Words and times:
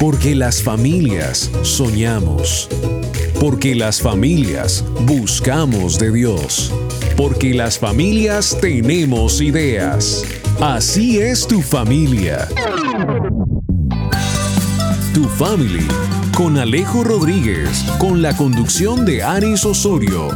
Porque 0.00 0.34
las 0.34 0.62
familias 0.62 1.50
soñamos. 1.62 2.70
Porque 3.38 3.74
las 3.74 4.00
familias 4.00 4.82
buscamos 5.02 5.98
de 5.98 6.10
Dios. 6.10 6.72
Porque 7.18 7.52
las 7.52 7.78
familias 7.78 8.56
tenemos 8.62 9.42
ideas. 9.42 10.24
Así 10.58 11.18
es 11.18 11.46
tu 11.46 11.60
familia. 11.60 12.48
Tu 15.12 15.24
Family, 15.24 15.86
con 16.34 16.56
Alejo 16.56 17.04
Rodríguez, 17.04 17.84
con 17.98 18.22
la 18.22 18.34
conducción 18.34 19.04
de 19.04 19.22
Aris 19.22 19.66
Osorio. 19.66 20.28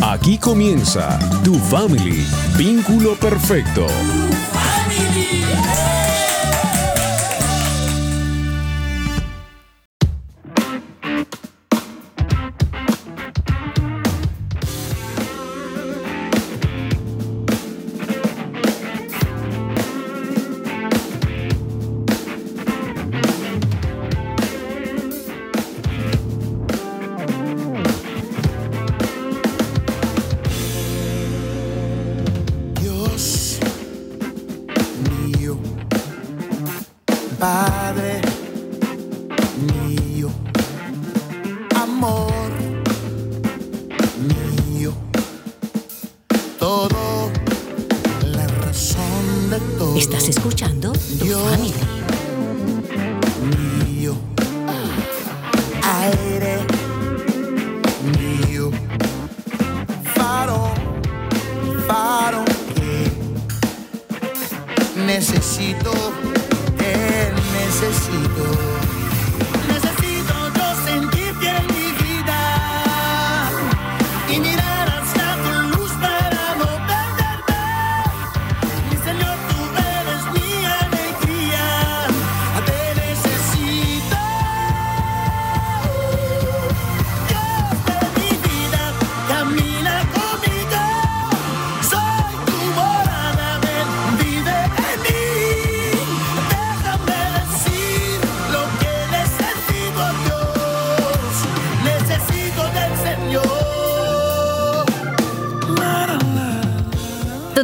Aquí 0.00 0.38
comienza 0.38 1.18
Tu 1.44 1.54
Family, 1.54 2.24
vínculo 2.56 3.16
perfecto. 3.16 3.86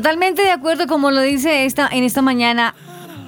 Totalmente 0.01 0.41
de 0.41 0.51
acuerdo, 0.51 0.87
como 0.87 1.11
lo 1.11 1.21
dice 1.21 1.67
esta 1.67 1.87
en 1.93 2.05
esta 2.05 2.23
mañana. 2.23 2.75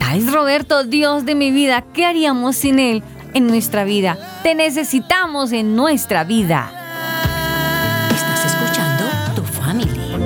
Ay, 0.00 0.26
Roberto, 0.26 0.84
Dios 0.84 1.26
de 1.26 1.34
mi 1.34 1.50
vida, 1.50 1.84
¿qué 1.92 2.06
haríamos 2.06 2.56
sin 2.56 2.78
Él 2.78 3.02
en 3.34 3.46
nuestra 3.46 3.84
vida? 3.84 4.16
Te 4.42 4.54
necesitamos 4.54 5.52
en 5.52 5.76
nuestra 5.76 6.24
vida. 6.24 6.72
Estás 8.10 8.46
escuchando 8.46 9.04
tu 9.36 9.42
familia. 9.42 10.18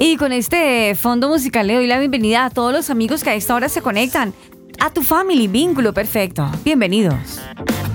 Y 0.00 0.16
con 0.16 0.32
este 0.32 0.96
fondo 0.96 1.28
musical 1.28 1.68
le 1.68 1.76
doy 1.76 1.86
la 1.86 2.00
bienvenida 2.00 2.46
a 2.46 2.50
todos 2.50 2.72
los 2.72 2.90
amigos 2.90 3.22
que 3.22 3.30
a 3.30 3.34
esta 3.34 3.54
hora 3.54 3.68
se 3.68 3.80
conectan 3.80 4.34
a 4.80 4.92
tu 4.92 5.02
family, 5.02 5.46
vínculo 5.46 5.94
perfecto. 5.94 6.50
Bienvenidos. 6.64 7.40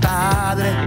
Padre 0.02 0.86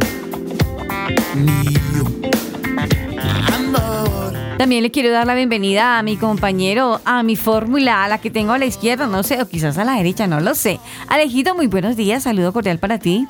también 4.61 4.83
le 4.83 4.91
quiero 4.91 5.11
dar 5.11 5.27
la 5.27 5.35
bienvenida 5.35 5.99
a 5.99 6.03
mi 6.03 6.19
compañero, 6.19 7.01
a 7.07 7.23
mi 7.23 7.35
fórmula, 7.35 8.05
a 8.05 8.09
la 8.09 8.19
que 8.19 8.31
tengo 8.31 8.53
a 8.53 8.59
la 8.59 8.67
izquierda, 8.67 9.07
no 9.07 9.23
sé, 9.23 9.41
o 9.41 9.49
quizás 9.49 9.79
a 9.79 9.87
la 9.87 9.95
derecha, 9.95 10.27
no 10.27 10.39
lo 10.41 10.55
sé. 10.55 10.81
Alejito, 11.09 11.55
muy 11.55 11.67
buenos 11.67 11.97
días, 11.97 12.25
saludo 12.25 12.53
cordial 12.53 12.79
para 12.79 12.99
ti. 12.99 13.27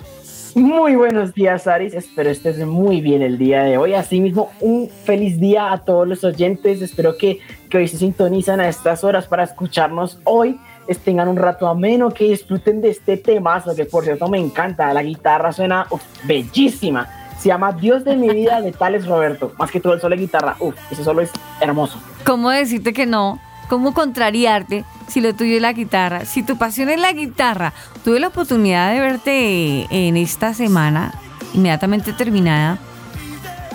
Muy 0.56 0.96
buenos 0.96 1.32
días, 1.32 1.68
Aris. 1.68 1.94
Espero 1.94 2.30
estés 2.30 2.58
muy 2.66 3.00
bien 3.00 3.22
el 3.22 3.38
día 3.38 3.62
de 3.62 3.78
hoy. 3.78 3.94
Asimismo, 3.94 4.50
un 4.58 4.90
feliz 5.04 5.38
día 5.38 5.70
a 5.70 5.84
todos 5.84 6.08
los 6.08 6.24
oyentes. 6.24 6.82
Espero 6.82 7.16
que, 7.16 7.38
hoy 7.72 7.86
se 7.86 7.98
sintonizan 7.98 8.58
a 8.58 8.68
estas 8.68 9.04
horas 9.04 9.28
para 9.28 9.44
escucharnos 9.44 10.18
hoy. 10.24 10.58
Tengan 11.04 11.28
un 11.28 11.36
rato 11.36 11.68
ameno, 11.68 12.10
que 12.10 12.24
disfruten 12.24 12.80
de 12.80 12.90
este 12.90 13.16
temazo 13.16 13.76
que, 13.76 13.84
por 13.84 14.02
cierto, 14.02 14.28
me 14.28 14.38
encanta. 14.38 14.92
La 14.92 15.04
guitarra 15.04 15.52
suena 15.52 15.86
bellísima. 16.24 17.19
Se 17.40 17.48
llama 17.48 17.72
Dios 17.72 18.04
de 18.04 18.16
mi 18.16 18.28
vida 18.28 18.60
de 18.60 18.70
Tales 18.72 19.06
Roberto. 19.06 19.52
Más 19.58 19.70
que 19.70 19.80
todo 19.80 19.94
el 19.94 20.00
solo 20.00 20.14
de 20.14 20.20
guitarra. 20.20 20.56
Uf, 20.60 20.74
ese 20.90 21.02
solo 21.02 21.22
es 21.22 21.30
hermoso. 21.60 21.98
¿Cómo 22.24 22.50
decirte 22.50 22.92
que 22.92 23.06
no? 23.06 23.40
¿Cómo 23.68 23.94
contrariarte 23.94 24.84
si 25.08 25.20
lo 25.20 25.34
tuyo 25.34 25.56
es 25.56 25.62
la 25.62 25.72
guitarra? 25.72 26.26
Si 26.26 26.42
tu 26.42 26.58
pasión 26.58 26.90
es 26.90 27.00
la 27.00 27.12
guitarra, 27.12 27.72
tuve 28.04 28.20
la 28.20 28.28
oportunidad 28.28 28.92
de 28.92 29.00
verte 29.00 29.86
en 29.90 30.16
esta 30.16 30.52
semana, 30.52 31.14
inmediatamente 31.54 32.12
terminada, 32.12 32.78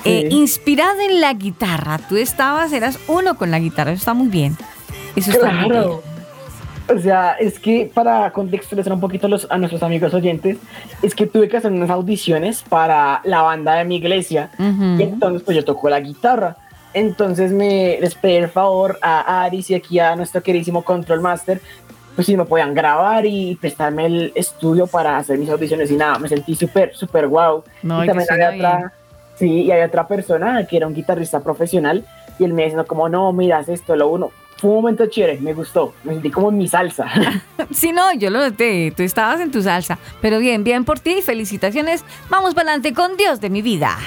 eh, 0.03 0.27
inspirada 0.29 1.03
en 1.03 1.21
la 1.21 1.33
guitarra. 1.33 1.97
Tú 1.97 2.17
estabas, 2.17 2.71
eras 2.71 2.99
uno 3.07 3.35
con 3.35 3.49
la 3.49 3.59
guitarra, 3.59 3.91
eso 3.91 3.99
está 3.99 4.13
muy 4.13 4.27
bien. 4.27 4.55
Eso 5.15 5.31
está 5.31 5.49
muy 5.51 5.69
bien. 5.71 6.14
O 6.87 6.99
sea, 6.99 7.33
es 7.33 7.59
que 7.59 7.89
para 7.91 8.29
contextualizar 8.31 8.93
un 8.93 8.99
poquito 8.99 9.27
a 9.49 9.57
nuestros 9.57 9.83
amigos 9.83 10.13
oyentes, 10.13 10.57
es 11.01 11.15
que 11.15 11.25
tuve 11.25 11.49
que 11.49 11.57
hacer 11.57 11.71
unas 11.71 11.89
audiciones 11.89 12.61
para 12.61 13.21
la 13.23 13.41
banda 13.41 13.75
de 13.75 13.85
mi 13.85 13.95
iglesia 13.95 14.51
y 14.59 15.01
entonces 15.01 15.41
pues 15.43 15.57
yo 15.57 15.65
toco 15.65 15.89
la 15.89 15.99
guitarra. 15.99 16.57
Entonces 16.93 17.51
me 17.51 17.97
les 17.99 18.15
pedí 18.15 18.35
el 18.35 18.49
favor 18.49 18.99
a 19.01 19.43
Aris 19.43 19.69
y 19.71 19.75
aquí 19.75 19.99
a 19.99 20.15
nuestro 20.15 20.41
queridísimo 20.43 20.83
Control 20.83 21.21
Master, 21.21 21.59
pues 22.13 22.27
si 22.27 22.37
me 22.37 22.45
podían 22.45 22.73
grabar 22.73 23.25
y 23.25 23.55
prestarme 23.55 24.05
el 24.05 24.31
estudio 24.35 24.87
para 24.87 25.17
hacer 25.17 25.37
mis 25.37 25.49
audiciones 25.49 25.91
y 25.91 25.95
nada, 25.95 26.19
me 26.19 26.29
sentí 26.29 26.55
súper, 26.55 26.95
súper 26.95 27.27
guau. 27.27 27.63
No, 27.83 28.03
y 28.03 28.07
también 28.07 28.31
había 28.31 28.49
otra, 28.51 28.93
sí, 29.35 29.63
y 29.63 29.71
había 29.71 29.87
otra 29.87 30.07
persona 30.07 30.65
que 30.67 30.77
era 30.77 30.87
un 30.87 30.93
guitarrista 30.93 31.41
profesional 31.41 32.05
y 32.39 32.43
él 32.43 32.53
me 32.53 32.63
diciendo 32.63 32.85
como, 32.85 33.09
no, 33.09 33.33
miras 33.33 33.67
esto, 33.69 33.95
lo 33.95 34.07
uno, 34.07 34.31
fue 34.57 34.69
un 34.69 34.77
momento 34.77 35.05
chévere, 35.07 35.39
me 35.41 35.53
gustó, 35.53 35.93
me 36.03 36.13
sentí 36.13 36.31
como 36.31 36.49
en 36.49 36.57
mi 36.57 36.67
salsa. 36.67 37.07
sí, 37.71 37.91
no, 37.91 38.13
yo 38.13 38.29
lo 38.29 38.39
noté, 38.39 38.93
tú 38.95 39.03
estabas 39.03 39.41
en 39.41 39.51
tu 39.51 39.61
salsa, 39.61 39.99
pero 40.21 40.39
bien, 40.39 40.63
bien 40.63 40.85
por 40.85 40.99
ti, 40.99 41.21
felicitaciones, 41.21 42.03
vamos 42.29 42.53
para 42.53 42.71
adelante 42.71 42.93
con 42.93 43.17
Dios 43.17 43.41
de 43.41 43.49
mi 43.49 43.61
vida. 43.61 43.97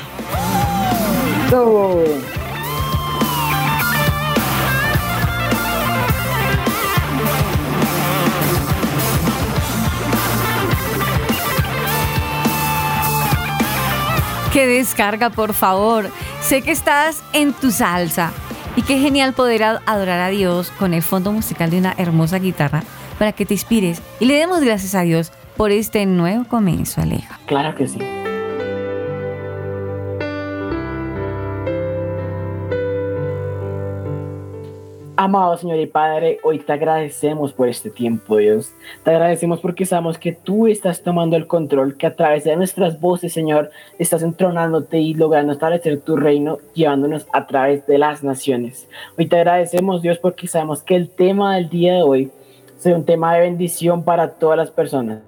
Que 14.53 14.67
descarga, 14.67 15.31
por 15.31 15.53
favor. 15.53 16.11
Sé 16.41 16.63
que 16.63 16.73
estás 16.73 17.23
en 17.33 17.53
tu 17.53 17.71
salsa 17.71 18.33
y 18.79 18.83
qué 18.83 19.01
genial 19.01 19.33
poder 19.33 19.65
adorar 19.65 20.21
a 20.21 20.29
Dios 20.29 20.71
con 20.71 20.95
el 20.95 21.03
fondo 21.03 21.33
musical 21.33 21.69
de 21.69 21.79
una 21.79 21.97
hermosa 21.99 22.39
guitarra 22.39 22.85
para 23.19 23.33
que 23.33 23.45
te 23.45 23.55
inspires 23.55 24.01
y 24.21 24.27
le 24.27 24.35
demos 24.35 24.61
gracias 24.61 24.95
a 24.95 25.03
Dios 25.03 25.33
por 25.57 25.73
este 25.73 26.07
nuevo 26.07 26.45
comienzo, 26.45 27.01
Aleja. 27.01 27.41
Claro 27.47 27.75
que 27.75 27.89
sí. 27.89 27.99
Amado 35.21 35.59
Señor 35.59 35.81
y 35.81 35.87
Padre, 35.87 36.39
hoy 36.45 36.61
te 36.61 36.73
agradecemos 36.73 37.53
por 37.53 37.69
este 37.69 37.91
tiempo, 37.91 38.37
Dios. 38.37 38.73
Te 39.03 39.11
agradecemos 39.11 39.59
porque 39.59 39.85
sabemos 39.85 40.17
que 40.17 40.31
tú 40.31 40.69
estás 40.69 41.03
tomando 41.03 41.35
el 41.35 41.49
control, 41.49 41.97
que 41.97 42.07
a 42.07 42.15
través 42.15 42.45
de 42.45 42.55
nuestras 42.55 43.01
voces, 43.01 43.33
Señor, 43.33 43.73
estás 43.99 44.23
entronándote 44.23 45.01
y 45.01 45.15
logrando 45.15 45.53
establecer 45.53 46.01
tu 46.03 46.15
reino, 46.15 46.59
llevándonos 46.73 47.27
a 47.33 47.49
través 47.49 47.85
de 47.89 47.99
las 47.99 48.23
naciones. 48.23 48.89
Hoy 49.19 49.27
te 49.27 49.35
agradecemos, 49.35 50.03
Dios, 50.03 50.19
porque 50.19 50.47
sabemos 50.47 50.85
que 50.85 50.95
el 50.95 51.11
tema 51.11 51.57
del 51.57 51.69
día 51.69 51.95
de 51.95 52.03
hoy 52.05 52.31
sea 52.79 52.95
un 52.95 53.05
tema 53.05 53.35
de 53.35 53.41
bendición 53.41 54.05
para 54.05 54.35
todas 54.35 54.57
las 54.57 54.71
personas. 54.71 55.28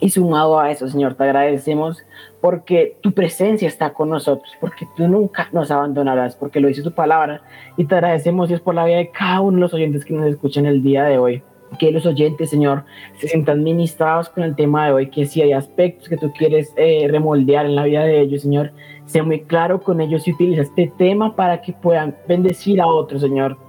Y 0.00 0.10
sumado 0.10 0.60
a 0.60 0.70
eso, 0.70 0.88
Señor, 0.88 1.14
te 1.14 1.24
agradecemos 1.24 1.98
porque 2.40 2.96
tu 3.00 3.12
presencia 3.12 3.66
está 3.66 3.92
con 3.92 4.10
nosotros, 4.10 4.52
porque 4.60 4.86
tú 4.96 5.08
nunca 5.08 5.48
nos 5.52 5.70
abandonarás, 5.70 6.36
porque 6.36 6.60
lo 6.60 6.68
dice 6.68 6.82
tu 6.82 6.92
palabra. 6.92 7.42
Y 7.76 7.84
te 7.84 7.96
agradecemos, 7.96 8.48
Dios, 8.48 8.60
por 8.60 8.74
la 8.74 8.84
vida 8.84 8.98
de 8.98 9.10
cada 9.10 9.40
uno 9.40 9.56
de 9.56 9.60
los 9.62 9.74
oyentes 9.74 10.04
que 10.04 10.14
nos 10.14 10.26
escuchan 10.26 10.66
el 10.66 10.82
día 10.82 11.04
de 11.04 11.18
hoy. 11.18 11.42
Que 11.78 11.90
los 11.90 12.06
oyentes, 12.06 12.48
Señor, 12.48 12.84
se 13.18 13.28
sientan 13.28 13.62
ministrados 13.62 14.28
con 14.28 14.44
el 14.44 14.54
tema 14.54 14.86
de 14.86 14.92
hoy, 14.92 15.10
que 15.10 15.26
si 15.26 15.42
hay 15.42 15.52
aspectos 15.52 16.08
que 16.08 16.16
tú 16.16 16.32
quieres 16.32 16.72
eh, 16.76 17.08
remoldear 17.10 17.66
en 17.66 17.74
la 17.74 17.84
vida 17.84 18.04
de 18.04 18.20
ellos, 18.20 18.42
Señor, 18.42 18.72
sea 19.04 19.22
muy 19.22 19.40
claro 19.40 19.82
con 19.82 20.00
ellos 20.00 20.26
y 20.26 20.32
utiliza 20.32 20.62
este 20.62 20.92
tema 20.96 21.34
para 21.34 21.60
que 21.60 21.72
puedan 21.72 22.16
bendecir 22.26 22.80
a 22.80 22.86
otros, 22.86 23.20
Señor 23.20 23.67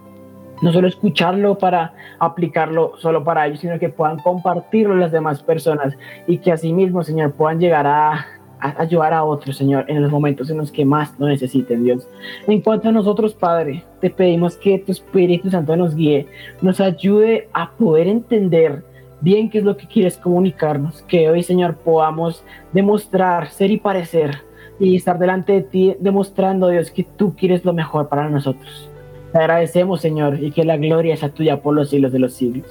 no 0.61 0.73
solo 0.73 0.88
escucharlo 0.88 1.57
para 1.57 1.94
aplicarlo 2.19 2.94
solo 2.97 3.23
para 3.23 3.47
ellos, 3.47 3.59
sino 3.59 3.79
que 3.79 3.89
puedan 3.89 4.17
compartirlo 4.19 4.95
las 4.95 5.11
demás 5.11 5.41
personas 5.44 5.97
y 6.27 6.38
que 6.39 6.51
asimismo, 6.51 7.03
Señor, 7.03 7.33
puedan 7.33 7.59
llegar 7.59 7.88
a, 7.88 8.25
ayudar 8.59 9.13
a 9.13 9.23
otros, 9.23 9.56
Señor, 9.56 9.85
en 9.88 10.01
los 10.01 10.11
momentos 10.11 10.50
en 10.50 10.57
los 10.57 10.71
que 10.71 10.83
más 10.85 11.17
lo 11.17 11.27
necesiten, 11.27 11.83
Dios. 11.83 12.07
En 12.47 12.61
cuanto 12.61 12.89
a 12.89 12.91
nosotros, 12.91 13.33
Padre, 13.33 13.83
te 14.01 14.09
pedimos 14.09 14.57
que 14.57 14.79
tu 14.79 14.91
Espíritu 14.91 15.50
Santo 15.50 15.75
nos 15.75 15.95
guíe, 15.95 16.27
nos 16.62 16.81
ayude 16.81 17.47
a 17.53 17.71
poder 17.71 18.07
entender 18.07 18.83
bien 19.21 19.50
qué 19.50 19.59
es 19.59 19.63
lo 19.63 19.77
que 19.77 19.88
quieres 19.88 20.17
comunicarnos, 20.17 21.01
que 21.03 21.29
hoy, 21.29 21.44
Señor, 21.44 21.77
podamos 21.77 22.44
demostrar, 22.73 23.50
ser 23.50 23.71
y 23.71 23.77
parecer 23.77 24.44
y 24.79 24.95
estar 24.95 25.19
delante 25.19 25.53
de 25.53 25.62
ti 25.62 25.95
demostrando, 26.00 26.69
Dios, 26.69 26.91
que 26.91 27.03
tú 27.03 27.35
quieres 27.35 27.65
lo 27.65 27.73
mejor 27.73 28.07
para 28.07 28.29
nosotros. 28.29 28.88
Te 29.31 29.37
agradecemos, 29.37 30.01
Señor, 30.01 30.41
y 30.41 30.51
que 30.51 30.63
la 30.63 30.77
gloria 30.77 31.15
sea 31.15 31.29
tuya 31.29 31.61
por 31.61 31.75
los 31.75 31.89
siglos 31.89 32.11
de 32.11 32.19
los 32.19 32.33
siglos. 32.33 32.65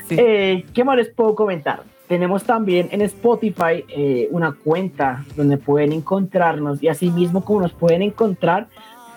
Sí. 0.08 0.16
Eh, 0.18 0.66
¿Qué 0.74 0.86
más 0.86 0.96
les 0.96 1.10
puedo 1.10 1.36
comentar? 1.36 1.84
Tenemos 2.08 2.46
también 2.46 2.88
en 2.92 3.02
Spotify 3.02 3.84
eh, 3.90 4.30
una 4.32 4.54
cuenta 4.54 5.26
donde 5.36 5.58
pueden 5.58 5.92
encontrarnos 5.92 6.82
y 6.82 6.88
así 6.88 7.10
mismo 7.10 7.44
como 7.44 7.60
nos 7.60 7.74
pueden 7.74 8.02
encontrar, 8.02 8.68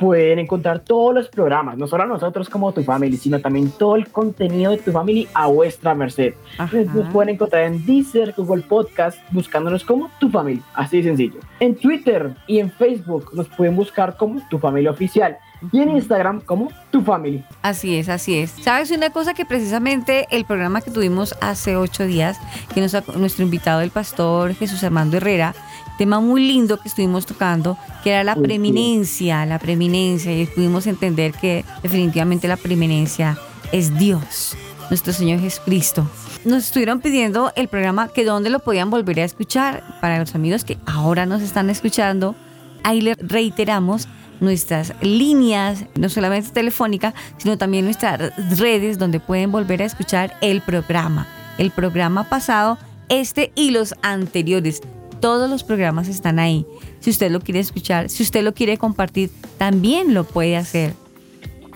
pueden 0.01 0.39
encontrar 0.39 0.81
todos 0.81 1.15
los 1.15 1.29
programas, 1.29 1.77
no 1.77 1.87
solo 1.87 2.05
a 2.05 2.07
nosotros 2.07 2.49
como 2.49 2.73
Tu 2.73 2.83
Family, 2.83 3.19
sino 3.19 3.39
también 3.39 3.71
todo 3.71 3.97
el 3.97 4.09
contenido 4.09 4.73
de 4.73 4.79
Tu 4.79 4.91
Family 4.91 5.29
a 5.35 5.47
vuestra 5.47 5.95
merced. 5.95 6.35
Ajá. 6.57 6.77
Nos 6.95 7.09
pueden 7.13 7.35
encontrar 7.35 7.65
en 7.65 7.85
Deezer, 7.85 8.35
Google 8.37 8.63
Podcast, 8.63 9.19
buscándonos 9.31 9.85
como 9.85 10.11
Tu 10.19 10.31
Family, 10.31 10.63
así 10.75 10.97
de 10.97 11.03
sencillo. 11.03 11.41
En 11.61 11.77
Twitter 11.77 12.35
y 12.47 12.59
en 12.61 12.71
Facebook 12.71 13.31
nos 13.35 13.49
pueden 13.49 13.77
buscar 13.77 14.17
como 14.17 14.41
Tu 14.49 14.59
Familia 14.59 14.91
Oficial 14.91 15.37
y 15.73 15.81
en 15.81 15.91
Instagram 15.91 16.41
como 16.41 16.73
Tu 16.91 17.03
Family. 17.03 17.45
Así 17.61 17.97
es, 17.97 18.09
así 18.09 18.39
es. 18.39 18.51
¿Sabes 18.51 18.91
una 18.91 19.11
cosa 19.11 19.35
que 19.35 19.45
precisamente 19.45 20.27
el 20.31 20.47
programa 20.47 20.81
que 20.81 20.91
tuvimos 20.91 21.35
hace 21.43 21.77
ocho 21.77 22.07
días, 22.07 22.39
que 22.75 22.81
nos, 22.81 22.95
nuestro 23.17 23.45
invitado, 23.45 23.83
el 23.83 23.91
pastor 23.91 24.55
Jesús 24.55 24.83
Armando 24.83 25.19
Herrera, 25.19 25.55
tema 26.01 26.19
muy 26.19 26.49
lindo 26.49 26.81
que 26.81 26.89
estuvimos 26.89 27.27
tocando, 27.27 27.77
que 28.03 28.09
era 28.09 28.25
la 28.25 28.35
preeminencia, 28.35 29.45
la 29.45 29.59
preeminencia, 29.59 30.33
y 30.33 30.47
pudimos 30.47 30.87
entender 30.87 31.33
que 31.33 31.63
definitivamente 31.83 32.49
la 32.49 32.57
preeminencia 32.57 33.37
es 33.71 33.99
Dios, 33.99 34.57
nuestro 34.89 35.13
Señor 35.13 35.41
Jesucristo. 35.41 36.11
Nos 36.47 36.65
estuvieron 36.65 37.01
pidiendo 37.01 37.53
el 37.55 37.69
programa 37.69 38.09
que 38.09 38.25
dónde 38.25 38.49
lo 38.49 38.61
podían 38.61 38.89
volver 38.89 39.21
a 39.21 39.25
escuchar 39.25 39.99
para 40.01 40.19
los 40.19 40.35
amigos 40.35 40.65
que 40.65 40.79
ahora 40.87 41.27
nos 41.27 41.43
están 41.43 41.69
escuchando. 41.69 42.35
Ahí 42.83 43.03
les 43.03 43.19
reiteramos 43.19 44.09
nuestras 44.41 44.95
líneas, 45.03 45.85
no 45.97 46.09
solamente 46.09 46.49
telefónica, 46.49 47.13
sino 47.37 47.59
también 47.59 47.85
nuestras 47.85 48.33
redes 48.59 48.99
donde 48.99 49.21
pueden 49.21 49.53
volver 49.53 49.83
a 49.83 49.85
escuchar 49.85 50.35
el 50.41 50.63
programa. 50.63 51.27
El 51.59 51.71
programa 51.71 52.27
pasado, 52.27 52.79
este 53.11 53.53
y 53.55 53.71
los 53.71 53.95
anteriores. 54.01 54.81
Todos 55.21 55.51
los 55.51 55.65
programas 55.65 56.09
están 56.09 56.39
ahí. 56.39 56.67
Si 57.01 57.11
usted 57.11 57.31
lo 57.31 57.41
quiere 57.41 57.61
escuchar, 57.61 58.09
si 58.09 58.23
usted 58.23 58.43
lo 58.43 58.55
quiere 58.55 58.79
compartir, 58.79 59.31
también 59.59 60.15
lo 60.15 60.25
puede 60.25 60.57
hacer. 60.57 60.95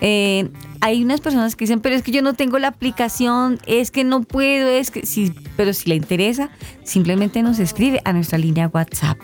Eh, 0.00 0.49
hay 0.81 1.02
unas 1.02 1.20
personas 1.20 1.56
que 1.56 1.64
dicen, 1.64 1.81
pero 1.81 1.94
es 1.94 2.02
que 2.02 2.11
yo 2.11 2.20
no 2.20 2.35
tengo 2.35 2.58
la 2.58 2.69
aplicación, 2.69 3.58
es 3.67 3.91
que 3.91 4.05
no 4.05 4.23
puedo, 4.23 4.68
es 4.68 4.90
que 4.90 5.07
sí, 5.07 5.33
pero 5.57 5.73
si 5.73 5.88
le 5.88 5.95
interesa, 5.95 6.50
simplemente 6.83 7.42
nos 7.42 7.59
escribe 7.59 8.02
a 8.04 8.12
nuestra 8.12 8.38
línea 8.38 8.71
WhatsApp 8.73 9.18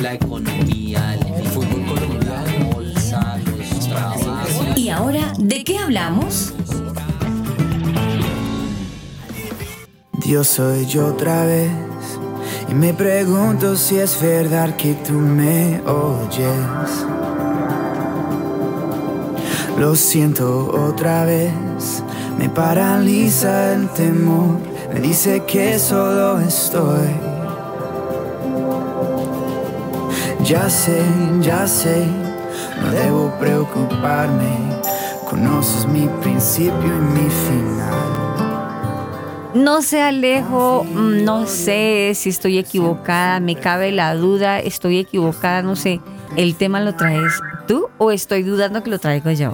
la 0.00 0.14
economía, 0.14 1.14
el 1.14 1.44
fútbol 1.48 1.84
colombiano, 1.86 2.72
bolsa, 2.72 3.38
los 3.44 3.88
trabajos. 3.88 4.76
¿Y 4.76 4.88
ahora 4.90 5.32
de 5.38 5.64
qué 5.64 5.78
hablamos? 5.78 6.54
Dios 10.24 10.46
soy 10.46 10.86
yo 10.86 11.06
otra 11.06 11.44
vez 11.46 11.70
y 12.70 12.74
me 12.74 12.92
pregunto 12.94 13.76
si 13.76 13.98
es 13.98 14.20
verdad 14.20 14.76
que 14.76 14.94
tú 14.94 15.14
me 15.14 15.80
oyes. 15.82 17.06
Lo 19.78 19.94
siento 19.94 20.70
otra 20.70 21.24
vez, 21.24 21.52
me 22.38 22.48
paraliza 22.48 23.74
el 23.74 23.88
temor, 23.88 24.58
me 24.94 25.00
dice 25.00 25.42
que 25.44 25.78
solo 25.78 26.40
estoy. 26.40 27.08
Ya 30.44 30.70
sé, 30.70 31.02
ya 31.40 31.66
sé, 31.66 32.06
no 32.80 32.90
debo 32.92 33.30
preocuparme, 33.38 34.78
Conoces 35.28 35.86
mi 35.86 36.08
principio 36.22 36.86
y 36.86 37.20
mi 37.20 37.28
final. 37.28 37.78
No 39.54 39.82
sé, 39.82 40.00
Alejo, 40.00 40.84
mm, 40.84 41.22
no 41.22 41.46
sé 41.46 42.12
si 42.14 42.30
estoy 42.30 42.56
equivocada, 42.56 43.38
me 43.38 43.54
cabe 43.54 43.92
la 43.92 44.14
duda, 44.14 44.58
estoy 44.58 44.98
equivocada, 44.98 45.60
no 45.60 45.76
sé. 45.76 46.00
¿El 46.36 46.54
tema 46.54 46.80
lo 46.80 46.94
traes 46.94 47.40
tú 47.66 47.88
o 47.98 48.10
estoy 48.10 48.42
dudando 48.42 48.82
que 48.82 48.88
lo 48.88 48.98
traigo 48.98 49.30
yo? 49.32 49.52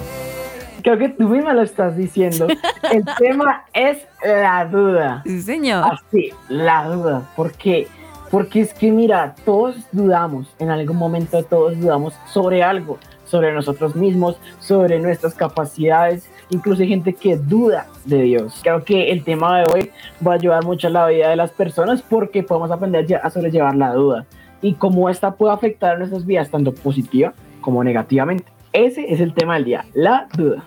Creo 0.85 0.99
que 0.99 1.09
tú 1.09 1.31
misma 1.31 1.55
lo 1.55 1.63
estás 1.63 1.97
diciendo. 1.97 2.47
El 2.93 3.05
tema 3.19 3.65
es 3.73 4.07
la 4.23 4.67
duda. 4.67 5.23
Sí, 5.25 5.41
señor. 5.41 5.83
Así, 5.91 6.31
la 6.51 6.85
duda. 6.85 7.23
¿Por 7.35 7.53
qué? 7.53 7.89
Porque 8.31 8.61
es 8.61 8.75
que, 8.75 8.91
mira, 8.91 9.35
todos 9.47 9.77
dudamos, 9.93 10.55
en 10.59 10.69
algún 10.69 10.99
momento 10.99 11.43
todos 11.43 11.81
dudamos 11.81 12.13
sobre 12.31 12.63
algo, 12.63 12.99
sobre 13.25 13.55
nosotros 13.55 13.97
mismos, 13.97 14.37
sobre 14.59 14.99
nuestras 15.01 15.33
capacidades, 15.35 16.29
incluso 16.51 16.83
hay 16.83 16.89
gente 16.89 17.15
que 17.15 17.39
duda 17.39 17.87
de 18.05 18.21
Dios. 18.21 18.61
Creo 18.63 18.85
que 18.85 19.11
el 19.11 19.25
tema 19.25 19.61
de 19.61 19.73
hoy 19.73 19.91
va 20.27 20.33
a 20.33 20.35
ayudar 20.35 20.65
mucho 20.65 20.89
a 20.89 20.91
la 20.91 21.07
vida 21.07 21.31
de 21.31 21.37
las 21.37 21.51
personas 21.51 22.03
porque 22.03 22.43
podemos 22.43 22.71
aprender 22.71 23.21
a 23.23 23.31
sobrellevar 23.31 23.75
la 23.75 23.95
duda 23.95 24.27
y 24.61 24.75
cómo 24.75 25.09
esta 25.09 25.35
puede 25.35 25.55
afectar 25.55 25.95
a 25.95 25.99
nuestras 25.99 26.27
vidas 26.27 26.51
tanto 26.51 26.75
positiva 26.75 27.33
como 27.63 27.83
negativamente. 27.83 28.45
Ese 28.75 29.11
es 29.11 29.21
el 29.21 29.33
tema 29.33 29.55
del 29.55 29.65
día, 29.65 29.85
la 29.95 30.29
duda. 30.37 30.65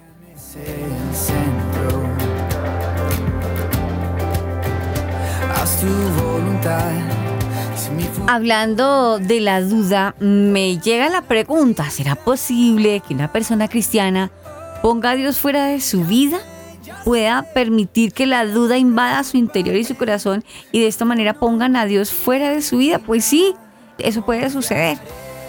Hablando 8.28 9.20
de 9.20 9.40
la 9.42 9.62
duda, 9.62 10.16
me 10.20 10.78
llega 10.78 11.10
la 11.10 11.24
pregunta, 11.24 11.90
¿será 11.90 12.16
posible 12.16 13.02
que 13.08 13.16
una 13.16 13.32
persona 13.32 13.68
cristiana 13.68 14.30
ponga 14.82 15.12
a 15.12 15.16
Dios 15.16 15.40
fuera 15.40 15.66
de 15.66 15.82
su 15.82 16.04
vida? 16.04 16.38
¿Pueda 17.04 17.42
permitir 17.54 18.14
que 18.14 18.28
la 18.28 18.46
duda 18.46 18.78
invada 18.78 19.24
su 19.24 19.38
interior 19.38 19.76
y 19.76 19.84
su 19.84 19.96
corazón 19.96 20.44
y 20.72 20.82
de 20.82 20.88
esta 20.88 21.06
manera 21.06 21.34
pongan 21.34 21.76
a 21.76 21.86
Dios 21.86 22.12
fuera 22.12 22.50
de 22.50 22.62
su 22.62 22.78
vida? 22.78 23.00
Pues 23.00 23.26
sí, 23.26 23.56
eso 23.98 24.24
puede 24.24 24.50
suceder. 24.52 25.00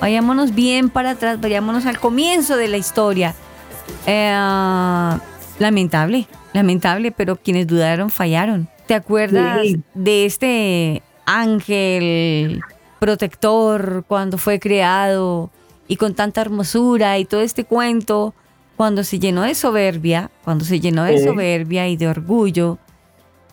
Vayámonos 0.00 0.54
bien 0.54 0.88
para 0.88 1.10
atrás, 1.10 1.40
vayámonos 1.40 1.84
al 1.84 1.98
comienzo 1.98 2.56
de 2.56 2.68
la 2.68 2.76
historia. 2.78 3.34
Eh, 4.06 5.18
lamentable, 5.58 6.26
lamentable, 6.52 7.12
pero 7.12 7.36
quienes 7.36 7.66
dudaron 7.66 8.10
fallaron. 8.10 8.68
¿Te 8.86 8.94
acuerdas 8.94 9.60
Sí. 9.62 9.82
de 9.94 10.24
este 10.24 11.02
ángel 11.26 12.60
protector 12.98 14.04
cuando 14.08 14.38
fue 14.38 14.58
creado 14.58 15.50
y 15.86 15.96
con 15.96 16.14
tanta 16.14 16.40
hermosura 16.40 17.18
y 17.18 17.24
todo 17.24 17.40
este 17.42 17.64
cuento? 17.64 18.34
Cuando 18.76 19.02
se 19.04 19.18
llenó 19.18 19.42
de 19.42 19.54
soberbia, 19.54 20.30
cuando 20.44 20.64
se 20.64 20.78
llenó 20.80 21.02
de 21.04 21.18
Sí. 21.18 21.24
soberbia 21.24 21.88
y 21.88 21.96
de 21.96 22.08
orgullo, 22.08 22.78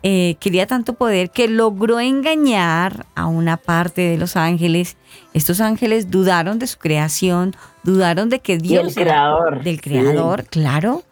eh, 0.04 0.36
quería 0.40 0.68
tanto 0.68 0.94
poder 0.94 1.32
que 1.32 1.48
logró 1.48 2.00
engañar 2.00 3.08
a 3.16 3.26
una 3.26 3.58
parte 3.58 4.02
de 4.04 4.18
los 4.18 4.36
ángeles. 4.36 4.98
Estos 5.34 5.62
ángeles 5.62 6.12
dudaron 6.12 6.60
de 6.60 6.68
su 6.68 6.78
creación, 6.78 7.56
dudaron 7.86 8.30
de 8.30 8.40
que 8.40 8.58
Dios 8.58 8.98
era- 8.98 9.06
creador, 9.06 9.64
del 9.64 9.76
sí. 9.76 9.82
creador, 9.82 10.46
claro. 10.46 11.04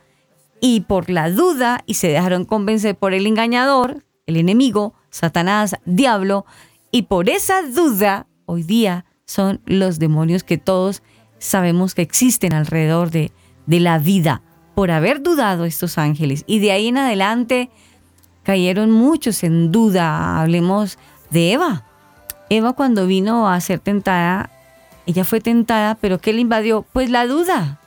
Y 0.59 0.81
por 0.81 1.09
la 1.09 1.29
duda 1.29 1.81
y 1.85 1.93
se 1.93 2.07
dejaron 2.09 2.45
convencer 2.45 2.95
por 2.95 3.13
el 3.13 3.25
engañador, 3.27 4.03
el 4.25 4.37
enemigo, 4.37 4.93
Satanás, 5.09 5.75
diablo, 5.85 6.45
y 6.91 7.03
por 7.03 7.29
esa 7.29 7.61
duda 7.63 8.27
hoy 8.45 8.63
día 8.63 9.05
son 9.25 9.61
los 9.65 9.99
demonios 9.99 10.43
que 10.43 10.57
todos 10.57 11.01
sabemos 11.37 11.95
que 11.95 12.01
existen 12.01 12.53
alrededor 12.53 13.09
de, 13.11 13.31
de 13.65 13.79
la 13.79 13.99
vida 13.99 14.41
por 14.75 14.91
haber 14.91 15.21
dudado 15.21 15.65
estos 15.65 15.97
ángeles. 15.97 16.43
Y 16.47 16.59
de 16.59 16.71
ahí 16.71 16.87
en 16.87 16.97
adelante 16.97 17.69
cayeron 18.43 18.91
muchos 18.91 19.43
en 19.43 19.71
duda. 19.71 20.39
Hablemos 20.41 20.97
de 21.29 21.51
Eva. 21.53 21.85
Eva 22.49 22.73
cuando 22.73 23.05
vino 23.07 23.49
a 23.49 23.59
ser 23.61 23.79
tentada, 23.79 24.49
ella 25.05 25.23
fue 25.23 25.39
tentada, 25.41 25.95
pero 25.99 26.17
¿qué 26.19 26.33
le 26.33 26.41
invadió? 26.41 26.85
Pues 26.93 27.09
la 27.09 27.25
duda, 27.27 27.79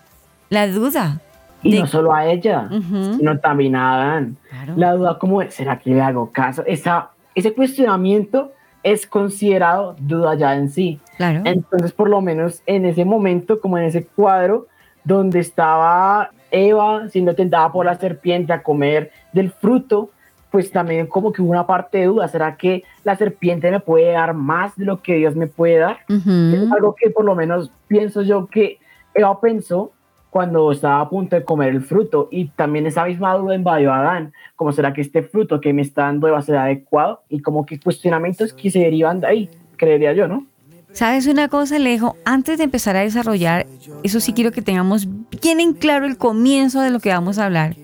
la 0.50 0.66
duda. 0.68 1.20
Y 1.62 1.72
de- 1.72 1.80
no 1.80 1.86
solo 1.86 2.14
a 2.14 2.26
ella, 2.26 2.68
Ujú. 2.70 3.14
sino 3.18 3.38
también 3.38 3.74
a 3.76 3.94
Adán. 3.94 4.36
Claro. 4.50 4.74
La 4.76 4.92
duda 4.94 5.18
como, 5.18 5.42
¿será 5.50 5.78
que 5.78 5.90
le 5.90 6.00
hago 6.00 6.30
caso? 6.30 6.62
Esa, 6.66 7.10
ese 7.34 7.54
cuestionamiento 7.54 8.52
es 8.82 9.06
considerado 9.06 9.96
duda 9.98 10.34
ya 10.36 10.54
en 10.54 10.70
sí. 10.70 11.00
Claro. 11.16 11.40
Entonces, 11.44 11.92
por 11.92 12.08
lo 12.08 12.20
menos 12.20 12.62
en 12.66 12.84
ese 12.84 13.04
momento, 13.04 13.60
como 13.60 13.78
en 13.78 13.84
ese 13.84 14.04
cuadro, 14.06 14.68
donde 15.02 15.40
estaba 15.40 16.30
Eva 16.50 17.08
siendo 17.08 17.34
tentada 17.34 17.72
por 17.72 17.86
la 17.86 17.96
serpiente 17.96 18.52
a 18.52 18.62
comer 18.62 19.10
del 19.32 19.50
fruto, 19.50 20.10
pues 20.56 20.70
también 20.70 21.06
como 21.06 21.34
que 21.34 21.42
hubo 21.42 21.50
una 21.50 21.66
parte 21.66 21.98
de 21.98 22.06
duda, 22.06 22.28
¿será 22.28 22.56
que 22.56 22.82
la 23.04 23.14
serpiente 23.14 23.70
me 23.70 23.78
puede 23.78 24.12
dar 24.12 24.32
más 24.32 24.74
de 24.74 24.86
lo 24.86 25.02
que 25.02 25.16
Dios 25.16 25.36
me 25.36 25.48
puede 25.48 25.76
dar? 25.76 25.98
Ujú. 26.08 26.30
Es 26.30 26.72
algo 26.72 26.94
que 26.98 27.10
por 27.10 27.26
lo 27.26 27.34
menos 27.34 27.70
pienso 27.88 28.22
yo 28.22 28.46
que 28.46 28.78
Eva 29.12 29.38
pensó 29.38 29.92
cuando 30.30 30.72
estaba 30.72 31.02
a 31.02 31.10
punto 31.10 31.36
de 31.36 31.44
comer 31.44 31.68
el 31.68 31.82
fruto 31.82 32.28
y 32.30 32.46
también 32.48 32.86
esa 32.86 33.04
misma 33.04 33.34
duda 33.34 33.54
invadió 33.54 33.92
a 33.92 33.98
Adán, 33.98 34.32
como 34.54 34.72
será 34.72 34.94
que 34.94 35.02
este 35.02 35.22
fruto 35.22 35.60
que 35.60 35.74
me 35.74 35.82
está 35.82 36.04
dando 36.04 36.32
va 36.32 36.38
a 36.38 36.40
ser 36.40 36.56
adecuado 36.56 37.20
y 37.28 37.42
como 37.42 37.66
que 37.66 37.78
cuestionamientos 37.78 38.54
que 38.54 38.70
se 38.70 38.78
derivan 38.78 39.20
de 39.20 39.26
ahí, 39.26 39.50
creería 39.76 40.14
yo, 40.14 40.26
¿no? 40.26 40.46
¿Sabes 40.92 41.26
una 41.26 41.48
cosa, 41.48 41.76
Alejo? 41.76 42.16
Antes 42.24 42.56
de 42.56 42.64
empezar 42.64 42.96
a 42.96 43.00
desarrollar, 43.00 43.66
eso 44.04 44.20
sí 44.20 44.32
quiero 44.32 44.52
que 44.52 44.62
tengamos 44.62 45.06
bien 45.42 45.60
en 45.60 45.74
claro 45.74 46.06
el 46.06 46.16
comienzo 46.16 46.80
de 46.80 46.88
lo 46.88 47.00
que 47.00 47.10
vamos 47.10 47.38
a 47.38 47.44
hablar. 47.44 47.76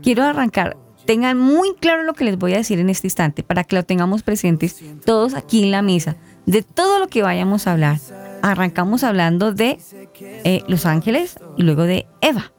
Quiero 0.00 0.22
arrancar, 0.22 0.76
tengan 1.04 1.38
muy 1.38 1.74
claro 1.74 2.02
lo 2.02 2.14
que 2.14 2.24
les 2.24 2.38
voy 2.38 2.54
a 2.54 2.58
decir 2.58 2.78
en 2.78 2.90
este 2.90 3.06
instante 3.06 3.42
para 3.42 3.64
que 3.64 3.76
lo 3.76 3.84
tengamos 3.84 4.22
presentes 4.22 4.82
todos 5.04 5.34
aquí 5.34 5.62
en 5.62 5.70
la 5.70 5.82
mesa, 5.82 6.16
de 6.46 6.62
todo 6.62 6.98
lo 6.98 7.08
que 7.08 7.22
vayamos 7.22 7.66
a 7.66 7.72
hablar. 7.72 7.98
Arrancamos 8.42 9.04
hablando 9.04 9.52
de 9.52 9.78
eh, 10.20 10.62
los 10.68 10.86
ángeles 10.86 11.36
y 11.56 11.62
luego 11.62 11.82
de 11.82 12.06
Eva. 12.20 12.52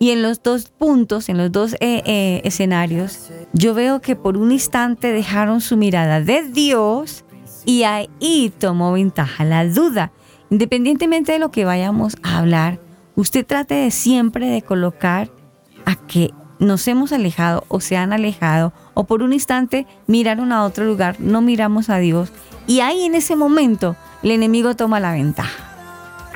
Y 0.00 0.10
en 0.10 0.22
los 0.22 0.42
dos 0.42 0.70
puntos, 0.70 1.28
en 1.28 1.38
los 1.38 1.50
dos 1.50 1.74
eh, 1.74 2.02
eh, 2.06 2.40
escenarios, 2.44 3.30
yo 3.52 3.74
veo 3.74 4.00
que 4.00 4.14
por 4.14 4.36
un 4.36 4.52
instante 4.52 5.12
dejaron 5.12 5.60
su 5.60 5.76
mirada 5.76 6.20
de 6.20 6.44
Dios 6.44 7.24
y 7.64 7.82
ahí 7.82 8.52
tomó 8.58 8.92
ventaja 8.92 9.44
la 9.44 9.66
duda. 9.66 10.12
Independientemente 10.50 11.32
de 11.32 11.40
lo 11.40 11.50
que 11.50 11.64
vayamos 11.64 12.16
a 12.22 12.38
hablar, 12.38 12.78
usted 13.16 13.44
trate 13.44 13.74
de 13.74 13.90
siempre 13.90 14.48
de 14.48 14.62
colocar 14.62 15.30
a 15.84 15.96
que 15.96 16.30
nos 16.58 16.86
hemos 16.88 17.12
alejado 17.12 17.64
o 17.68 17.80
se 17.80 17.96
han 17.96 18.12
alejado 18.12 18.72
o 18.94 19.04
por 19.04 19.22
un 19.22 19.32
instante 19.32 19.86
miraron 20.06 20.52
a 20.52 20.64
otro 20.64 20.84
lugar, 20.84 21.16
no 21.20 21.40
miramos 21.40 21.90
a 21.90 21.98
Dios 21.98 22.32
y 22.66 22.80
ahí 22.80 23.04
en 23.04 23.14
ese 23.14 23.36
momento 23.36 23.96
el 24.22 24.30
enemigo 24.32 24.74
toma 24.74 25.00
la 25.00 25.12
ventaja. 25.12 25.64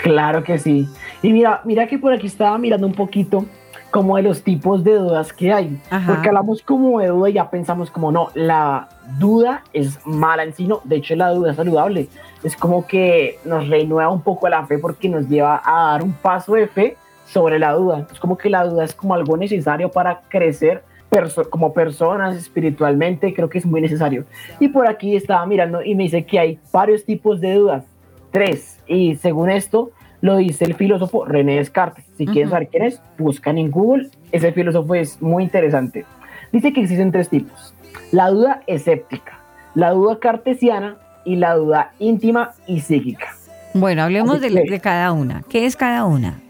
Claro 0.02 0.42
que 0.42 0.58
sí. 0.58 0.88
Y 1.22 1.32
mira, 1.32 1.60
mira 1.64 1.86
que 1.86 1.98
por 1.98 2.12
aquí 2.12 2.26
estaba 2.26 2.58
mirando 2.58 2.86
un 2.86 2.94
poquito 2.94 3.44
como 3.92 4.16
de 4.16 4.22
los 4.22 4.42
tipos 4.42 4.82
de 4.82 4.94
dudas 4.94 5.32
que 5.32 5.52
hay. 5.52 5.78
Ajá. 5.90 6.14
Porque 6.14 6.28
hablamos 6.28 6.62
como 6.62 6.98
de 6.98 7.08
duda 7.08 7.30
y 7.30 7.34
ya 7.34 7.50
pensamos 7.50 7.90
como 7.90 8.10
no, 8.10 8.30
la 8.34 8.88
duda 9.18 9.62
es 9.72 10.04
mala 10.06 10.42
en 10.42 10.54
sí, 10.54 10.66
no. 10.66 10.80
De 10.84 10.96
hecho, 10.96 11.14
la 11.14 11.30
duda 11.30 11.50
es 11.50 11.56
saludable. 11.56 12.08
Es 12.42 12.56
como 12.56 12.86
que 12.86 13.38
nos 13.44 13.68
renueva 13.68 14.10
un 14.10 14.22
poco 14.22 14.48
la 14.48 14.66
fe 14.66 14.78
porque 14.78 15.08
nos 15.08 15.28
lleva 15.28 15.62
a 15.64 15.92
dar 15.92 16.02
un 16.02 16.12
paso 16.12 16.54
de 16.54 16.66
fe 16.66 16.96
sobre 17.26 17.58
la 17.58 17.72
duda. 17.72 18.06
Es 18.12 18.18
como 18.18 18.36
que 18.36 18.50
la 18.50 18.64
duda 18.64 18.84
es 18.84 18.94
como 18.94 19.14
algo 19.14 19.36
necesario 19.36 19.90
para 19.90 20.20
crecer 20.28 20.82
perso- 21.10 21.48
como 21.48 21.72
personas 21.72 22.36
espiritualmente. 22.36 23.32
Creo 23.34 23.48
que 23.48 23.58
es 23.58 23.66
muy 23.66 23.80
necesario. 23.80 24.24
Y 24.60 24.68
por 24.68 24.88
aquí 24.88 25.16
estaba 25.16 25.44
mirando 25.46 25.82
y 25.82 25.94
me 25.94 26.04
dice 26.04 26.24
que 26.24 26.38
hay 26.38 26.58
varios 26.72 27.04
tipos 27.04 27.40
de 27.40 27.54
dudas. 27.54 27.84
Tres. 28.30 28.80
Y 28.86 29.16
según 29.16 29.50
esto, 29.50 29.90
lo 30.20 30.36
dice 30.36 30.64
el 30.64 30.74
filósofo 30.74 31.24
René 31.24 31.56
Descartes. 31.56 32.04
Si 32.16 32.24
quieren 32.26 32.44
Ujú. 32.48 32.50
saber 32.52 32.68
quién 32.68 32.84
es, 32.84 33.00
buscan 33.18 33.58
en 33.58 33.70
Google. 33.70 34.08
Ese 34.30 34.52
filósofo 34.52 34.94
es 34.94 35.20
muy 35.20 35.42
interesante. 35.44 36.04
Dice 36.52 36.72
que 36.72 36.80
existen 36.82 37.12
tres 37.12 37.28
tipos. 37.28 37.74
La 38.10 38.28
duda 38.30 38.62
escéptica, 38.66 39.38
la 39.74 39.90
duda 39.90 40.18
cartesiana 40.18 40.96
y 41.24 41.36
la 41.36 41.54
duda 41.54 41.92
íntima 41.98 42.52
y 42.66 42.80
psíquica. 42.80 43.28
Bueno, 43.74 44.02
hablemos 44.02 44.40
de, 44.40 44.50
de 44.50 44.80
cada 44.80 45.12
una. 45.12 45.42
¿Qué 45.48 45.64
es 45.66 45.76
cada 45.76 46.04
una? 46.04 46.40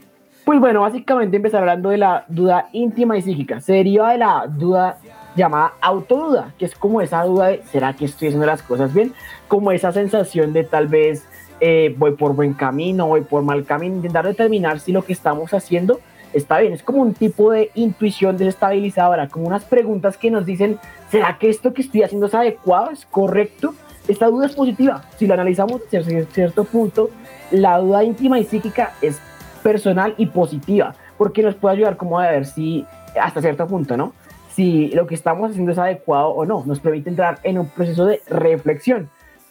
Pues 0.45 0.59
bueno, 0.59 0.81
básicamente 0.81 1.37
empezar 1.37 1.61
hablando 1.61 1.91
de 1.91 1.99
la 1.99 2.25
duda 2.29 2.69
íntima 2.73 3.17
y 3.17 3.23
psíquica. 3.23 3.61
Se 3.61 3.75
deriva 3.75 4.11
de 4.11 4.19
la 4.19 4.47
duda 4.49 4.99
llamada 5.37 5.75
autoduda, 5.81 6.53
que 6.59 6.65
es 6.65 6.75
como 6.75 7.01
esa 7.01 7.23
duda 7.23 7.47
de, 7.49 7.63
¿será 7.71 7.95
que 7.95 8.07
estoy 8.07 8.29
haciendo 8.29 8.47
las 8.47 8.63
cosas 8.63 8.93
bien? 8.93 9.13
Como 9.47 9.71
esa 9.71 9.93
sensación 9.93 10.53
de 10.53 10.65
tal 10.65 10.89
vez 10.89 11.29
eh, 11.61 11.95
voy 11.97 12.17
por 12.17 12.35
buen 12.35 12.55
camino, 12.55 13.07
voy 13.07 13.21
por 13.21 13.45
mal 13.45 13.65
camino, 13.65 13.97
intentar 13.97 14.27
determinar 14.27 14.81
si 14.81 14.91
lo 14.91 15.05
que 15.05 15.13
estamos 15.13 15.55
haciendo 15.55 16.01
está 16.33 16.59
bien. 16.59 16.73
Es 16.73 16.83
como 16.83 17.03
un 17.03 17.15
tipo 17.15 17.53
de 17.53 17.71
intuición 17.77 18.37
desestabilizadora, 18.37 19.29
como 19.29 19.47
unas 19.47 19.65
preguntas 19.65 20.17
que 20.17 20.33
nos 20.33 20.45
dicen, 20.45 20.81
¿será 21.09 21.39
que 21.39 21.51
esto 21.51 21.73
que 21.73 21.83
estoy 21.83 22.03
haciendo 22.03 22.27
es 22.27 22.35
adecuado, 22.35 22.91
es 22.91 23.07
correcto? 23.07 23.75
Esta 24.09 24.27
duda 24.27 24.47
es 24.47 24.57
positiva. 24.57 25.05
Si 25.17 25.29
lo 25.29 25.35
analizamos 25.35 25.83
desde 25.89 26.25
cierto 26.27 26.65
punto, 26.65 27.11
la 27.53 27.79
duda 27.79 28.03
íntima 28.03 28.41
y 28.41 28.45
psíquica 28.45 28.95
es 29.01 29.21
personal 29.63 30.15
y 30.19 30.27
positiva, 30.27 30.95
porque 31.19 31.43
nos 31.43 31.55
puede 31.55 31.77
ayudar 31.77 31.97
como 31.97 32.19
a 32.19 32.31
ver 32.31 32.47
si 32.47 32.85
hasta 33.21 33.41
cierto 33.41 33.67
punto, 33.67 33.97
¿no? 33.97 34.13
Si 34.55 34.89
lo 34.89 35.07
que 35.07 35.15
estamos 35.15 35.51
haciendo 35.51 35.73
es 35.73 35.79
adecuado 35.79 36.29
o 36.29 36.45
no, 36.45 36.63
nos 36.67 36.81
permite 36.81 37.11
entrar 37.11 37.39
en 37.43 37.59
un 37.59 37.69
proceso 37.69 38.05
de 38.07 38.21
reflexión, 38.29 39.09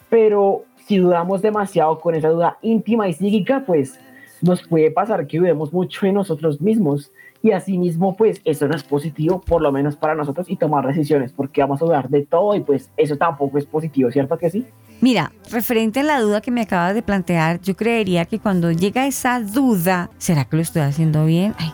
pero 0.08 0.64
si 0.86 0.98
dudamos 0.98 1.42
demasiado 1.42 1.98
con 2.00 2.14
esa 2.14 2.28
duda 2.28 2.58
íntima 2.62 3.08
y 3.08 3.12
psíquica, 3.12 3.64
pues 3.66 3.98
nos 4.42 4.66
puede 4.66 4.90
pasar 4.90 5.26
que 5.26 5.38
dudemos 5.38 5.72
mucho 5.72 6.06
en 6.06 6.14
nosotros 6.14 6.60
mismos 6.60 7.10
y 7.42 7.52
asimismo 7.52 8.16
pues 8.16 8.40
eso 8.44 8.68
no 8.68 8.76
es 8.76 8.84
positivo 8.84 9.40
por 9.40 9.62
lo 9.62 9.72
menos 9.72 9.96
para 9.96 10.14
nosotros 10.14 10.48
y 10.48 10.56
tomar 10.56 10.86
decisiones 10.86 11.32
porque 11.32 11.60
vamos 11.60 11.82
a 11.82 11.84
dudar 11.84 12.08
de 12.08 12.24
todo 12.24 12.54
y 12.54 12.60
pues 12.60 12.90
eso 12.96 13.16
tampoco 13.16 13.58
es 13.58 13.66
positivo, 13.66 14.10
¿cierto 14.10 14.38
que 14.38 14.50
sí? 14.50 14.66
Mira, 15.00 15.32
referente 15.50 16.00
a 16.00 16.04
la 16.04 16.20
duda 16.20 16.40
que 16.40 16.52
me 16.52 16.60
acabas 16.60 16.94
de 16.94 17.02
plantear, 17.02 17.60
yo 17.60 17.74
creería 17.74 18.24
que 18.24 18.38
cuando 18.38 18.70
llega 18.70 19.06
esa 19.06 19.40
duda, 19.40 20.10
¿será 20.18 20.44
que 20.44 20.56
lo 20.56 20.62
estoy 20.62 20.82
haciendo 20.82 21.26
bien? 21.26 21.54
Ay, 21.58 21.72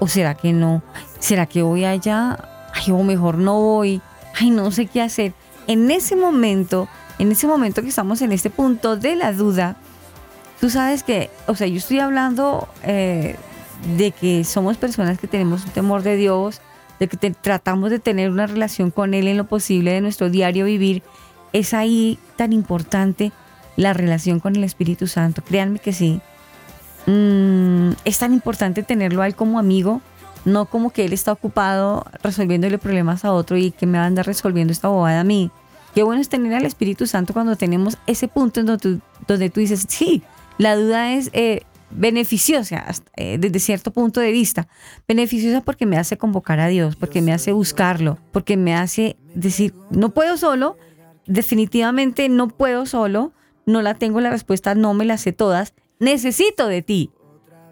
¿O 0.00 0.08
será 0.08 0.34
que 0.34 0.52
no? 0.52 0.82
¿Será 1.18 1.46
que 1.46 1.62
voy 1.62 1.84
allá? 1.84 2.38
Ay, 2.72 2.90
o 2.90 3.02
mejor 3.02 3.36
no 3.36 3.60
voy. 3.60 4.00
Ay, 4.34 4.50
no 4.50 4.72
sé 4.72 4.86
qué 4.86 5.02
hacer. 5.02 5.34
En 5.66 5.90
ese 5.90 6.16
momento, 6.16 6.88
en 7.18 7.30
ese 7.30 7.46
momento 7.46 7.82
que 7.82 7.88
estamos 7.88 8.22
en 8.22 8.32
este 8.32 8.48
punto 8.48 8.96
de 8.96 9.14
la 9.14 9.32
duda, 9.32 9.76
tú 10.58 10.70
sabes 10.70 11.02
que, 11.02 11.30
o 11.46 11.54
sea, 11.54 11.66
yo 11.66 11.76
estoy 11.76 11.98
hablando 11.98 12.66
eh, 12.82 13.36
de 13.96 14.10
que 14.12 14.44
somos 14.44 14.76
personas 14.76 15.18
que 15.18 15.26
tenemos 15.26 15.64
un 15.64 15.70
temor 15.70 16.02
de 16.02 16.16
Dios, 16.16 16.60
de 16.98 17.08
que 17.08 17.16
tratamos 17.30 17.90
de 17.90 17.98
tener 17.98 18.30
una 18.30 18.46
relación 18.46 18.90
con 18.90 19.14
Él 19.14 19.26
en 19.26 19.36
lo 19.36 19.44
posible 19.44 19.92
de 19.92 20.00
nuestro 20.00 20.30
diario 20.30 20.66
vivir, 20.66 21.02
es 21.52 21.74
ahí 21.74 22.18
tan 22.36 22.52
importante 22.52 23.32
la 23.76 23.92
relación 23.92 24.40
con 24.40 24.56
el 24.56 24.64
Espíritu 24.64 25.06
Santo. 25.06 25.42
Créanme 25.42 25.78
que 25.78 25.92
sí. 25.92 26.20
Mm, 27.06 27.92
es 28.04 28.18
tan 28.18 28.34
importante 28.34 28.82
tenerlo 28.82 29.22
a 29.22 29.26
Él 29.26 29.34
como 29.34 29.58
amigo, 29.58 30.02
no 30.44 30.66
como 30.66 30.90
que 30.90 31.04
Él 31.04 31.12
está 31.12 31.32
ocupado 31.32 32.04
resolviéndole 32.22 32.78
problemas 32.78 33.24
a 33.24 33.32
otro 33.32 33.56
y 33.56 33.70
que 33.70 33.86
me 33.86 33.98
va 33.98 34.04
a 34.04 34.06
andar 34.06 34.26
resolviendo 34.26 34.72
esta 34.72 34.88
bobada 34.88 35.20
a 35.20 35.24
mí. 35.24 35.50
Qué 35.94 36.02
bueno 36.02 36.20
es 36.20 36.28
tener 36.28 36.54
al 36.54 36.66
Espíritu 36.66 37.06
Santo 37.06 37.32
cuando 37.32 37.56
tenemos 37.56 37.98
ese 38.06 38.28
punto 38.28 38.60
en 38.60 38.66
donde 38.66 38.82
tú, 38.82 39.00
donde 39.26 39.50
tú 39.50 39.60
dices, 39.60 39.86
sí, 39.88 40.22
la 40.58 40.76
duda 40.76 41.14
es 41.14 41.30
eh, 41.32 41.62
beneficiosa 41.90 42.84
eh, 43.16 43.36
desde 43.38 43.58
cierto 43.58 43.92
punto 43.92 44.20
de 44.20 44.32
vista. 44.32 44.68
Beneficiosa 45.08 45.60
porque 45.60 45.86
me 45.86 45.96
hace 45.98 46.16
convocar 46.16 46.60
a 46.60 46.68
Dios, 46.68 46.96
porque 46.96 47.22
me 47.22 47.32
hace 47.32 47.52
buscarlo, 47.52 48.18
porque 48.32 48.56
me 48.56 48.74
hace 48.74 49.16
decir, 49.34 49.74
no 49.90 50.10
puedo 50.10 50.36
solo, 50.36 50.76
definitivamente 51.26 52.28
no 52.28 52.48
puedo 52.48 52.86
solo, 52.86 53.32
no 53.66 53.82
la 53.82 53.94
tengo 53.94 54.20
la 54.20 54.30
respuesta, 54.30 54.74
no 54.74 54.94
me 54.94 55.04
la 55.04 55.16
sé 55.18 55.32
todas, 55.32 55.74
necesito 55.98 56.66
de 56.66 56.82
ti. 56.82 57.10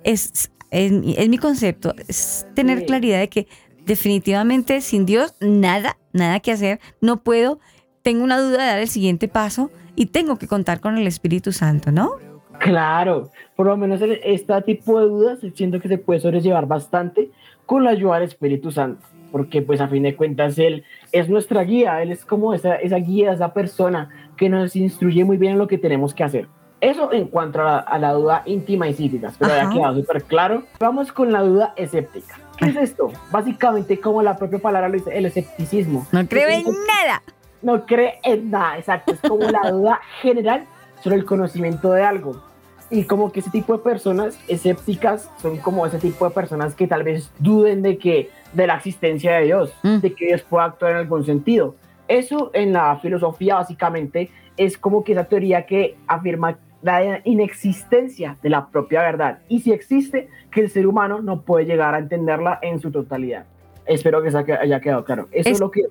Es, 0.05 0.51
es, 0.71 0.93
mi- 0.93 1.15
es 1.19 1.29
mi 1.29 1.39
concepto, 1.39 1.95
es 2.07 2.47
tener 2.55 2.87
claridad 2.87 3.19
de 3.19 3.29
que 3.29 3.49
definitivamente 3.85 4.81
sin 4.81 5.07
Dios 5.07 5.35
nada, 5.41 5.99
nada 6.13 6.41
que 6.41 6.53
hacer, 6.53 6.79
no 7.01 7.23
puedo, 7.23 7.59
tengo 8.03 8.23
una 8.23 8.39
duda 8.39 8.59
de 8.63 8.67
dar 8.69 8.79
el 8.79 8.89
siguiente 8.89 9.29
paso 9.29 9.71
y 9.97 10.07
tengo 10.07 10.37
que 10.39 10.47
contar 10.47 10.81
con 10.81 10.97
el 10.99 11.07
Espíritu 11.07 11.53
Santo, 11.53 11.91
¿no? 11.91 12.13
Claro, 12.59 13.31
por 13.57 13.67
lo 13.67 13.77
menos 13.77 14.01
en 14.03 14.19
este 14.23 14.61
tipo 14.63 15.01
de 15.01 15.07
dudas 15.07 15.39
siento 15.55 15.81
que 15.81 15.89
se 15.89 15.99
puede 15.99 16.21
sobrellevar 16.21 16.67
bastante 16.67 17.31
con 17.67 17.85
la 17.85 17.91
ayuda 17.91 18.15
del 18.15 18.25
Espíritu 18.25 18.71
Santo, 18.73 19.07
porque 19.31 19.63
pues 19.63 19.81
a 19.81 19.89
fin 19.89 20.03
de 20.03 20.17
cuentas 20.17 20.59
Él 20.59 20.85
es 21.13 21.29
nuestra 21.29 21.63
guía, 21.63 22.03
Él 22.03 22.11
es 22.11 22.25
como 22.25 22.55
esa, 22.55 22.77
esa 22.77 22.97
guía, 22.97 23.33
esa 23.33 23.53
persona 23.53 24.11
que 24.37 24.49
nos 24.49 24.75
instruye 24.77 25.25
muy 25.25 25.37
bien 25.37 25.53
en 25.53 25.59
lo 25.59 25.69
que 25.69 25.79
tenemos 25.79 26.15
que 26.15 26.25
hacer. 26.25 26.49
Eso 26.81 27.13
en 27.13 27.27
cuanto 27.27 27.61
a 27.61 27.65
la, 27.65 27.79
a 27.79 27.99
la 27.99 28.13
duda 28.13 28.43
íntima 28.47 28.89
y 28.89 28.95
psíquica, 28.95 29.33
pero 29.39 29.51
ya 29.51 29.63
Ajá. 29.63 29.73
quedado 29.73 29.97
súper 29.97 30.23
claro. 30.23 30.63
Vamos 30.79 31.11
con 31.13 31.33
la 31.33 31.43
duda 31.43 31.73
escéptica. 31.77 32.39
¿Qué 32.57 32.67
es 32.67 32.77
esto? 32.77 33.11
Básicamente, 33.33 33.99
como 34.01 34.23
la 34.23 34.37
propia 34.37 34.59
palabra 34.61 34.89
lo 34.89 34.95
dice, 34.95 35.17
el 35.17 35.27
escepticismo. 35.27 36.07
No 36.13 36.27
creo 36.27 36.49
en 36.49 36.65
nada. 36.65 37.23
no 37.63 37.85
cree 37.85 38.19
en 38.23 38.51
nada, 38.51 38.79
exacto. 38.79 39.13
Es 39.13 39.21
como 39.21 39.45
la 39.51 39.71
duda 39.71 40.01
general 40.23 40.67
sobre 41.03 41.17
el 41.17 41.25
conocimiento 41.25 41.93
de 41.93 42.05
algo. 42.05 42.43
Y 42.91 43.05
como 43.05 43.31
que 43.33 43.41
ese 43.41 43.51
tipo 43.51 43.75
de 43.77 43.81
personas 43.83 44.39
escépticas 44.49 45.31
son 45.43 45.59
como 45.59 45.85
ese 45.87 45.99
tipo 45.99 46.27
de 46.27 46.35
personas 46.35 46.75
que 46.75 46.87
tal 46.87 47.03
vez 47.03 47.31
duden 47.39 47.83
de 47.83 47.99
que 47.99 48.31
de 48.55 48.67
la 48.67 48.77
existencia 48.77 49.33
de 49.35 49.45
Dios, 49.45 49.75
Mm. 49.83 49.99
de 49.99 50.15
que 50.15 50.27
Dios 50.27 50.43
pueda 50.43 50.65
actuar 50.65 50.93
en 50.93 50.97
algún 50.99 51.25
sentido. 51.25 51.75
Eso 52.09 52.51
en 52.55 52.73
la 52.73 52.97
filosofía 53.01 53.57
básicamente 53.57 54.31
es 54.57 54.79
como 54.79 55.05
que 55.05 55.13
esa 55.13 55.25
teoría 55.25 55.67
que 55.67 55.97
afirma 56.07 56.57
la 56.81 57.21
inexistencia 57.25 58.37
de 58.43 58.49
la 58.49 58.69
propia 58.69 59.03
verdad. 59.03 59.41
Y 59.49 59.61
si 59.61 59.73
existe, 59.73 60.29
que 60.51 60.61
el 60.63 60.71
ser 60.71 60.87
humano 60.87 61.21
no 61.21 61.43
puede 61.43 61.67
llegar 61.67 61.95
a 61.95 61.99
entenderla 61.99 62.59
en 62.63 62.81
su 62.81 62.91
totalidad. 62.91 63.45
Espero 63.85 64.23
que 64.23 64.29
haya 64.29 64.81
quedado 64.81 65.05
claro. 65.05 65.29
Eso 65.33 65.49
es, 65.49 65.55
Es- 65.55 65.61
lo 65.61 65.71
que 65.71 65.83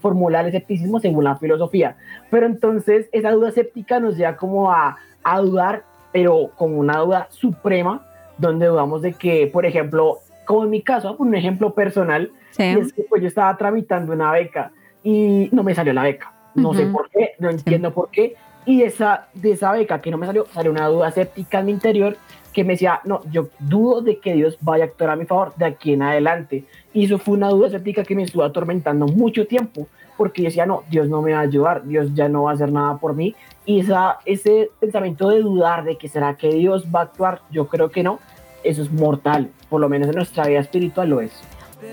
formula 0.00 0.40
el 0.40 0.48
escepticismo 0.48 1.00
según 1.00 1.24
la 1.24 1.36
filosofía. 1.36 1.96
Pero 2.30 2.46
entonces 2.46 3.08
esa 3.12 3.30
duda 3.32 3.48
escéptica 3.48 4.00
nos 4.00 4.16
lleva 4.16 4.36
como 4.36 4.70
a, 4.70 4.96
a 5.22 5.40
dudar, 5.40 5.84
pero 6.14 6.52
como 6.56 6.78
una 6.78 6.98
duda 6.98 7.26
suprema, 7.30 8.06
donde 8.38 8.66
dudamos 8.66 9.02
de 9.02 9.14
que, 9.14 9.48
por 9.48 9.66
ejemplo, 9.66 10.20
como 10.44 10.62
en 10.62 10.70
mi 10.70 10.80
caso, 10.80 11.16
un 11.18 11.34
ejemplo 11.34 11.74
personal, 11.74 12.30
Sí. 12.52 12.62
es 12.62 12.92
que 12.92 13.02
pues 13.02 13.20
yo 13.20 13.26
estaba 13.26 13.56
tramitando 13.56 14.12
una 14.12 14.30
beca 14.30 14.70
y 15.02 15.48
no 15.50 15.64
me 15.64 15.74
salió 15.74 15.92
la 15.92 16.04
beca. 16.04 16.32
No 16.54 16.72
sé 16.72 16.84
Ujú. 16.84 16.92
por 16.92 17.10
qué, 17.10 17.32
no 17.40 17.50
entiendo 17.50 17.92
por 17.92 18.10
qué. 18.10 18.36
Y 18.64 18.82
esa, 18.82 19.26
de 19.34 19.50
esa 19.50 19.72
beca 19.72 20.00
que 20.00 20.12
no 20.12 20.18
me 20.18 20.26
salió, 20.26 20.46
salió 20.52 20.70
una 20.70 20.86
duda 20.86 21.08
escéptica 21.08 21.58
en 21.58 21.66
mi 21.66 21.72
interior 21.72 22.16
que 22.52 22.62
me 22.62 22.74
decía, 22.74 23.00
no, 23.02 23.20
yo 23.32 23.48
dudo 23.58 24.00
de 24.02 24.20
que 24.20 24.34
Dios 24.34 24.56
vaya 24.60 24.84
a 24.84 24.86
actuar 24.86 25.10
a 25.10 25.16
mi 25.16 25.24
favor 25.24 25.52
de 25.56 25.64
aquí 25.64 25.94
en 25.94 26.02
adelante. 26.02 26.64
Y 26.92 27.06
eso 27.06 27.18
fue 27.18 27.34
una 27.34 27.48
duda 27.48 27.66
escéptica 27.66 28.04
que 28.04 28.14
me 28.14 28.22
estuvo 28.22 28.44
atormentando 28.44 29.06
mucho 29.08 29.48
tiempo, 29.48 29.88
porque 30.16 30.42
yo 30.42 30.48
decía, 30.48 30.66
no, 30.66 30.82
Dios 30.90 31.08
no 31.08 31.22
me 31.22 31.32
va 31.32 31.40
a 31.40 31.42
ayudar, 31.42 31.84
Dios 31.86 32.10
ya 32.14 32.28
no 32.28 32.44
va 32.44 32.52
a 32.52 32.54
hacer 32.54 32.70
nada 32.72 32.98
por 32.98 33.14
mí. 33.14 33.34
Y 33.66 33.80
esa, 33.80 34.18
ese 34.24 34.70
pensamiento 34.80 35.30
de 35.30 35.40
dudar 35.40 35.84
de 35.84 35.96
que 35.96 36.08
será 36.08 36.36
que 36.36 36.48
Dios 36.48 36.86
va 36.94 37.00
a 37.00 37.02
actuar, 37.04 37.40
yo 37.50 37.68
creo 37.68 37.90
que 37.90 38.02
no, 38.02 38.20
eso 38.62 38.82
es 38.82 38.92
mortal, 38.92 39.50
por 39.68 39.80
lo 39.80 39.88
menos 39.88 40.08
en 40.08 40.16
nuestra 40.16 40.46
vida 40.46 40.60
espiritual 40.60 41.08
lo 41.08 41.20
es. 41.20 41.32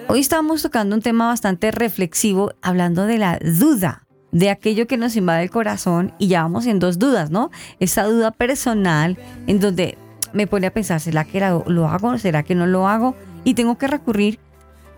Hoy 0.07 0.19
estamos 0.19 0.61
tocando 0.61 0.95
un 0.95 1.01
tema 1.01 1.27
bastante 1.27 1.71
reflexivo, 1.71 2.53
hablando 2.61 3.05
de 3.05 3.17
la 3.17 3.39
duda, 3.39 4.03
de 4.31 4.49
aquello 4.49 4.87
que 4.87 4.97
nos 4.97 5.15
invade 5.15 5.43
el 5.43 5.49
corazón 5.49 6.13
y 6.17 6.27
ya 6.27 6.43
vamos 6.43 6.65
en 6.65 6.79
dos 6.79 6.99
dudas, 6.99 7.31
¿no? 7.31 7.51
Esa 7.79 8.03
duda 8.03 8.31
personal 8.31 9.17
en 9.47 9.59
donde 9.59 9.97
me 10.33 10.47
pone 10.47 10.67
a 10.67 10.73
pensar, 10.73 10.99
¿será 10.99 11.25
que 11.25 11.39
lo 11.39 11.87
hago? 11.87 12.17
¿Será 12.17 12.43
que 12.43 12.55
no 12.55 12.65
lo 12.65 12.87
hago? 12.87 13.15
Y 13.43 13.53
tengo 13.53 13.77
que 13.77 13.87
recurrir 13.87 14.39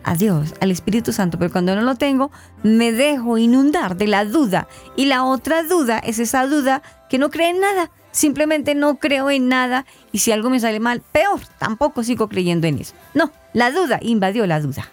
a 0.03 0.15
Dios, 0.15 0.53
al 0.59 0.71
Espíritu 0.71 1.13
Santo, 1.13 1.37
pero 1.37 1.51
cuando 1.51 1.75
no 1.75 1.81
lo 1.81 1.95
tengo, 1.95 2.31
me 2.63 2.91
dejo 2.91 3.37
inundar 3.37 3.95
de 3.95 4.07
la 4.07 4.25
duda. 4.25 4.67
Y 4.95 5.05
la 5.05 5.23
otra 5.23 5.63
duda 5.63 5.99
es 5.99 6.19
esa 6.19 6.45
duda 6.45 6.81
que 7.09 7.17
no 7.17 7.29
cree 7.29 7.49
en 7.49 7.59
nada, 7.59 7.91
simplemente 8.11 8.75
no 8.75 8.97
creo 8.97 9.29
en 9.29 9.49
nada 9.49 9.85
y 10.11 10.19
si 10.19 10.31
algo 10.31 10.49
me 10.49 10.59
sale 10.59 10.79
mal, 10.79 11.01
peor, 11.01 11.39
tampoco 11.57 12.03
sigo 12.03 12.29
creyendo 12.29 12.67
en 12.67 12.79
eso. 12.79 12.93
No, 13.13 13.31
la 13.53 13.71
duda 13.71 13.99
invadió 14.01 14.45
la 14.47 14.61
duda. 14.61 14.87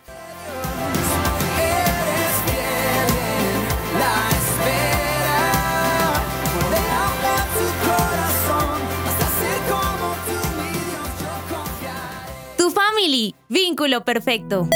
Family, 13.00 13.34
vínculo 13.48 14.04
perfecto. 14.04 14.68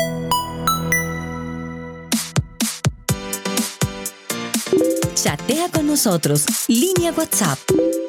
Chatea 5.15 5.69
con 5.71 5.87
nosotros. 5.87 6.47
Línea 6.69 7.13
WhatsApp 7.13 7.59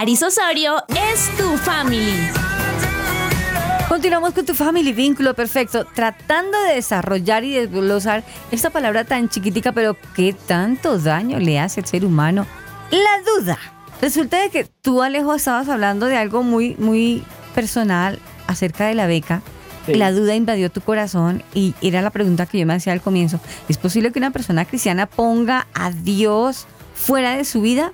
Aris 0.01 0.23
Osorio 0.23 0.83
es 0.89 1.29
tu 1.37 1.55
family. 1.57 2.27
Continuamos 3.87 4.33
con 4.33 4.43
tu 4.43 4.55
family, 4.55 4.93
vínculo 4.93 5.35
perfecto, 5.35 5.85
tratando 5.93 6.59
de 6.63 6.73
desarrollar 6.73 7.43
y 7.43 7.53
desglosar 7.53 8.23
esta 8.49 8.71
palabra 8.71 9.03
tan 9.03 9.29
chiquitica, 9.29 9.73
pero 9.73 9.95
que 10.15 10.33
tanto 10.33 10.97
daño 10.97 11.37
le 11.37 11.59
hace 11.59 11.81
al 11.81 11.85
ser 11.85 12.03
humano. 12.03 12.47
La 12.89 13.21
duda. 13.37 13.59
Resulta 14.01 14.41
de 14.41 14.49
que 14.49 14.63
tú, 14.81 15.03
Alejo, 15.03 15.35
estabas 15.35 15.69
hablando 15.69 16.07
de 16.07 16.17
algo 16.17 16.41
muy, 16.41 16.75
muy 16.79 17.23
personal 17.53 18.17
acerca 18.47 18.87
de 18.87 18.95
la 18.95 19.05
beca, 19.05 19.43
Sí. 19.85 19.93
la 19.93 20.11
duda 20.11 20.33
invadió 20.33 20.71
tu 20.71 20.81
corazón 20.81 21.43
y 21.53 21.75
era 21.83 22.01
la 22.01 22.09
pregunta 22.09 22.47
que 22.47 22.57
yo 22.57 22.65
me 22.65 22.73
hacía 22.73 22.93
al 22.93 23.01
comienzo. 23.01 23.39
¿Es 23.69 23.77
posible 23.77 24.11
que 24.11 24.17
una 24.17 24.31
persona 24.31 24.65
cristiana 24.65 25.05
ponga 25.05 25.67
a 25.75 25.91
Dios 25.91 26.65
fuera 26.95 27.37
de 27.37 27.45
su 27.45 27.61
vida? 27.61 27.93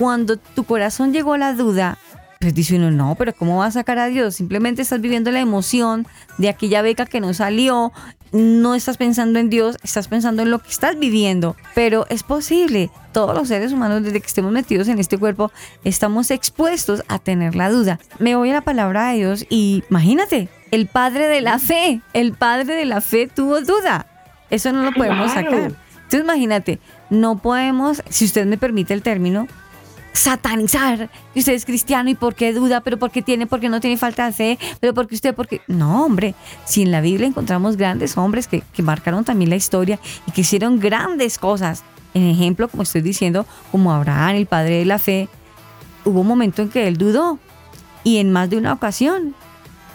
Cuando 0.00 0.38
tu 0.38 0.64
corazón 0.64 1.12
llegó 1.12 1.34
a 1.34 1.38
la 1.38 1.52
duda, 1.52 1.98
pues 2.38 2.54
dice 2.54 2.76
uno, 2.76 2.90
no, 2.90 3.16
pero 3.16 3.34
¿cómo 3.34 3.58
va 3.58 3.66
a 3.66 3.70
sacar 3.70 3.98
a 3.98 4.06
Dios? 4.06 4.34
Simplemente 4.34 4.80
estás 4.80 5.02
viviendo 5.02 5.30
la 5.30 5.40
emoción 5.40 6.06
de 6.38 6.48
aquella 6.48 6.80
beca 6.80 7.04
que 7.04 7.20
no 7.20 7.34
salió, 7.34 7.92
no 8.32 8.74
estás 8.74 8.96
pensando 8.96 9.38
en 9.38 9.50
Dios, 9.50 9.76
estás 9.82 10.08
pensando 10.08 10.40
en 10.40 10.50
lo 10.50 10.60
que 10.60 10.70
estás 10.70 10.98
viviendo. 10.98 11.54
Pero 11.74 12.06
es 12.08 12.22
posible, 12.22 12.90
todos 13.12 13.36
los 13.36 13.48
seres 13.48 13.72
humanos, 13.72 14.02
desde 14.02 14.22
que 14.22 14.26
estemos 14.26 14.52
metidos 14.52 14.88
en 14.88 14.98
este 14.98 15.18
cuerpo, 15.18 15.52
estamos 15.84 16.30
expuestos 16.30 17.02
a 17.08 17.18
tener 17.18 17.54
la 17.54 17.68
duda. 17.68 18.00
Me 18.18 18.36
voy 18.36 18.48
a 18.48 18.54
la 18.54 18.60
palabra 18.62 19.08
de 19.08 19.18
Dios 19.18 19.44
y 19.50 19.84
imagínate, 19.90 20.48
el 20.70 20.86
padre 20.86 21.28
de 21.28 21.42
la 21.42 21.58
fe, 21.58 22.00
el 22.14 22.32
padre 22.32 22.74
de 22.74 22.86
la 22.86 23.02
fe 23.02 23.26
tuvo 23.26 23.60
duda. 23.60 24.06
Eso 24.48 24.72
no 24.72 24.82
lo 24.82 24.92
podemos 24.92 25.30
sacar. 25.32 25.74
Entonces 26.04 26.20
imagínate, 26.22 26.80
no 27.10 27.36
podemos, 27.36 28.02
si 28.08 28.24
usted 28.24 28.46
me 28.46 28.56
permite 28.56 28.94
el 28.94 29.02
término, 29.02 29.46
satanizar 30.12 31.10
que 31.32 31.40
usted 31.40 31.52
es 31.52 31.64
cristiano 31.64 32.10
y 32.10 32.14
por 32.14 32.34
qué 32.34 32.52
duda, 32.52 32.80
pero 32.80 32.98
por 32.98 33.10
qué 33.10 33.22
tiene, 33.22 33.46
porque 33.46 33.68
no 33.68 33.80
tiene 33.80 33.96
falta 33.96 34.26
de 34.26 34.32
fe, 34.32 34.58
pero 34.80 34.94
porque 34.94 35.14
usted, 35.14 35.34
porque... 35.34 35.60
No, 35.66 36.04
hombre, 36.04 36.34
si 36.64 36.82
en 36.82 36.90
la 36.90 37.00
Biblia 37.00 37.26
encontramos 37.26 37.76
grandes 37.76 38.16
hombres 38.16 38.48
que, 38.48 38.62
que 38.72 38.82
marcaron 38.82 39.24
también 39.24 39.50
la 39.50 39.56
historia 39.56 39.98
y 40.26 40.32
que 40.32 40.42
hicieron 40.42 40.80
grandes 40.80 41.38
cosas. 41.38 41.84
En 42.12 42.24
ejemplo, 42.28 42.68
como 42.68 42.82
estoy 42.82 43.02
diciendo, 43.02 43.46
como 43.70 43.92
Abraham, 43.92 44.36
el 44.36 44.46
padre 44.46 44.78
de 44.78 44.84
la 44.84 44.98
fe, 44.98 45.28
hubo 46.04 46.20
un 46.20 46.26
momento 46.26 46.62
en 46.62 46.70
que 46.70 46.88
él 46.88 46.96
dudó 46.96 47.38
y 48.02 48.18
en 48.18 48.32
más 48.32 48.50
de 48.50 48.56
una 48.56 48.72
ocasión 48.72 49.34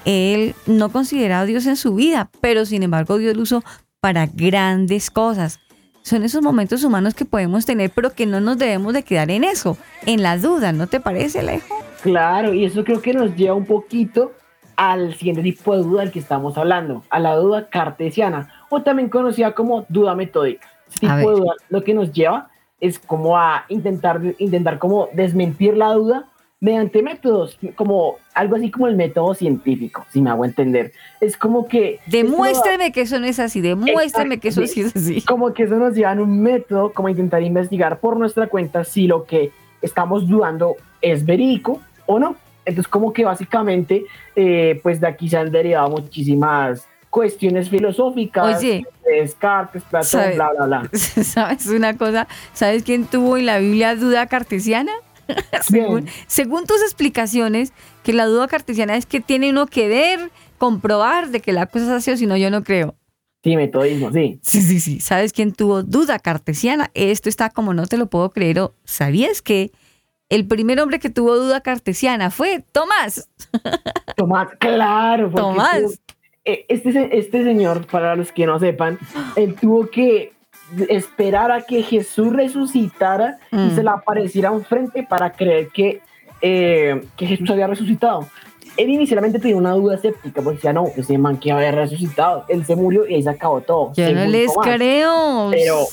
él 0.05 0.55
no 0.67 0.89
consideraba 0.89 1.41
a 1.41 1.45
Dios 1.45 1.65
en 1.65 1.75
su 1.75 1.95
vida, 1.95 2.29
pero 2.39 2.65
sin 2.65 2.83
embargo 2.83 3.17
Dios 3.17 3.35
lo 3.35 3.43
usó 3.43 3.63
para 3.99 4.27
grandes 4.27 5.09
cosas. 5.09 5.59
Son 6.05 6.21
esos 6.21 6.43
momentos 6.43 6.83
humanos 6.83 7.15
que 7.15 7.25
podemos 7.25 7.65
tener, 7.65 7.89
pero 7.89 8.13
que 8.13 8.27
no 8.27 8.39
nos 8.39 8.59
debemos 8.59 8.93
de 8.93 9.01
quedar 9.01 9.31
en 9.31 9.43
eso, 9.43 9.75
en 10.05 10.21
la 10.21 10.37
duda, 10.37 10.71
¿no 10.71 10.85
te 10.85 10.99
parece, 10.99 11.39
Alejo? 11.39 11.75
Claro, 12.03 12.53
y 12.53 12.63
eso 12.63 12.83
creo 12.83 13.01
que 13.01 13.11
nos 13.11 13.35
lleva 13.35 13.55
un 13.55 13.65
poquito 13.65 14.31
al 14.75 15.15
siguiente 15.15 15.41
tipo 15.41 15.75
de 15.75 15.81
duda 15.81 16.01
del 16.01 16.11
que 16.11 16.19
estamos 16.19 16.59
hablando, 16.59 17.03
a 17.09 17.17
la 17.17 17.35
duda 17.35 17.69
cartesiana, 17.69 18.53
o 18.69 18.83
también 18.83 19.09
conocida 19.09 19.53
como 19.53 19.87
duda 19.89 20.13
metódica. 20.13 20.67
Este 20.93 21.07
tipo 21.07 21.31
de 21.31 21.39
duda 21.39 21.53
lo 21.69 21.83
que 21.83 21.95
nos 21.95 22.11
lleva 22.11 22.49
es 22.79 22.99
como 22.99 23.35
a 23.35 23.65
intentar, 23.69 24.21
intentar 24.37 24.77
como 24.77 25.09
desmentir 25.11 25.75
la 25.75 25.91
duda 25.93 26.27
mediante 26.59 27.03
métodos, 27.03 27.59
como 27.75 28.15
algo 28.33 28.55
así 28.55 28.71
como 28.71 28.87
el 28.87 28.95
método 28.95 29.33
científico, 29.33 30.05
si 30.11 30.21
me 30.21 30.29
hago 30.29 30.45
entender. 30.45 30.93
Es 31.21 31.37
como 31.37 31.67
que... 31.67 31.99
Demuéstreme 32.07 32.91
que 32.91 33.01
eso 33.01 33.19
no 33.19 33.25
es 33.25 33.39
así, 33.39 33.61
demuéstrame 33.61 34.39
que 34.39 34.47
eso 34.47 34.65
sí 34.65 34.81
es 34.81 34.95
así. 34.95 35.21
Como 35.21 35.53
que 35.53 35.63
eso 35.63 35.75
nos 35.75 35.93
lleva 35.93 36.11
a 36.11 36.15
un 36.15 36.41
método, 36.41 36.93
como 36.93 37.09
intentar 37.09 37.43
investigar 37.43 37.99
por 37.99 38.17
nuestra 38.17 38.47
cuenta 38.47 38.83
si 38.83 39.05
lo 39.07 39.25
que 39.25 39.51
estamos 39.81 40.27
dudando 40.27 40.75
es 41.01 41.25
verídico 41.25 41.81
o 42.05 42.19
no. 42.19 42.35
Entonces, 42.65 42.87
como 42.87 43.13
que 43.13 43.25
básicamente, 43.25 44.05
eh, 44.35 44.79
pues 44.81 44.99
de 44.99 45.07
aquí 45.07 45.29
se 45.29 45.37
han 45.37 45.51
derivado 45.51 45.89
muchísimas 45.89 46.87
cuestiones 47.11 47.69
filosóficas, 47.69 48.57
Oye. 48.57 48.85
de 49.05 49.21
Descartes, 49.21 49.83
Platón, 49.83 50.09
¿Sabe? 50.09 50.35
bla, 50.35 50.51
bla, 50.51 50.65
bla. 50.65 50.89
¿Sabes 50.93 51.67
una 51.67 51.95
cosa? 51.95 52.27
¿Sabes 52.53 52.83
quién 52.83 53.05
tuvo 53.05 53.37
en 53.37 53.45
la 53.45 53.59
Biblia 53.59 53.95
duda 53.95 54.25
cartesiana? 54.25 54.91
según, 55.61 56.07
según 56.27 56.65
tus 56.65 56.81
explicaciones, 56.81 57.73
que 58.03 58.13
la 58.13 58.25
duda 58.25 58.47
cartesiana 58.47 58.95
es 58.97 59.05
que 59.05 59.19
tiene 59.21 59.49
uno 59.49 59.65
que 59.67 59.87
ver, 59.87 60.31
comprobar 60.57 61.29
de 61.29 61.39
que 61.41 61.51
la 61.51 61.65
cosa 61.67 61.85
es 61.85 61.91
así 61.91 62.11
o 62.11 62.17
si 62.17 62.25
no, 62.27 62.37
yo 62.37 62.49
no 62.49 62.63
creo. 62.63 62.95
Sí, 63.43 63.55
metodismo, 63.55 64.11
sí. 64.11 64.39
Sí, 64.41 64.61
sí, 64.61 64.79
sí. 64.79 64.99
¿Sabes 64.99 65.31
quién 65.31 65.53
tuvo 65.53 65.83
duda 65.83 66.17
cartesiana? 66.17 66.89
Esto 66.95 67.29
está 67.29 67.49
como 67.51 67.73
no 67.75 67.85
te 67.85 67.97
lo 67.97 68.07
puedo 68.07 68.31
creer. 68.31 68.59
o, 68.59 68.73
¿Sabías 68.85 69.41
que 69.43 69.71
el 70.29 70.47
primer 70.47 70.79
hombre 70.79 70.97
que 70.99 71.11
tuvo 71.11 71.35
duda 71.35 71.61
cartesiana 71.61 72.31
fue 72.31 72.65
Tomás? 72.71 73.29
Tomás, 74.17 74.47
claro. 74.59 75.29
Tomás. 75.29 75.79
tuvo- 75.81 75.93
eh, 76.47 76.65
este, 76.69 77.17
este 77.17 77.43
señor, 77.43 77.85
para 77.87 78.15
los 78.15 78.31
que 78.31 78.45
no 78.45 78.59
sepan, 78.59 78.99
él 79.35 79.55
tuvo 79.55 79.89
que 79.89 80.33
esperar 80.89 81.51
a 81.51 81.61
que 81.61 81.81
Jesús 81.83 82.33
resucitara 82.33 83.37
y 83.51 83.55
Mm. 83.55 83.75
se 83.75 83.83
le 83.83 83.89
apareciera 83.89 84.49
enfrente 84.49 85.03
para 85.03 85.31
creer 85.31 85.69
que, 85.69 86.01
eh, 86.41 87.03
que 87.15 87.27
Jesús 87.27 87.49
había 87.49 87.67
resucitado. 87.67 88.27
Él 88.77 88.89
inicialmente 88.89 89.39
tenía 89.39 89.55
una 89.55 89.71
duda 89.71 89.95
escéptica, 89.95 90.41
porque 90.41 90.57
decía, 90.57 90.73
no, 90.73 90.85
ese 90.97 91.17
man 91.17 91.37
que 91.37 91.51
había 91.51 91.71
resucitado, 91.71 92.43
él 92.49 92.65
se 92.65 92.75
murió 92.75 93.07
y 93.07 93.15
ahí 93.15 93.23
se 93.23 93.29
acabó 93.29 93.61
todo. 93.61 93.93
Yo 93.95 94.11
no 94.13 94.25
les 94.25 94.53
Tomás. 94.53 94.67
creo. 94.75 95.47
Pero, 95.51 95.85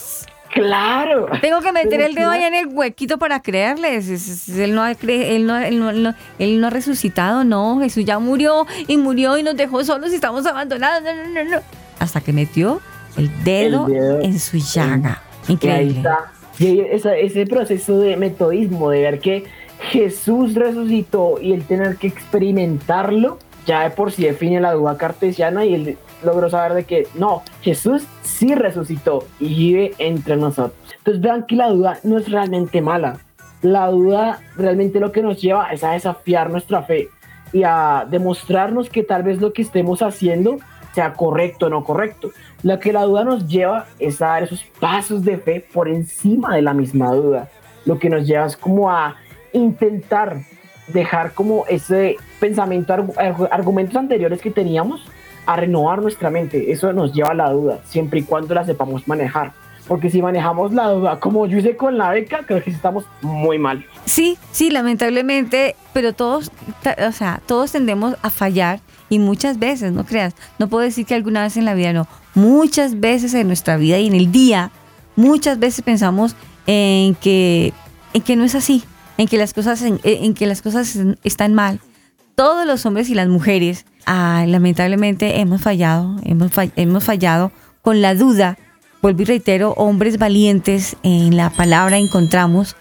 claro. 0.52 1.26
Tengo 1.40 1.61
que 1.61 1.70
meter 1.72 2.00
el 2.00 2.14
dedo 2.14 2.30
allá 2.30 2.48
en 2.48 2.54
el 2.54 2.66
huequito 2.66 3.18
para 3.18 3.40
creerles. 3.40 4.08
Es- 4.08 4.28
es- 4.28 4.58
Él 4.58 4.74
no, 4.74 4.82
ha 4.82 4.92
cre- 4.92 5.26
él, 5.37 5.46
no, 5.46 5.56
él 5.58 5.78
no- 5.78 6.14
él 6.40 6.61
no 6.61 6.66
ha 6.66 6.70
resucitado, 6.70 7.44
no. 7.44 7.78
Jesús 7.80 8.04
ya 8.04 8.18
murió 8.18 8.66
y 8.88 8.96
murió 8.96 9.38
y 9.38 9.42
nos 9.44 9.56
dejó 9.56 9.85
solos 9.85 10.11
y 10.12 10.16
estamos 10.16 10.44
abandonados. 10.46 11.02
No, 11.04 11.14
no, 11.14 11.44
no, 11.44 11.50
no. 11.50 11.62
Hasta 12.00 12.20
que 12.20 12.32
metió 12.32 12.80
el 13.16 13.31
dedo, 13.44 13.87
El 13.87 13.92
dedo 13.94 14.20
en 14.20 14.38
su 14.38 14.59
llaga. 14.59 15.22
Increíble. 15.48 16.03
Y 16.59 16.81
esa- 16.81 17.16
ese 17.16 17.46
proceso 17.46 17.98
de 17.98 18.16
metodismo, 18.16 18.90
de 18.90 19.01
ver 19.03 19.20
que 19.20 19.44
Jesús 19.90 20.55
resucitó 20.55 21.40
y 21.40 21.53
el 21.53 21.64
tener 21.64 21.96
que 21.96 22.07
experimentarlo, 22.07 23.38
ya 23.66 23.83
de 23.83 23.90
por 23.90 24.12
sí 24.12 24.25
define 24.25 24.61
la 24.61 24.72
duda 24.72 24.96
cartesiana 24.96 25.64
y 25.64 25.75
él 25.75 25.98
logró 26.25 26.48
saber 26.51 26.75
de 26.75 26.85
que 26.85 27.09
no, 27.14 27.42
Jesús 27.62 28.05
sí 28.22 28.55
resucitó 28.55 29.25
y 29.40 29.48
vive 29.48 29.94
entre 29.98 30.37
nosotros. 30.37 30.79
Entonces 30.98 31.20
vean 31.20 31.46
que 31.46 31.57
la 31.57 31.68
duda 31.68 31.98
no 32.05 32.18
es 32.18 32.29
realmente 32.31 32.81
mala. 32.81 33.18
La 33.62 33.88
duda 33.88 34.40
realmente 34.57 35.01
lo 35.01 35.11
que 35.12 35.22
nos 35.22 35.40
lleva 35.40 35.72
es 35.72 35.83
a 35.85 35.92
desafiar 35.92 36.51
nuestra 36.51 36.83
fe 36.83 37.09
y 37.53 37.62
a 37.64 38.07
demostrarnos 38.09 38.88
que 38.88 39.03
tal 39.03 39.22
vez 39.25 39.40
lo 39.40 39.53
que 39.53 39.62
estemos 39.62 40.03
haciendo 40.03 40.59
sea 40.94 41.12
correcto 41.14 41.66
o 41.66 41.68
no 41.70 41.83
correcto. 41.85 42.31
Lo 42.62 42.79
que 42.79 42.92
la 42.92 43.03
duda 43.03 43.25
nos 43.25 43.46
lleva 43.48 43.87
es 43.98 44.22
a 44.22 44.27
dar 44.29 44.42
esos 44.44 44.62
pasos 44.81 45.25
de 45.25 45.37
fe 45.38 45.66
por 45.72 45.88
encima 45.88 46.55
de 46.55 46.62
la 46.62 46.72
misma 46.75 47.12
duda. 47.12 47.48
Lo 47.85 47.98
que 47.98 48.09
nos 48.09 48.27
lleva 48.27 48.46
es 48.46 48.57
como 48.57 48.90
a 48.90 49.16
intentar 49.53 50.38
dejar 50.88 51.33
como 51.33 51.64
ese 51.68 52.16
pensamiento, 52.40 52.92
argu- 52.94 53.14
argu- 53.14 53.48
argumentos 53.51 53.96
anteriores 53.96 54.40
que 54.40 54.51
teníamos, 54.51 55.05
a 55.46 55.57
renovar 55.57 56.01
nuestra 56.01 56.31
mente. 56.31 56.70
Eso 56.70 56.92
nos 56.92 57.12
lleva 57.12 57.31
a 57.31 57.35
la 57.35 57.51
duda, 57.51 57.81
siempre 57.85 58.20
y 58.20 58.22
cuando 58.22 58.55
la 58.55 58.64
sepamos 58.64 59.09
manejar. 59.09 59.53
Porque 59.88 60.09
si 60.11 60.22
manejamos 60.22 60.72
la 60.72 60.88
duda 60.90 61.18
como 61.18 61.44
yo 61.46 61.59
hice 61.59 61.77
con 61.77 61.98
la 61.98 62.11
beca, 62.11 62.42
creo 62.46 62.62
que 62.62 62.70
estamos 62.70 63.05
muy 63.20 63.59
mal. 63.59 63.85
Sí, 64.05 64.38
sí, 64.53 64.70
lamentablemente, 64.70 65.75
pero 65.92 66.12
todos, 66.12 66.53
o 67.09 67.12
sea, 67.12 67.40
todos 67.46 67.72
tendemos 67.72 68.14
a 68.22 68.31
fallar 68.31 68.79
y 69.09 69.18
muchas 69.18 69.59
veces, 69.59 69.90
no 69.92 70.05
creas, 70.05 70.35
no 70.61 70.68
puedo 70.68 70.85
decir 70.85 71.05
que 71.05 71.16
alguna 71.16 71.42
vez 71.42 71.57
en 71.57 71.64
la 71.64 71.75
vida 71.75 71.92
no, 71.92 72.07
muchas 72.35 73.01
veces 73.01 73.35
en 73.35 73.47
nuestra 73.47 73.77
vida 73.77 73.99
y 73.99 74.07
en 74.07 74.14
el 74.14 74.33
día, 74.33 74.71
muchas 75.16 75.59
veces 75.59 75.83
pensamos 75.83 76.37
en 76.66 77.14
que, 77.14 77.73
en 78.14 78.23
que 78.23 78.37
no 78.37 78.45
es 78.45 78.55
así, 78.55 78.85
en 79.18 79.29
que 79.29 79.37
las 79.37 79.53
cosas, 79.53 79.83
en, 79.83 80.01
en 80.05 80.35
que 80.35 80.47
las 80.47 80.62
cosas 80.62 80.99
están 81.25 81.55
mal. 81.55 81.81
Todos 82.35 82.66
los 82.66 82.87
hombres 82.87 83.11
y 83.11 83.14
las 83.14 83.29
mujeres, 83.29 83.85
ah, 84.07 84.45
lamentablemente 84.47 85.40
hemos 85.40 85.61
fallado, 85.61 86.16
hemos, 86.25 86.51
hemos 86.77 87.05
fallado 87.05 87.53
con 87.83 88.01
la 88.01 88.14
duda. 88.14 88.59
Vuelvo 89.03 89.23
y 89.23 89.25
reitero, 89.25 89.73
hombres 89.73 90.18
valientes 90.18 90.97
en 91.03 91.37
la 91.37 91.51
palabra 91.51 91.99
encontramos 91.99 92.77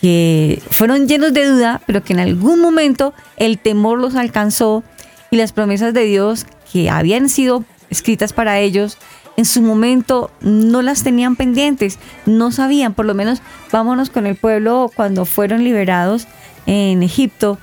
que 0.00 0.62
fueron 0.70 1.08
llenos 1.08 1.32
de 1.32 1.46
duda, 1.46 1.80
pero 1.86 2.02
que 2.02 2.12
en 2.12 2.20
algún 2.20 2.60
momento 2.60 3.14
el 3.36 3.58
temor 3.58 3.98
los 3.98 4.14
alcanzó 4.14 4.82
y 5.30 5.36
las 5.36 5.52
promesas 5.52 5.94
de 5.94 6.04
Dios 6.04 6.46
que 6.72 6.90
habían 6.90 7.28
sido 7.28 7.64
escritas 7.90 8.32
para 8.32 8.58
ellos, 8.58 8.98
en 9.36 9.44
su 9.44 9.60
momento 9.62 10.30
no 10.40 10.80
las 10.82 11.02
tenían 11.02 11.36
pendientes, 11.36 11.98
no 12.24 12.52
sabían, 12.52 12.94
por 12.94 13.04
lo 13.06 13.14
menos 13.14 13.42
vámonos 13.70 14.08
con 14.10 14.26
el 14.26 14.36
pueblo 14.36 14.90
cuando 14.94 15.24
fueron 15.26 15.62
liberados 15.64 16.26
en 16.66 17.02
Egipto, 17.02 17.58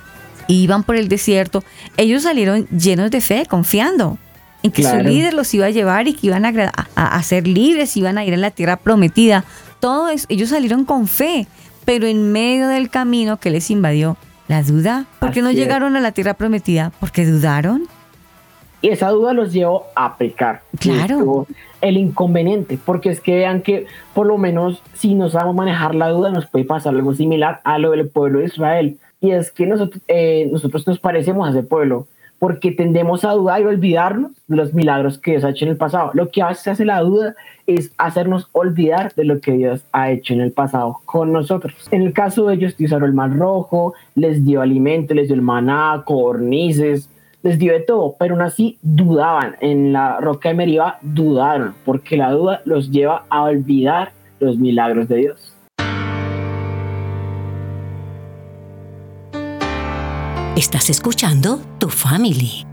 y 0.46 0.62
iban 0.62 0.82
por 0.84 0.96
el 0.96 1.08
desierto, 1.08 1.64
ellos 1.96 2.22
salieron 2.24 2.66
llenos 2.68 3.10
de 3.10 3.20
fe, 3.20 3.46
confiando 3.48 4.18
en 4.62 4.70
que 4.72 4.82
Claro. 4.82 5.02
su 5.02 5.08
líder 5.08 5.34
los 5.34 5.52
iba 5.54 5.66
a 5.66 5.70
llevar 5.70 6.06
y 6.06 6.12
que 6.14 6.26
iban 6.28 6.44
a, 6.44 6.52
gra- 6.52 6.72
a- 6.94 7.16
a 7.16 7.22
ser 7.22 7.46
libres, 7.48 7.96
iban 7.96 8.18
a 8.18 8.24
ir 8.24 8.34
a 8.34 8.36
la 8.36 8.50
tierra 8.50 8.76
prometida. 8.76 9.44
Todo 9.80 10.08
eso, 10.08 10.26
ellos 10.28 10.50
salieron 10.50 10.84
con 10.84 11.06
fe, 11.08 11.46
pero 11.84 12.06
en 12.06 12.30
medio 12.32 12.68
del 12.68 12.88
camino 12.90 13.38
que 13.38 13.50
les 13.50 13.70
invadió 13.70 14.16
la 14.48 14.62
duda, 14.62 15.06
¿por 15.18 15.32
qué 15.32 15.40
no 15.42 15.48
Así 15.48 15.58
es. 15.58 15.64
llegaron 15.64 15.96
a 15.96 16.00
la 16.00 16.12
tierra 16.12 16.34
prometida? 16.34 16.92
¿Porque 17.00 17.26
dudaron? 17.26 17.88
Y 18.84 18.90
esa 18.90 19.08
duda 19.08 19.32
los 19.32 19.54
llevó 19.54 19.86
a 19.96 20.18
pecar. 20.18 20.60
Claro. 20.78 21.46
El 21.80 21.96
inconveniente, 21.96 22.78
porque 22.84 23.08
es 23.08 23.18
que 23.18 23.34
vean 23.34 23.62
que 23.62 23.86
por 24.12 24.26
lo 24.26 24.36
menos 24.36 24.82
si 24.92 25.14
no 25.14 25.30
sabemos 25.30 25.54
manejar 25.54 25.94
la 25.94 26.10
duda 26.10 26.28
nos 26.28 26.44
puede 26.44 26.66
pasar 26.66 26.94
algo 26.94 27.14
similar 27.14 27.62
a 27.64 27.78
lo 27.78 27.92
del 27.92 28.10
pueblo 28.10 28.40
de 28.40 28.44
Israel. 28.44 28.98
Y 29.22 29.30
es 29.30 29.50
que 29.50 29.64
nosotros, 29.64 30.02
eh, 30.06 30.50
nosotros 30.52 30.86
nos 30.86 30.98
parecemos 30.98 31.48
a 31.48 31.52
ese 31.52 31.62
pueblo. 31.62 32.08
porque 32.40 32.72
tendemos 32.72 33.24
a 33.24 33.30
dudar 33.30 33.62
y 33.62 33.64
olvidarnos 33.64 34.32
de 34.48 34.56
los 34.56 34.74
milagros 34.74 35.16
que 35.16 35.30
Dios 35.30 35.44
ha 35.44 35.50
hecho 35.50 35.64
en 35.64 35.70
el 35.70 35.76
pasado. 35.78 36.10
Lo 36.12 36.30
que 36.30 36.44
veces 36.44 36.68
hace 36.68 36.84
la 36.84 37.00
duda 37.00 37.34
es 37.66 37.92
hacernos 37.96 38.50
olvidar 38.52 39.14
de 39.14 39.24
lo 39.24 39.40
que 39.40 39.52
Dios 39.52 39.82
ha 39.92 40.10
hecho 40.10 40.34
en 40.34 40.42
el 40.42 40.52
pasado 40.52 41.00
con 41.06 41.32
nosotros. 41.32 41.74
En 41.90 42.02
el 42.02 42.12
caso 42.12 42.46
de 42.46 42.56
ellos, 42.56 42.74
abrió 42.92 43.06
el 43.06 43.14
mar 43.14 43.34
rojo, 43.34 43.94
les 44.14 44.44
dio 44.44 44.60
alimento, 44.60 45.14
les 45.14 45.28
dio 45.28 45.36
el 45.36 45.40
maná, 45.40 46.02
cornices, 46.04 47.08
les 47.44 47.58
dio 47.58 47.74
de 47.74 47.80
todo, 47.80 48.16
pero 48.18 48.34
aún 48.34 48.42
así 48.42 48.78
dudaban. 48.82 49.56
En 49.60 49.92
la 49.92 50.18
roca 50.18 50.48
de 50.48 50.54
Meriba 50.56 50.98
dudaron, 51.02 51.74
porque 51.84 52.16
la 52.16 52.32
duda 52.32 52.62
los 52.64 52.90
lleva 52.90 53.26
a 53.28 53.42
olvidar 53.42 54.12
los 54.40 54.56
milagros 54.56 55.08
de 55.08 55.16
Dios. 55.16 55.52
Estás 60.56 60.88
escuchando 60.88 61.60
Tu 61.78 61.88
Family. 61.88 62.64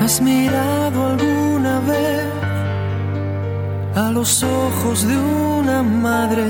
¿Has 0.00 0.20
mirado 0.20 0.63
los 4.14 4.44
ojos 4.44 5.06
de 5.08 5.16
una 5.16 5.82
madre 5.82 6.44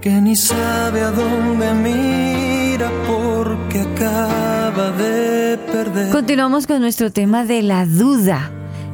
que 0.00 0.10
ni 0.10 0.34
sabe 0.34 1.00
a 1.00 1.12
dónde 1.12 1.72
mira 1.74 2.90
porque 3.06 3.80
acaba 3.82 4.90
de 4.90 5.56
perder? 5.70 6.10
Continuamos 6.10 6.66
con 6.66 6.80
nuestro 6.80 7.12
tema 7.12 7.44
de 7.44 7.62
la 7.62 7.86
duda. 7.86 8.50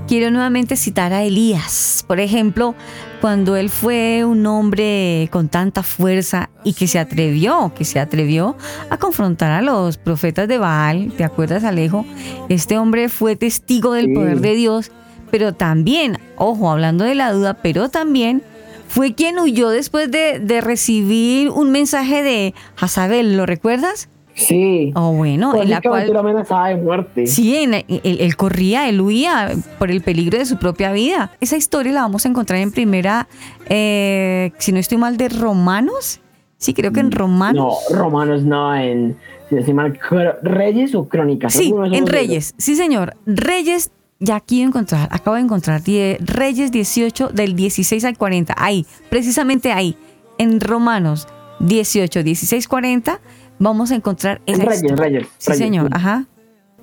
Quiero 0.07 0.31
nuevamente 0.31 0.77
citar 0.77 1.15
a 1.15 1.23
Elías. 1.25 2.05
Por 2.07 2.21
ejemplo, 2.21 2.75
cuando 3.23 3.57
él 3.57 3.71
fue 3.71 4.25
un 4.27 4.45
hombre 4.47 5.29
con 5.33 5.49
tanta 5.49 5.83
fuerza 5.83 6.51
y 6.63 6.75
que 6.75 6.87
se 6.87 6.99
atrevió, 6.99 7.73
que 7.75 7.85
se 7.87 7.99
atrevió 7.99 8.55
a 8.91 8.99
confrontar 8.99 9.51
a 9.51 9.63
los 9.63 9.97
profetas 9.97 10.47
de 10.47 10.59
Baal, 10.59 11.11
¿te 11.17 11.25
acuerdas, 11.25 11.65
Alejo? 11.65 12.05
Este 12.51 12.77
hombre 12.79 13.09
fue 13.09 13.35
testigo 13.35 13.95
del 13.95 14.07
Sí. 14.09 14.15
poder 14.15 14.41
de 14.41 14.55
Dios, 14.55 14.93
pero 15.31 15.55
también, 15.55 16.19
ojo, 16.37 16.71
hablando 16.71 17.05
de 17.05 17.15
la 17.15 17.33
duda, 17.33 17.55
pero 17.55 17.89
también 17.89 18.43
fue 18.89 19.15
quien 19.15 19.39
huyó 19.39 19.69
después 19.71 20.11
de, 20.11 20.39
de 20.39 20.61
recibir 20.61 21.51
un 21.51 21.73
mensaje 21.73 22.23
de 22.23 22.55
Jazabel, 22.77 23.37
¿lo 23.37 23.45
recuerdas? 23.47 24.09
Sí. 24.35 24.93
Oh, 24.95 25.13
bueno, 25.13 25.55
en 25.61 25.71
la 25.71 25.81
cual... 25.81 26.13
lo 26.13 26.21
amenazaba 26.21 26.69
de 26.69 26.77
muerte. 26.77 27.27
Sí, 27.27 27.57
en- 27.57 27.73
él, 27.73 27.85
él 28.05 28.37
corría, 28.37 28.87
él 28.89 29.01
huía 29.01 29.51
por 29.79 29.91
el 29.91 30.03
peligro 30.03 30.39
de 30.39 30.45
su 30.45 30.59
propia 30.59 30.93
vida. 30.93 31.33
Esa 31.41 31.57
historia 31.57 31.91
la 31.93 32.03
vamos 32.03 32.27
a 32.27 32.29
encontrar 32.29 32.61
en 32.61 32.71
primera, 32.71 33.29
eh, 33.71 34.53
si 34.59 34.73
no 34.73 34.79
estoy 34.79 34.99
mal, 34.99 35.17
de 35.17 35.31
Romanos. 35.31 36.21
Sí, 36.59 36.75
creo 36.75 36.93
que 36.93 37.01
en 37.01 37.13
Romanos. 37.13 37.77
No, 37.91 37.97
Romanos 37.97 38.43
no, 38.43 38.75
en 38.75 39.17
si 39.49 39.55
no 39.55 39.61
estoy 39.61 39.75
mal, 39.75 39.99
Reyes 40.43 40.95
o 40.95 41.09
Crónicas. 41.09 41.53
sí, 41.53 41.73
en 41.93 42.07
Reyes. 42.07 42.55
Sí, 42.59 42.77
señor. 42.77 43.15
Reyes, 43.27 43.91
ya 44.19 44.37
aquí 44.37 44.63
encontrar, 44.63 45.09
acabo 45.13 45.37
de 45.37 45.43
encontrar 45.43 45.83
die- 45.83 46.17
Reyes 46.21 46.71
18 46.73 47.29
del 47.29 47.55
16 47.57 48.05
al 48.05 48.17
40. 48.17 48.55
Ahí, 48.57 48.87
precisamente 49.11 49.73
ahí, 49.73 49.97
en 50.39 50.61
Romanos 50.61 51.27
18, 51.61 52.23
16, 52.23 52.69
40, 52.69 53.21
vamos 53.59 53.91
a 53.91 53.95
encontrar 53.95 54.41
En 54.47 54.55
esa 54.57 54.65
Reyes, 54.65 54.83
historia. 54.83 55.05
Reyes, 55.05 55.29
Sí, 55.39 55.51
Reyes, 55.51 55.59
señor, 55.59 55.87
sí. 55.87 55.93
ajá. 55.95 56.25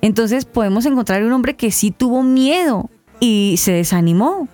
Entonces 0.00 0.44
podemos 0.44 0.84
encontrar 0.86 1.22
un 1.24 1.32
hombre 1.32 1.56
que 1.56 1.70
sí 1.70 1.90
tuvo 1.90 2.22
miedo 2.22 2.90
y 3.20 3.54
se 3.58 3.72
desanimó. 3.72 4.48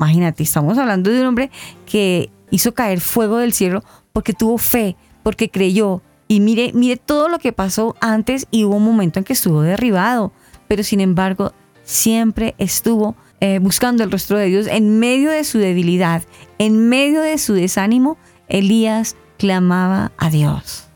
Imagínate, 0.00 0.42
estamos 0.42 0.76
hablando 0.78 1.10
de 1.10 1.20
un 1.20 1.26
hombre 1.26 1.50
que 1.86 2.30
hizo 2.50 2.72
caer 2.74 3.00
fuego 3.00 3.36
del 3.38 3.52
cielo 3.52 3.82
porque 4.12 4.32
tuvo 4.32 4.58
fe, 4.58 4.96
porque 5.22 5.50
creyó. 5.50 6.02
Y 6.26 6.40
mire, 6.40 6.72
mire 6.74 6.96
todo 6.96 7.28
lo 7.28 7.38
que 7.38 7.52
pasó 7.52 7.94
antes 8.00 8.46
y 8.50 8.64
hubo 8.64 8.76
un 8.76 8.84
momento 8.84 9.18
en 9.18 9.24
que 9.24 9.32
estuvo 9.34 9.62
derribado. 9.62 10.32
Pero 10.66 10.82
sin 10.82 11.00
embargo, 11.00 11.52
siempre 11.88 12.54
estuvo 12.58 13.16
eh, 13.40 13.60
buscando 13.60 14.04
el 14.04 14.10
rostro 14.10 14.36
de 14.36 14.46
Dios 14.46 14.66
en 14.66 15.00
medio 15.00 15.30
de 15.30 15.42
su 15.42 15.58
debilidad, 15.58 16.22
en 16.58 16.88
medio 16.90 17.22
de 17.22 17.38
su 17.38 17.54
desánimo. 17.54 18.18
Elías 18.48 19.16
clamaba 19.38 20.12
a 20.18 20.28
Dios. 20.28 20.86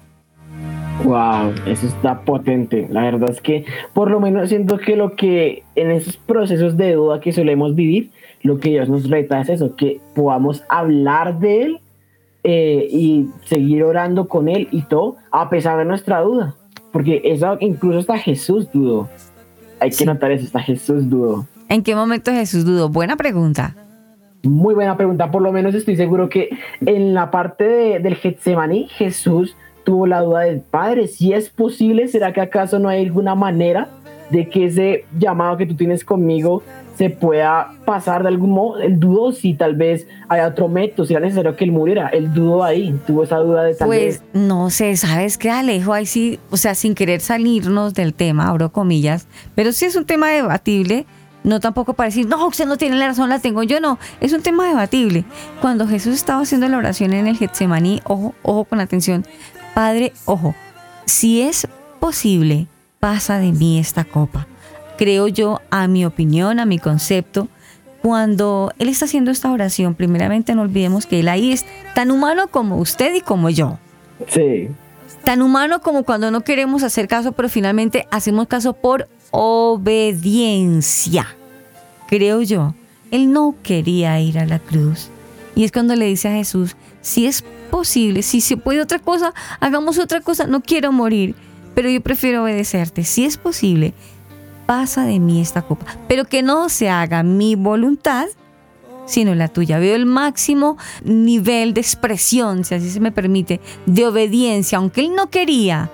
Wow, 1.04 1.54
eso 1.66 1.86
está 1.86 2.20
potente. 2.20 2.88
La 2.90 3.04
verdad 3.04 3.30
es 3.30 3.40
que 3.40 3.64
por 3.94 4.10
lo 4.10 4.20
menos 4.20 4.50
siento 4.50 4.76
que 4.76 4.96
lo 4.96 5.16
que 5.16 5.62
en 5.76 5.90
esos 5.90 6.18
procesos 6.18 6.76
de 6.76 6.92
duda 6.92 7.20
que 7.20 7.32
solemos 7.32 7.74
vivir, 7.74 8.10
lo 8.42 8.58
que 8.58 8.68
Dios 8.68 8.90
nos 8.90 9.08
reta 9.08 9.40
es 9.40 9.48
eso, 9.48 9.74
que 9.74 10.00
podamos 10.14 10.62
hablar 10.68 11.38
de 11.38 11.62
Él 11.62 11.80
eh, 12.44 12.86
y 12.90 13.28
seguir 13.44 13.82
orando 13.84 14.28
con 14.28 14.48
Él 14.48 14.68
y 14.70 14.82
todo, 14.82 15.16
a 15.30 15.48
pesar 15.48 15.78
de 15.78 15.86
nuestra 15.86 16.20
duda. 16.20 16.54
Porque 16.92 17.22
eso 17.24 17.56
incluso 17.60 18.00
hasta 18.00 18.18
Jesús 18.18 18.68
dudó. 18.72 19.08
Hay 19.82 19.90
que 19.90 20.04
notar 20.06 20.30
eso, 20.30 20.46
hasta 20.46 20.60
Jesús 20.60 21.08
dudó. 21.10 21.46
¿En 21.68 21.82
qué 21.82 21.94
momento 21.94 22.30
Jesús 22.32 22.64
dudó? 22.64 22.88
Buena 22.88 23.16
pregunta. 23.16 23.74
Muy 24.44 24.74
buena 24.74 24.96
pregunta. 24.96 25.30
Por 25.30 25.42
lo 25.42 25.52
menos 25.52 25.74
estoy 25.74 25.96
seguro 25.96 26.28
que 26.28 26.50
en 26.86 27.14
la 27.14 27.30
parte 27.30 27.64
de- 27.64 27.98
del 28.00 28.14
Getsemaní, 28.16 28.88
Jesús 28.88 29.56
tuvo 29.84 30.06
la 30.06 30.20
duda 30.20 30.40
del 30.40 30.60
Padre. 30.60 31.06
Si 31.08 31.32
es 31.32 31.50
posible, 31.50 32.08
¿será 32.08 32.32
que 32.32 32.40
acaso 32.40 32.78
no 32.78 32.88
hay 32.88 33.04
alguna 33.04 33.34
manera 33.34 33.88
de 34.30 34.48
que 34.48 34.66
ese 34.66 35.04
llamado 35.18 35.56
que 35.56 35.66
tú 35.66 35.74
tienes 35.74 36.04
conmigo 36.04 36.62
se 36.96 37.10
pueda 37.10 37.72
pasar 37.84 38.22
de 38.22 38.28
algún 38.28 38.50
modo? 38.50 38.80
Él 38.80 38.98
dudó 39.00 39.32
si 39.32 39.54
tal 39.54 39.74
vez 39.74 40.06
hay 40.28 40.40
otro 40.42 40.68
método, 40.68 41.06
si 41.06 41.14
era 41.14 41.20
necesario 41.20 41.56
que 41.56 41.64
él 41.64 41.72
muriera. 41.72 42.08
Él 42.08 42.32
dudó 42.32 42.62
ahí, 42.64 42.98
tuvo 43.06 43.24
esa 43.24 43.36
duda 43.38 43.62
de 43.64 43.74
tal 43.74 43.86
Pues 43.86 44.20
vez. 44.20 44.22
no 44.34 44.70
sé, 44.70 44.96
¿sabes 44.96 45.38
qué, 45.38 45.50
Alejo? 45.50 45.92
Ahí 45.92 46.06
sí, 46.06 46.38
o 46.50 46.56
sea, 46.56 46.74
sin 46.74 46.94
querer 46.94 47.20
salirnos 47.20 47.94
del 47.94 48.14
tema, 48.14 48.48
abro 48.48 48.72
comillas, 48.72 49.26
pero 49.54 49.72
sí 49.72 49.84
es 49.86 49.96
un 49.96 50.04
tema 50.04 50.28
debatible, 50.30 51.06
no 51.44 51.58
tampoco 51.60 51.94
para 51.94 52.08
decir, 52.08 52.26
no, 52.28 52.46
usted 52.46 52.66
no 52.66 52.76
tiene 52.76 52.96
la 52.96 53.08
razón, 53.08 53.28
la 53.28 53.38
tengo 53.40 53.62
yo, 53.62 53.80
no, 53.80 53.98
es 54.20 54.32
un 54.32 54.42
tema 54.42 54.68
debatible. 54.68 55.24
Cuando 55.60 55.86
Jesús 55.88 56.14
estaba 56.14 56.42
haciendo 56.42 56.68
la 56.68 56.76
oración 56.78 57.12
en 57.12 57.26
el 57.26 57.36
Getsemaní, 57.36 58.00
ojo, 58.04 58.34
ojo 58.42 58.64
con 58.64 58.80
atención, 58.80 59.24
Padre, 59.74 60.12
ojo, 60.26 60.54
si 61.04 61.42
es 61.42 61.66
posible, 61.98 62.66
pasa 63.00 63.38
de 63.38 63.52
mí 63.52 63.78
esta 63.78 64.04
copa. 64.04 64.46
Creo 64.98 65.28
yo, 65.28 65.60
a 65.70 65.88
mi 65.88 66.04
opinión, 66.04 66.60
a 66.60 66.66
mi 66.66 66.78
concepto, 66.78 67.48
cuando 68.02 68.72
Él 68.78 68.88
está 68.88 69.04
haciendo 69.04 69.30
esta 69.30 69.50
oración, 69.52 69.94
primeramente 69.94 70.54
no 70.54 70.62
olvidemos 70.62 71.06
que 71.06 71.20
Él 71.20 71.28
ahí 71.28 71.52
es 71.52 71.64
tan 71.94 72.10
humano 72.10 72.48
como 72.48 72.78
usted 72.78 73.14
y 73.14 73.20
como 73.20 73.48
yo. 73.48 73.78
Sí. 74.28 74.68
Tan 75.24 75.40
humano 75.40 75.80
como 75.80 76.02
cuando 76.02 76.30
no 76.30 76.42
queremos 76.42 76.82
hacer 76.82 77.06
caso, 77.06 77.32
pero 77.32 77.48
finalmente 77.48 78.08
hacemos 78.10 78.48
caso 78.48 78.72
por 78.72 79.08
obediencia. 79.30 81.26
Creo 82.08 82.42
yo. 82.42 82.74
Él 83.12 83.32
no 83.32 83.54
quería 83.62 84.18
ir 84.20 84.38
a 84.38 84.46
la 84.46 84.58
cruz. 84.58 85.10
Y 85.54 85.64
es 85.64 85.72
cuando 85.72 85.94
le 85.94 86.06
dice 86.06 86.28
a 86.28 86.32
Jesús, 86.32 86.76
si 87.02 87.26
es 87.26 87.44
posible, 87.70 88.22
si 88.22 88.40
se 88.40 88.56
puede 88.56 88.80
otra 88.80 88.98
cosa, 88.98 89.34
hagamos 89.60 89.98
otra 89.98 90.20
cosa, 90.20 90.46
no 90.46 90.62
quiero 90.62 90.92
morir, 90.92 91.34
pero 91.74 91.88
yo 91.90 92.00
prefiero 92.00 92.42
obedecerte. 92.42 93.04
Si 93.04 93.24
es 93.24 93.36
posible, 93.36 93.92
pasa 94.72 95.04
de 95.04 95.20
mí 95.20 95.38
esta 95.38 95.60
copa, 95.60 95.84
pero 96.08 96.24
que 96.24 96.42
no 96.42 96.70
se 96.70 96.88
haga 96.88 97.22
mi 97.22 97.56
voluntad, 97.56 98.24
sino 99.04 99.34
la 99.34 99.48
tuya. 99.48 99.78
Veo 99.78 99.94
el 99.94 100.06
máximo 100.06 100.78
nivel 101.04 101.74
de 101.74 101.82
expresión, 101.82 102.64
si 102.64 102.76
así 102.76 102.88
se 102.88 102.98
me 102.98 103.12
permite, 103.12 103.60
de 103.84 104.06
obediencia, 104.06 104.78
aunque 104.78 105.02
él 105.02 105.14
no 105.14 105.28
quería, 105.28 105.90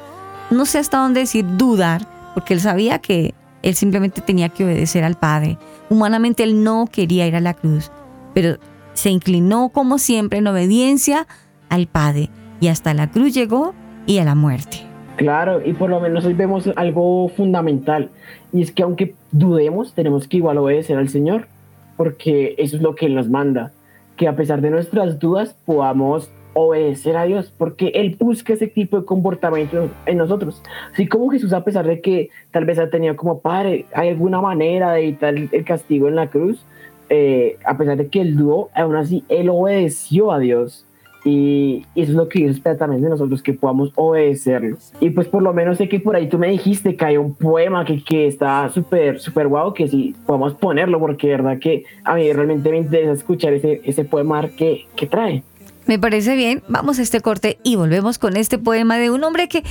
no 0.53 0.65
sé 0.65 0.79
hasta 0.79 0.99
dónde 0.99 1.19
decir 1.19 1.45
dudar, 1.57 2.07
porque 2.35 2.55
él 2.55 2.61
sabía 2.61 3.01
que 3.01 3.35
él 3.63 3.75
simplemente 3.75 4.21
tenía 4.21 4.49
que 4.49 4.65
obedecer 4.65 5.03
al 5.03 5.17
Padre. 5.17 5.59
Humanamente 5.91 6.45
él 6.45 6.63
no 6.63 6.87
quería 6.87 7.27
ir 7.27 7.35
a 7.35 7.41
la 7.41 7.55
cruz, 7.55 7.91
pero 8.33 8.59
se 8.95 9.11
inclinó 9.11 9.71
como 9.71 9.99
siempre 9.99 10.39
en 10.39 10.47
obediencia 10.47 11.27
al 11.69 11.89
Padre 11.89 12.31
y 12.61 12.69
hasta 12.69 12.95
la 12.95 13.11
cruz 13.11 13.35
llegó 13.35 13.75
y 14.07 14.19
a 14.19 14.25
la 14.25 14.37
muerte. 14.37 14.88
Claro, 15.19 15.61
y 15.65 15.73
por 15.73 15.91
lo 15.91 15.99
menos 15.99 16.25
hoy 16.25 16.35
vemos 16.35 16.71
algo 16.77 17.29
fundamental, 17.29 18.09
y 18.53 18.63
es 18.63 18.71
que 18.71 18.85
aunque 18.85 19.17
dudemos, 19.33 19.93
tenemos 19.93 20.29
que 20.29 20.37
igual 20.37 20.59
obedecer 20.59 20.97
al 20.97 21.09
Señor, 21.09 21.49
porque 21.97 22.55
eso 22.57 22.77
es 22.77 22.83
lo 22.83 22.95
que 22.95 23.07
Él 23.07 23.17
nos 23.17 23.29
manda, 23.29 23.73
que 24.17 24.29
a 24.29 24.37
pesar 24.37 24.61
de 24.61 24.71
nuestras 24.71 25.19
dudas 25.19 25.57
podamos 25.67 26.31
obedecer 26.55 27.17
a 27.17 27.25
Dios, 27.25 27.53
porque 27.59 27.89
Él 27.97 28.17
busca 28.17 28.53
ese 28.53 28.69
tipo 28.69 29.01
de 29.01 29.07
comportamiento 29.07 29.91
en 30.07 30.19
nosotros. 30.19 30.63
Así 30.93 31.09
como 31.09 31.29
Jesús, 31.31 31.53
a 31.53 31.65
pesar 31.65 31.85
de 31.85 32.01
que 32.01 32.31
tal 32.53 32.65
vez 32.65 32.79
ha 32.79 32.89
tenido 32.89 33.17
como 33.17 33.41
padre, 33.41 33.87
hay 33.93 34.11
alguna 34.11 34.41
manera 34.41 34.93
de 34.93 35.01
evitar 35.01 35.35
el 35.35 35.65
castigo 35.65 36.07
en 36.07 36.15
la 36.15 36.31
cruz, 36.31 36.65
eh, 37.11 37.57
a 37.65 37.77
pesar 37.77 37.97
de 37.97 38.07
que 38.07 38.21
Él 38.21 38.37
dudó, 38.37 38.69
aún 38.73 38.95
así 38.95 39.25
Él 39.29 39.49
obedeció 39.49 40.31
a 40.31 40.39
Dios. 40.39 40.85
Y, 41.25 41.85
eso 41.95 42.13
es 42.13 42.17
lo 42.17 42.29
que 42.29 42.41
Dios 42.41 42.57
espera 42.57 42.77
también 42.77 43.03
de 43.03 43.11
nosotros, 43.11 43.43
que 43.43 43.53
podamos 43.53 43.93
obedecerlo. 43.97 44.77
Y 45.01 45.11
pues 45.11 45.29
por 45.29 45.43
lo 45.43 45.53
menos 45.53 45.79
sé 45.79 45.89
que 45.89 46.01
por 46.01 46.17
ahí 46.17 46.29
tú 46.29 46.39
me 46.39 46.49
dijiste 46.49 46.97
que 46.97 47.05
hay 47.05 47.17
un 47.17 47.35
poema 47.35 47.85
que, 47.85 48.03
que 48.03 48.27
está 48.27 48.69
súper, 48.71 49.21
súper 49.21 49.49
guau, 49.49 49.75
que 49.75 49.89
sí 49.89 50.15
podemos 50.27 50.55
ponerlo, 50.55 50.99
porque 50.99 51.29
verdad 51.29 51.59
que 51.59 51.85
a 52.05 52.15
mí 52.15 52.33
realmente 52.33 52.71
me 52.71 52.79
interesa 52.79 53.13
escuchar 53.13 53.53
ese, 53.53 53.81
ese 53.85 54.05
poema 54.05 54.49
que, 54.49 54.87
que 54.97 55.07
trae. 55.07 55.43
Me 55.87 55.99
parece 55.99 56.37
bien, 56.37 56.63
vamos 56.69 56.99
a 56.99 57.03
este 57.03 57.21
corte 57.21 57.59
y 57.63 57.77
volvemos 57.77 58.19
con 58.19 58.37
este 58.37 58.59
poema 58.59 58.99
de 58.99 59.11
un 59.11 59.25
hombre 59.25 59.49
que 59.49 59.63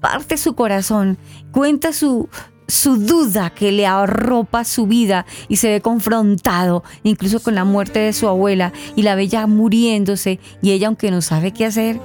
parte 0.00 0.36
su 0.38 0.54
corazón, 0.54 1.18
cuenta 1.52 1.92
su, 1.92 2.28
su 2.68 2.96
duda 2.96 3.50
que 3.50 3.72
le 3.72 3.86
arropa 3.86 4.64
su 4.64 4.86
vida 4.86 5.26
y 5.48 5.56
se 5.56 5.68
ve 5.68 5.80
confrontado 5.80 6.82
incluso 7.02 7.40
con 7.40 7.54
la 7.54 7.64
muerte 7.64 8.00
de 8.00 8.12
su 8.12 8.28
abuela 8.28 8.72
y 8.94 9.02
la 9.02 9.14
ve 9.14 9.28
ya 9.28 9.46
muriéndose 9.46 10.40
y 10.62 10.72
ella 10.72 10.88
aunque 10.88 11.10
no 11.10 11.22
sabe 11.22 11.52
qué 11.52 11.66
hacer, 11.66 12.00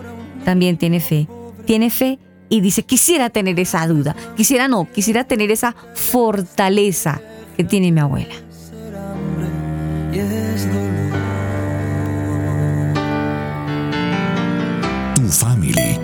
también 0.45 0.78
tiene 0.78 1.00
fe. 1.00 1.28
Tiene 1.65 1.89
fe 1.89 2.19
y 2.50 2.62
dice, 2.62 2.84
quisiera 2.84 3.30
tener 3.30 3.60
esa 3.60 3.88
duda, 3.88 4.15
quisiera 4.36 4.67
no, 4.67 4.88
quisiera 4.91 5.24
tener 5.24 5.52
esa 5.52 5.76
fortaleza 5.93 7.21
que 7.56 7.63
tiene 7.63 7.91
mi 7.91 8.00
abuela. 8.00 8.36
Tu 15.15 15.28
family. 15.30 16.00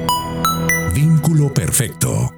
Vínculo 0.93 1.53
perfecto. 1.53 2.31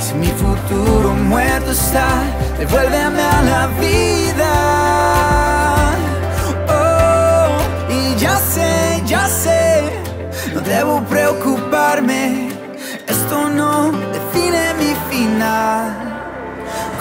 Si 0.00 0.14
mi 0.14 0.26
futuro 0.26 1.14
muerto 1.14 1.70
está, 1.70 2.08
devuélveme 2.58 3.22
a 3.22 3.42
la 3.42 3.66
vida. 3.78 4.52
Oh, 6.68 7.92
y 7.92 8.16
ya 8.16 8.36
sé, 8.36 9.00
ya 9.06 9.28
sé, 9.28 9.92
no 10.52 10.60
debo 10.60 11.02
preocuparme, 11.02 12.48
esto 13.06 13.48
no 13.48 13.92
define 13.92 14.74
mi 14.74 14.92
final. 15.08 15.94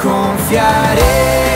Confiaré 0.02 1.49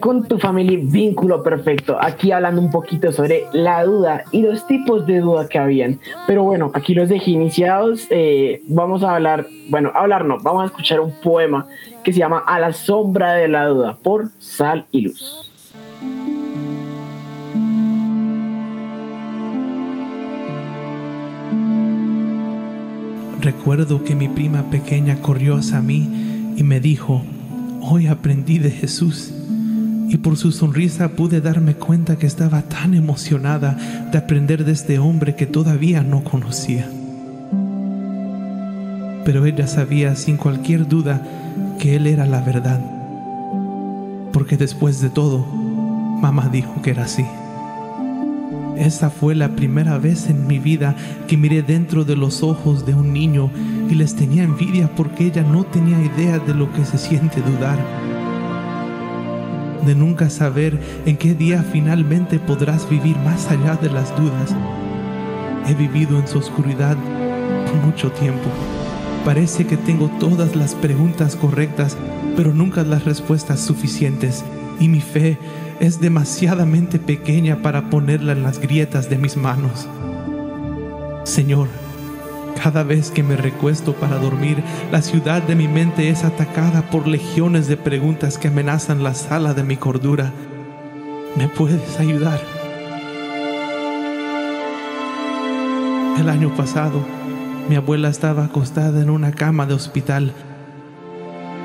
Con 0.00 0.26
tu 0.28 0.38
familia 0.38 0.78
Vínculo 0.80 1.42
Perfecto, 1.42 1.96
aquí 2.00 2.30
hablando 2.30 2.60
un 2.60 2.70
poquito 2.70 3.12
sobre 3.12 3.44
la 3.52 3.84
duda 3.84 4.24
y 4.32 4.42
los 4.42 4.66
tipos 4.66 5.06
de 5.06 5.20
duda 5.20 5.48
que 5.48 5.58
habían. 5.58 5.98
Pero 6.26 6.44
bueno, 6.44 6.70
aquí 6.74 6.94
los 6.94 7.08
dejé 7.08 7.32
iniciados. 7.32 8.06
eh, 8.10 8.62
vamos 8.68 9.02
a 9.02 9.14
hablar, 9.14 9.46
bueno, 9.68 9.90
hablar 9.94 10.24
no, 10.24 10.38
vamos 10.40 10.62
a 10.62 10.66
escuchar 10.66 11.00
un 11.00 11.12
poema 11.22 11.66
que 12.04 12.12
se 12.12 12.20
llama 12.20 12.42
A 12.46 12.60
la 12.60 12.72
sombra 12.72 13.34
de 13.34 13.48
la 13.48 13.66
duda 13.66 13.98
por 14.02 14.28
Sal 14.38 14.86
y 14.92 15.02
Luz. 15.02 15.50
Recuerdo 23.40 24.04
que 24.04 24.14
mi 24.14 24.28
prima 24.28 24.64
pequeña 24.70 25.20
corrió 25.22 25.56
hacia 25.56 25.80
mí 25.80 26.54
y 26.56 26.62
me 26.62 26.80
dijo, 26.80 27.22
hoy 27.80 28.08
aprendí 28.08 28.58
de 28.58 28.70
Jesús. 28.70 29.32
Y 30.08 30.16
por 30.18 30.38
su 30.38 30.52
sonrisa 30.52 31.10
pude 31.10 31.42
darme 31.42 31.74
cuenta 31.74 32.16
que 32.16 32.26
estaba 32.26 32.62
tan 32.62 32.94
emocionada 32.94 34.08
de 34.10 34.16
aprender 34.16 34.64
de 34.64 34.72
este 34.72 34.98
hombre 34.98 35.34
que 35.34 35.46
todavía 35.46 36.02
no 36.02 36.24
conocía. 36.24 36.88
Pero 39.24 39.44
ella 39.44 39.66
sabía 39.66 40.16
sin 40.16 40.38
cualquier 40.38 40.88
duda 40.88 41.22
que 41.78 41.96
él 41.96 42.06
era 42.06 42.24
la 42.24 42.40
verdad. 42.40 42.80
Porque 44.32 44.56
después 44.56 45.02
de 45.02 45.10
todo, 45.10 45.44
mamá 45.44 46.48
dijo 46.50 46.80
que 46.80 46.92
era 46.92 47.04
así. 47.04 47.26
Esa 48.78 49.10
fue 49.10 49.34
la 49.34 49.50
primera 49.56 49.98
vez 49.98 50.30
en 50.30 50.46
mi 50.46 50.58
vida 50.58 50.94
que 51.26 51.36
miré 51.36 51.62
dentro 51.62 52.04
de 52.04 52.16
los 52.16 52.42
ojos 52.42 52.86
de 52.86 52.94
un 52.94 53.12
niño 53.12 53.50
y 53.90 53.94
les 53.94 54.14
tenía 54.14 54.44
envidia 54.44 54.88
porque 54.94 55.26
ella 55.26 55.42
no 55.42 55.64
tenía 55.64 56.00
idea 56.00 56.38
de 56.38 56.54
lo 56.54 56.72
que 56.72 56.84
se 56.84 56.96
siente 56.96 57.42
dudar. 57.42 57.97
De 59.84 59.94
nunca 59.94 60.30
saber 60.30 60.78
en 61.06 61.16
qué 61.16 61.34
día 61.34 61.62
finalmente 61.62 62.38
podrás 62.38 62.88
vivir 62.88 63.16
más 63.18 63.50
allá 63.50 63.76
de 63.76 63.90
las 63.90 64.16
dudas. 64.16 64.54
He 65.66 65.74
vivido 65.74 66.18
en 66.18 66.26
su 66.26 66.38
oscuridad 66.38 66.96
mucho 67.84 68.10
tiempo. 68.12 68.48
Parece 69.24 69.66
que 69.66 69.76
tengo 69.76 70.10
todas 70.18 70.56
las 70.56 70.74
preguntas 70.74 71.36
correctas, 71.36 71.96
pero 72.36 72.52
nunca 72.54 72.82
las 72.82 73.04
respuestas 73.04 73.60
suficientes. 73.60 74.44
Y 74.80 74.88
mi 74.88 75.00
fe 75.00 75.38
es 75.80 76.00
demasiadamente 76.00 76.98
pequeña 76.98 77.62
para 77.62 77.90
ponerla 77.90 78.32
en 78.32 78.42
las 78.42 78.58
grietas 78.58 79.10
de 79.10 79.18
mis 79.18 79.36
manos. 79.36 79.88
Señor, 81.24 81.68
cada 82.62 82.82
vez 82.82 83.10
que 83.10 83.22
me 83.22 83.36
recuesto 83.36 83.94
para 83.94 84.18
dormir, 84.18 84.62
la 84.90 85.00
ciudad 85.02 85.42
de 85.42 85.54
mi 85.54 85.68
mente 85.68 86.08
es 86.08 86.24
atacada 86.24 86.82
por 86.90 87.06
legiones 87.06 87.68
de 87.68 87.76
preguntas 87.76 88.36
que 88.38 88.48
amenazan 88.48 89.02
la 89.02 89.14
sala 89.14 89.54
de 89.54 89.62
mi 89.62 89.76
cordura. 89.76 90.32
¿Me 91.36 91.48
puedes 91.48 91.98
ayudar? 92.00 92.40
El 96.18 96.28
año 96.28 96.54
pasado, 96.56 97.00
mi 97.68 97.76
abuela 97.76 98.08
estaba 98.08 98.44
acostada 98.44 99.00
en 99.00 99.10
una 99.10 99.32
cama 99.32 99.66
de 99.66 99.74
hospital, 99.74 100.32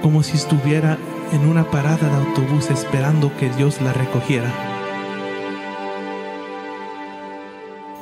como 0.02 0.22
si 0.22 0.38
estuviera 0.38 0.98
en 1.32 1.48
una 1.48 1.64
parada 1.72 2.08
de 2.08 2.28
autobús 2.28 2.70
esperando 2.70 3.32
que 3.38 3.50
Dios 3.50 3.82
la 3.82 3.94
recogiera. 3.94 4.73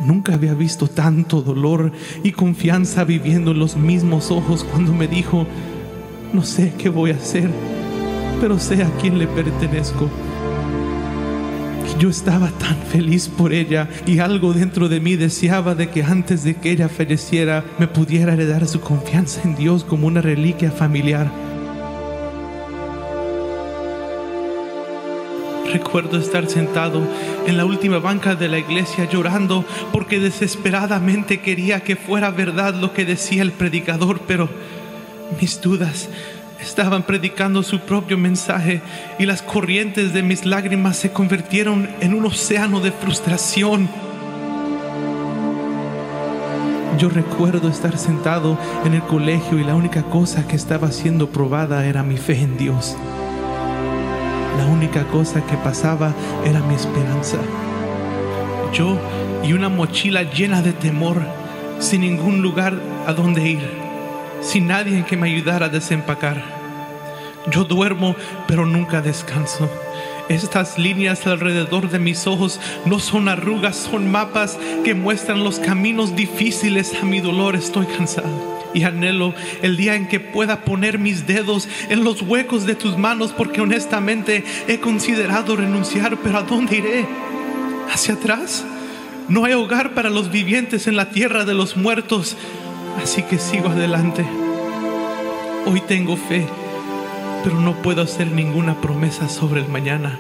Nunca 0.06 0.34
había 0.34 0.54
visto 0.54 0.88
tanto 0.88 1.42
dolor 1.42 1.92
y 2.24 2.32
confianza 2.32 3.04
viviendo 3.04 3.52
en 3.52 3.60
los 3.60 3.78
mismos 3.78 4.32
ojos 4.32 4.64
cuando 4.64 4.94
me 4.94 5.08
dijo, 5.08 5.46
no 6.34 6.44
sé 6.44 6.74
qué 6.78 6.90
voy 6.90 7.12
a 7.12 7.16
hacer, 7.16 7.50
pero 8.40 8.58
sé 8.58 8.84
a 8.84 8.90
quién 9.00 9.20
le 9.20 9.28
pertenezco. 9.28 10.10
Yo 12.00 12.10
estaba 12.10 12.50
tan 12.50 12.78
feliz 12.78 13.28
por 13.28 13.54
ella 13.54 13.88
y 14.08 14.20
algo 14.20 14.54
dentro 14.54 14.90
de 14.90 15.00
mí 15.00 15.18
deseaba 15.18 15.76
de 15.76 15.90
que 15.90 16.04
antes 16.04 16.44
de 16.44 16.56
que 16.56 16.72
ella 16.72 16.90
falleciera 16.90 17.64
me 17.78 17.88
pudiera 17.88 18.34
heredar 18.34 18.68
su 18.68 18.82
confianza 18.82 19.42
en 19.44 19.56
Dios 19.56 19.84
como 19.84 20.08
una 20.08 20.22
reliquia 20.22 20.72
familiar. 20.72 21.51
Recuerdo 25.92 26.20
estar 26.20 26.48
sentado 26.48 27.06
en 27.46 27.58
la 27.58 27.66
última 27.66 28.00
banca 28.00 28.36
de 28.36 28.48
la 28.48 28.58
iglesia 28.58 29.10
llorando 29.10 29.66
porque 29.92 30.22
desesperadamente 30.22 31.42
quería 31.42 31.82
que 31.82 31.98
fuera 31.98 32.32
verdad 32.32 32.76
lo 32.76 32.94
que 32.94 33.04
decía 33.04 33.42
el 33.42 33.52
predicador, 33.52 34.22
pero 34.26 34.48
mis 35.42 35.60
dudas 35.60 36.08
estaban 36.62 37.04
predicando 37.04 37.62
su 37.62 37.82
propio 37.82 38.18
mensaje 38.18 38.80
y 39.20 39.26
las 39.26 39.42
corrientes 39.42 40.14
de 40.14 40.24
mis 40.24 40.46
lágrimas 40.46 40.96
se 40.96 41.12
convirtieron 41.12 41.90
en 42.00 42.14
un 42.14 42.26
océano 42.26 42.80
de 42.80 42.94
frustración. 42.94 43.90
Yo 46.98 47.10
recuerdo 47.10 47.68
estar 47.68 47.98
sentado 47.98 48.58
en 48.86 48.94
el 48.94 49.02
colegio 49.02 49.60
y 49.60 49.66
la 49.66 49.76
única 49.76 50.04
cosa 50.04 50.48
que 50.48 50.56
estaba 50.56 50.90
siendo 50.94 51.28
probada 51.32 51.86
era 51.86 52.02
mi 52.02 52.16
fe 52.16 52.40
en 52.40 52.58
Dios. 52.58 52.96
La 54.58 54.66
única 54.66 55.06
cosa 55.08 55.46
que 55.46 55.56
pasaba 55.58 56.14
era 56.46 56.60
mi 56.60 56.76
esperanza. 56.76 57.38
Yo 58.74 58.98
y 59.44 59.54
una 59.54 59.70
mochila 59.70 60.24
llena 60.24 60.62
de 60.62 60.74
temor, 60.74 61.22
sin 61.80 62.02
ningún 62.02 62.42
lugar 62.42 62.80
a 63.08 63.14
donde 63.14 63.48
ir, 63.48 63.70
sin 64.42 64.68
nadie 64.68 65.06
que 65.06 65.18
me 65.18 65.30
ayudara 65.30 65.68
a 65.68 65.70
desempacar. 65.70 66.44
Yo 67.50 67.64
duermo, 67.64 68.16
pero 68.48 68.66
nunca 68.66 69.02
descanso. 69.02 69.70
Estas 70.30 70.78
líneas 70.78 71.26
alrededor 71.26 71.90
de 71.90 72.00
mis 72.00 72.28
ojos 72.28 72.60
no 72.86 73.00
son 73.00 73.30
arrugas, 73.30 73.76
son 73.76 74.12
mapas 74.12 74.60
que 74.84 74.94
muestran 74.94 75.44
los 75.44 75.60
caminos 75.60 76.16
difíciles 76.16 76.94
a 77.02 77.06
mi 77.06 77.20
dolor. 77.20 77.56
Estoy 77.56 77.86
cansado 77.88 78.51
y 78.74 78.84
anhelo 78.84 79.34
el 79.62 79.78
día 79.78 79.96
en 79.96 80.08
que 80.08 80.20
pueda 80.20 80.64
poner 80.64 81.00
mis 81.00 81.28
dedos 81.28 81.68
en 81.90 82.04
los 82.04 82.22
huecos 82.22 82.66
de 82.66 82.76
tus 82.76 82.98
manos 82.98 83.34
porque 83.36 83.62
honestamente 83.62 84.44
he 84.68 84.80
considerado 84.80 85.56
renunciar, 85.56 86.18
pero 86.18 86.40
¿a 86.40 86.44
dónde 86.44 86.78
iré? 86.78 87.06
¿Hacia 87.92 88.14
atrás? 88.14 88.66
No 89.28 89.46
hay 89.46 89.54
hogar 89.54 89.94
para 89.94 90.10
los 90.10 90.32
vivientes 90.32 90.88
en 90.88 90.96
la 90.96 91.10
tierra 91.10 91.46
de 91.46 91.54
los 91.54 91.78
muertos, 91.78 92.36
así 93.02 93.24
que 93.24 93.38
sigo 93.38 93.70
adelante. 93.70 94.26
Hoy 95.66 95.82
tengo 95.82 96.18
fe, 96.18 96.46
pero 97.44 97.60
no 97.60 97.82
puedo 97.82 98.02
hacer 98.02 98.28
ninguna 98.28 98.82
promesa 98.82 99.30
sobre 99.30 99.62
el 99.62 99.68
mañana. 99.68 100.18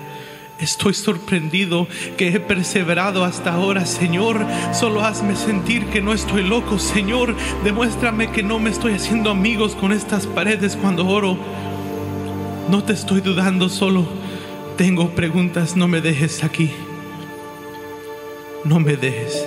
Estoy 0.62 0.94
sorprendido 0.94 1.88
que 2.18 2.30
he 2.30 2.40
perseverado 2.40 3.24
hasta 3.24 3.54
ahora, 3.54 3.88
Señor. 3.88 4.46
Solo 4.74 5.02
hazme 5.02 5.36
sentir 5.36 5.88
que 5.88 6.02
no 6.02 6.14
estoy 6.14 6.44
loco, 6.44 6.78
Señor. 6.78 7.36
Demuéstrame 7.64 8.32
que 8.32 8.44
no 8.44 8.60
me 8.60 8.70
estoy 8.70 8.94
haciendo 8.94 9.32
amigos 9.32 9.76
con 9.76 9.92
estas 9.92 10.28
paredes 10.28 10.76
cuando 10.76 11.08
oro. 11.08 11.36
No 12.70 12.84
te 12.84 12.94
estoy 12.94 13.22
dudando, 13.22 13.70
solo 13.70 14.06
tengo 14.78 15.16
preguntas. 15.16 15.76
No 15.76 15.88
me 15.88 16.00
dejes 16.00 16.44
aquí. 16.44 16.72
No 18.64 18.80
me 18.80 18.96
dejes. 18.96 19.44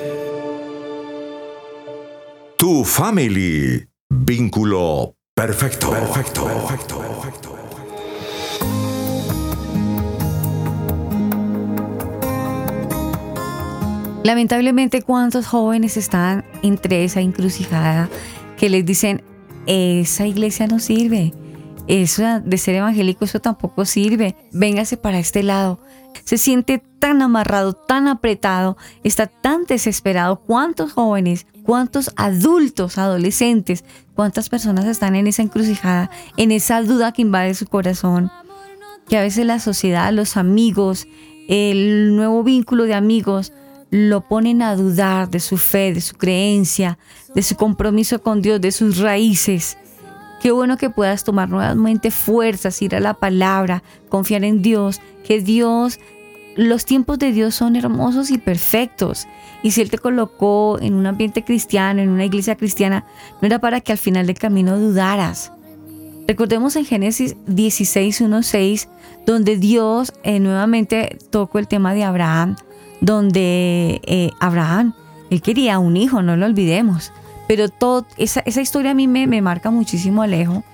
Tu 2.56 2.84
family. 2.84 3.86
Vínculo 4.10 5.14
perfecto. 5.34 5.90
Perfecto. 5.90 6.44
Perfecto. 6.44 7.53
Lamentablemente, 14.24 15.02
¿cuántos 15.02 15.46
jóvenes 15.46 15.98
están 15.98 16.46
entre 16.62 17.04
esa 17.04 17.20
encrucijada 17.20 18.08
que 18.56 18.70
les 18.70 18.86
dicen, 18.86 19.22
esa 19.66 20.26
iglesia 20.26 20.66
no 20.66 20.78
sirve? 20.78 21.34
Eso 21.88 22.22
de 22.42 22.56
ser 22.56 22.76
evangélico, 22.76 23.26
eso 23.26 23.40
tampoco 23.40 23.84
sirve. 23.84 24.34
Véngase 24.50 24.96
para 24.96 25.18
este 25.18 25.42
lado. 25.42 25.78
Se 26.24 26.38
siente 26.38 26.82
tan 26.98 27.20
amarrado, 27.20 27.74
tan 27.74 28.08
apretado, 28.08 28.78
está 29.02 29.26
tan 29.26 29.64
desesperado. 29.66 30.36
¿Cuántos 30.36 30.92
jóvenes, 30.94 31.46
cuántos 31.62 32.10
adultos, 32.16 32.96
adolescentes, 32.96 33.84
cuántas 34.14 34.48
personas 34.48 34.86
están 34.86 35.16
en 35.16 35.26
esa 35.26 35.42
encrucijada, 35.42 36.10
en 36.38 36.50
esa 36.50 36.80
duda 36.80 37.12
que 37.12 37.20
invade 37.20 37.52
su 37.52 37.66
corazón? 37.66 38.30
Que 39.06 39.18
a 39.18 39.20
veces 39.20 39.44
la 39.44 39.58
sociedad, 39.58 40.10
los 40.14 40.38
amigos, 40.38 41.06
el 41.46 42.16
nuevo 42.16 42.42
vínculo 42.42 42.84
de 42.84 42.94
amigos, 42.94 43.52
lo 43.94 44.22
ponen 44.22 44.60
a 44.60 44.74
dudar 44.74 45.30
de 45.30 45.38
su 45.38 45.56
fe, 45.56 45.94
de 45.94 46.00
su 46.00 46.16
creencia, 46.16 46.98
de 47.32 47.44
su 47.44 47.54
compromiso 47.54 48.20
con 48.20 48.42
Dios, 48.42 48.60
de 48.60 48.72
sus 48.72 48.98
raíces. 48.98 49.78
Qué 50.42 50.50
bueno 50.50 50.76
que 50.76 50.90
puedas 50.90 51.22
tomar 51.22 51.48
nuevamente 51.48 52.10
fuerzas, 52.10 52.82
ir 52.82 52.96
a 52.96 53.00
la 53.00 53.14
palabra, 53.14 53.84
confiar 54.08 54.42
en 54.42 54.62
Dios, 54.62 55.00
que 55.22 55.40
Dios, 55.40 56.00
los 56.56 56.84
tiempos 56.84 57.20
de 57.20 57.30
Dios 57.30 57.54
son 57.54 57.76
hermosos 57.76 58.32
y 58.32 58.38
perfectos. 58.38 59.28
Y 59.62 59.70
si 59.70 59.82
Él 59.82 59.90
te 59.90 59.98
colocó 59.98 60.76
en 60.80 60.94
un 60.94 61.06
ambiente 61.06 61.44
cristiano, 61.44 62.02
en 62.02 62.08
una 62.08 62.24
iglesia 62.24 62.56
cristiana, 62.56 63.06
no 63.40 63.46
era 63.46 63.60
para 63.60 63.80
que 63.80 63.92
al 63.92 63.98
final 63.98 64.26
del 64.26 64.40
camino 64.40 64.76
dudaras. 64.76 65.52
Recordemos 66.26 66.74
en 66.74 66.84
Génesis 66.84 67.36
16, 67.46 68.22
1, 68.22 68.42
6, 68.42 68.88
donde 69.24 69.56
Dios 69.56 70.12
eh, 70.24 70.40
nuevamente 70.40 71.16
tocó 71.30 71.60
el 71.60 71.68
tema 71.68 71.94
de 71.94 72.02
Abraham, 72.02 72.56
donde 73.00 74.00
eh, 74.04 74.30
Abraham, 74.40 74.94
él 75.30 75.42
quería 75.42 75.78
un 75.78 75.96
hijo, 75.96 76.22
no 76.22 76.36
lo 76.36 76.46
olvidemos. 76.46 77.12
Pero 77.48 77.68
todo, 77.68 78.06
esa, 78.16 78.40
esa 78.46 78.60
historia 78.62 78.92
a 78.92 78.94
mí 78.94 79.06
me, 79.08 79.26
me 79.26 79.42
marca 79.42 79.70
muchísimo, 79.70 80.22
Alejo, 80.22 80.64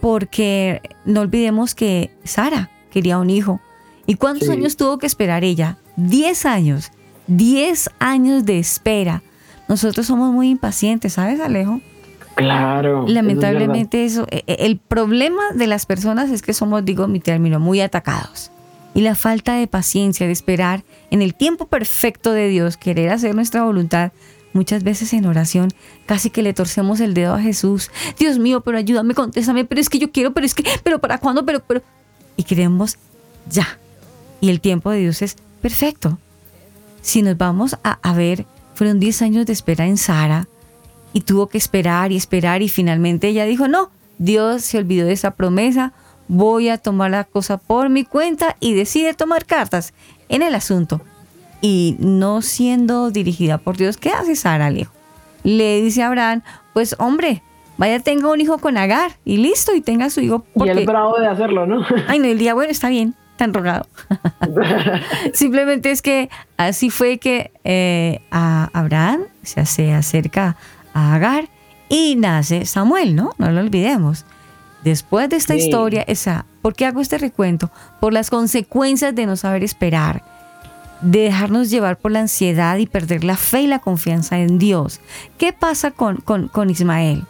porque 0.00 0.80
no 1.04 1.20
olvidemos 1.20 1.74
que 1.74 2.10
Sara 2.24 2.70
quería 2.90 3.18
un 3.18 3.30
hijo. 3.30 3.60
¿Y 4.06 4.14
cuántos 4.14 4.48
Sí. 4.48 4.52
años 4.54 4.76
tuvo 4.76 4.98
que 4.98 5.06
esperar 5.06 5.44
ella? 5.44 5.78
Diez 5.96 6.46
años. 6.46 6.90
Diez 7.26 7.90
años 7.98 8.44
de 8.44 8.58
espera. 8.58 9.22
Nosotros 9.68 10.06
somos 10.06 10.32
muy 10.32 10.48
impacientes, 10.50 11.14
¿sabes, 11.14 11.40
Alejo? 11.40 11.80
Claro. 12.36 12.98
eso 13.00 13.06
es 13.08 13.12
Lamentablemente 13.14 14.04
eso, 14.04 14.26
e- 14.30 14.44
e- 14.46 14.66
el 14.66 14.78
problema 14.78 15.42
de 15.54 15.66
las 15.66 15.86
personas 15.86 16.30
es 16.30 16.42
que 16.42 16.52
somos, 16.52 16.84
digo 16.84 17.08
mi 17.08 17.18
término, 17.18 17.58
muy 17.58 17.80
atacados. 17.80 18.52
Y 18.96 19.02
la 19.02 19.14
falta 19.14 19.54
de 19.56 19.66
paciencia, 19.66 20.26
de 20.26 20.32
esperar 20.32 20.82
en 21.10 21.20
el 21.20 21.34
tiempo 21.34 21.66
perfecto 21.66 22.32
de 22.32 22.48
Dios, 22.48 22.78
querer 22.78 23.10
hacer 23.10 23.34
nuestra 23.34 23.62
voluntad, 23.62 24.10
muchas 24.54 24.84
veces 24.84 25.12
en 25.12 25.26
oración, 25.26 25.68
casi 26.06 26.30
que 26.30 26.40
le 26.40 26.54
torcemos 26.54 27.00
el 27.00 27.12
dedo 27.12 27.34
a 27.34 27.40
Jesús. 27.40 27.90
Dios 28.18 28.38
mío, 28.38 28.62
pero 28.62 28.78
ayúdame, 28.78 29.12
contéstame, 29.12 29.66
pero 29.66 29.82
es 29.82 29.90
que 29.90 29.98
yo 29.98 30.10
quiero, 30.10 30.32
pero 30.32 30.46
es 30.46 30.54
que, 30.54 30.64
pero 30.82 30.98
para 30.98 31.18
cuándo, 31.18 31.44
pero, 31.44 31.60
pero. 31.60 31.82
Y 32.38 32.44
queremos 32.44 32.96
ya. 33.50 33.78
Y 34.40 34.48
el 34.48 34.62
tiempo 34.62 34.90
de 34.90 35.00
Dios 35.00 35.20
es 35.20 35.36
perfecto. 35.60 36.18
Si 37.02 37.20
nos 37.20 37.36
vamos 37.36 37.76
a, 37.84 37.98
a 38.02 38.14
ver, 38.14 38.46
fueron 38.74 38.98
10 38.98 39.20
años 39.20 39.44
de 39.44 39.52
espera 39.52 39.86
en 39.86 39.98
Sara, 39.98 40.48
y 41.12 41.20
tuvo 41.20 41.48
que 41.48 41.58
esperar 41.58 42.12
y 42.12 42.16
esperar 42.16 42.62
y 42.62 42.70
finalmente 42.70 43.28
ella 43.28 43.44
dijo, 43.44 43.68
no, 43.68 43.90
Dios 44.16 44.62
se 44.62 44.78
olvidó 44.78 45.06
de 45.06 45.12
esa 45.12 45.32
promesa 45.32 45.92
voy 46.28 46.68
a 46.68 46.78
tomar 46.78 47.10
la 47.10 47.24
cosa 47.24 47.58
por 47.58 47.88
mi 47.88 48.04
cuenta 48.04 48.56
y 48.60 48.74
decide 48.74 49.14
tomar 49.14 49.44
cartas 49.44 49.94
en 50.28 50.42
el 50.42 50.54
asunto. 50.54 51.00
Y 51.60 51.96
no 51.98 52.42
siendo 52.42 53.10
dirigida 53.10 53.58
por 53.58 53.76
Dios, 53.76 53.96
¿qué 53.96 54.10
hace 54.10 54.36
Sara, 54.36 54.66
Alejo? 54.66 54.92
Le 55.42 55.80
dice 55.80 56.02
a 56.02 56.08
Abraham, 56.08 56.42
pues 56.74 56.96
hombre, 56.98 57.42
vaya 57.78 58.00
tenga 58.00 58.30
un 58.30 58.40
hijo 58.40 58.58
con 58.58 58.76
Agar 58.76 59.12
y 59.24 59.38
listo, 59.38 59.74
y 59.74 59.80
tenga 59.80 60.10
su 60.10 60.20
hijo. 60.20 60.44
Y 60.54 60.68
él 60.68 60.84
bravo 60.84 61.18
de 61.18 61.28
hacerlo, 61.28 61.66
¿no? 61.66 61.84
Ay, 62.08 62.18
no, 62.18 62.26
el 62.26 62.38
día, 62.38 62.54
bueno, 62.54 62.70
está 62.70 62.88
bien, 62.88 63.14
tan 63.36 63.54
rogado. 63.54 63.86
Simplemente 65.32 65.90
es 65.90 66.02
que 66.02 66.28
así 66.56 66.90
fue 66.90 67.18
que 67.18 67.52
eh, 67.64 68.20
a 68.30 68.70
Abraham 68.72 69.22
se 69.42 69.60
hace 69.60 69.94
acerca 69.94 70.56
a 70.92 71.14
Agar 71.14 71.48
y 71.88 72.16
nace 72.16 72.66
Samuel, 72.66 73.14
¿no? 73.14 73.30
No 73.38 73.50
lo 73.50 73.60
olvidemos. 73.60 74.24
Después 74.86 75.28
de 75.28 75.34
esta 75.34 75.54
Sí. 75.54 75.58
historia, 75.64 76.04
esa, 76.06 76.46
¿por 76.62 76.74
qué 76.76 76.86
hago 76.86 77.00
este 77.00 77.18
recuento? 77.18 77.72
Por 77.98 78.12
las 78.12 78.30
consecuencias 78.30 79.16
de 79.16 79.26
no 79.26 79.34
saber 79.34 79.64
esperar, 79.64 80.22
de 81.00 81.22
dejarnos 81.22 81.70
llevar 81.70 81.98
por 81.98 82.12
la 82.12 82.20
ansiedad 82.20 82.76
y 82.78 82.86
perder 82.86 83.24
la 83.24 83.36
fe 83.36 83.62
y 83.62 83.66
la 83.66 83.80
confianza 83.80 84.38
en 84.38 84.58
Dios. 84.60 85.00
¿Qué 85.38 85.52
pasa 85.52 85.90
con, 85.90 86.18
con, 86.18 86.46
con 86.46 86.70
Ismael? 86.70 87.24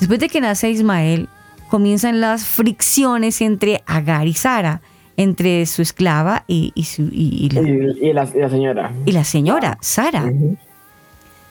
Después 0.00 0.18
de 0.20 0.30
que 0.30 0.40
nace 0.40 0.70
Ismael, 0.70 1.28
comienzan 1.68 2.22
las 2.22 2.46
fricciones 2.46 3.42
entre 3.42 3.82
Agar 3.86 4.26
y 4.26 4.32
Sara, 4.32 4.80
entre 5.18 5.66
su 5.66 5.82
esclava 5.82 6.44
y, 6.48 6.72
y 6.74 6.84
su, 6.84 7.02
y- 7.12 7.44
y 7.46 7.50
la, 7.50 7.60
Y, 7.60 8.08
y 8.08 8.12
la, 8.14 8.24
y 8.34 8.38
la 8.40 8.48
señora. 8.48 8.92
y 9.04 9.12
la 9.12 9.24
señora, 9.24 9.76
Sara. 9.82 10.32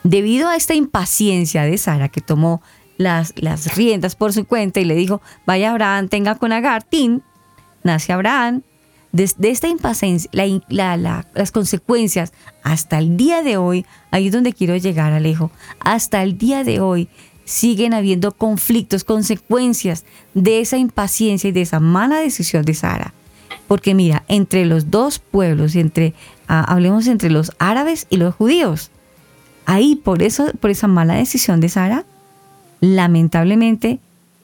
Debido 0.02 0.48
a 0.48 0.56
esta 0.56 0.74
impaciencia 0.74 1.62
de 1.62 1.78
Sara, 1.78 2.08
que 2.08 2.20
tomó 2.20 2.62
las, 2.96 3.34
las 3.36 3.76
riendas 3.76 4.16
por 4.16 4.32
su 4.32 4.44
cuenta 4.44 4.80
y 4.80 4.84
le 4.84 4.94
dijo, 4.94 5.20
vaya 5.46 5.70
Abraham, 5.70 6.08
tenga 6.08 6.36
con 6.36 6.52
Agar, 6.52 6.82
tin, 6.82 7.22
nace 7.82 8.12
Abraham. 8.12 8.62
Desde 9.12 9.48
esta 9.48 9.68
impaciencia, 9.68 10.30
las 10.68 11.52
consecuencias 11.52 12.34
hasta 12.62 12.98
el 12.98 13.16
día 13.16 13.42
de 13.42 13.56
hoy, 13.56 13.86
ahí 14.10 14.26
es 14.26 14.32
donde 14.32 14.52
quiero 14.52 14.76
llegar, 14.76 15.12
Alejo, 15.12 15.50
hasta 15.80 16.22
el 16.22 16.36
día 16.36 16.64
de 16.64 16.80
hoy 16.80 17.08
siguen 17.46 17.94
habiendo 17.94 18.32
conflictos, 18.32 19.04
consecuencias 19.04 20.04
de 20.34 20.60
esa 20.60 20.76
impaciencia 20.76 21.48
y 21.48 21.52
de 21.52 21.62
esa 21.62 21.80
mala 21.80 22.18
decisión 22.18 22.64
de 22.64 22.74
Sara. 22.74 23.14
Porque 23.68 23.94
mira, 23.94 24.24
entre 24.28 24.66
los 24.66 24.90
dos 24.90 25.18
pueblos, 25.18 25.76
entre, 25.76 26.12
ah, 26.46 26.64
hablemos 26.68 27.06
entre 27.06 27.30
los 27.30 27.52
árabes 27.58 28.06
y 28.10 28.18
los 28.18 28.34
judíos, 28.34 28.90
ahí 29.64 29.96
por, 29.96 30.22
eso, 30.22 30.52
por 30.60 30.70
esa 30.70 30.88
mala 30.88 31.14
decisión 31.14 31.60
de 31.60 31.68
Sara, 31.68 32.04
lamentablemente 32.80 33.98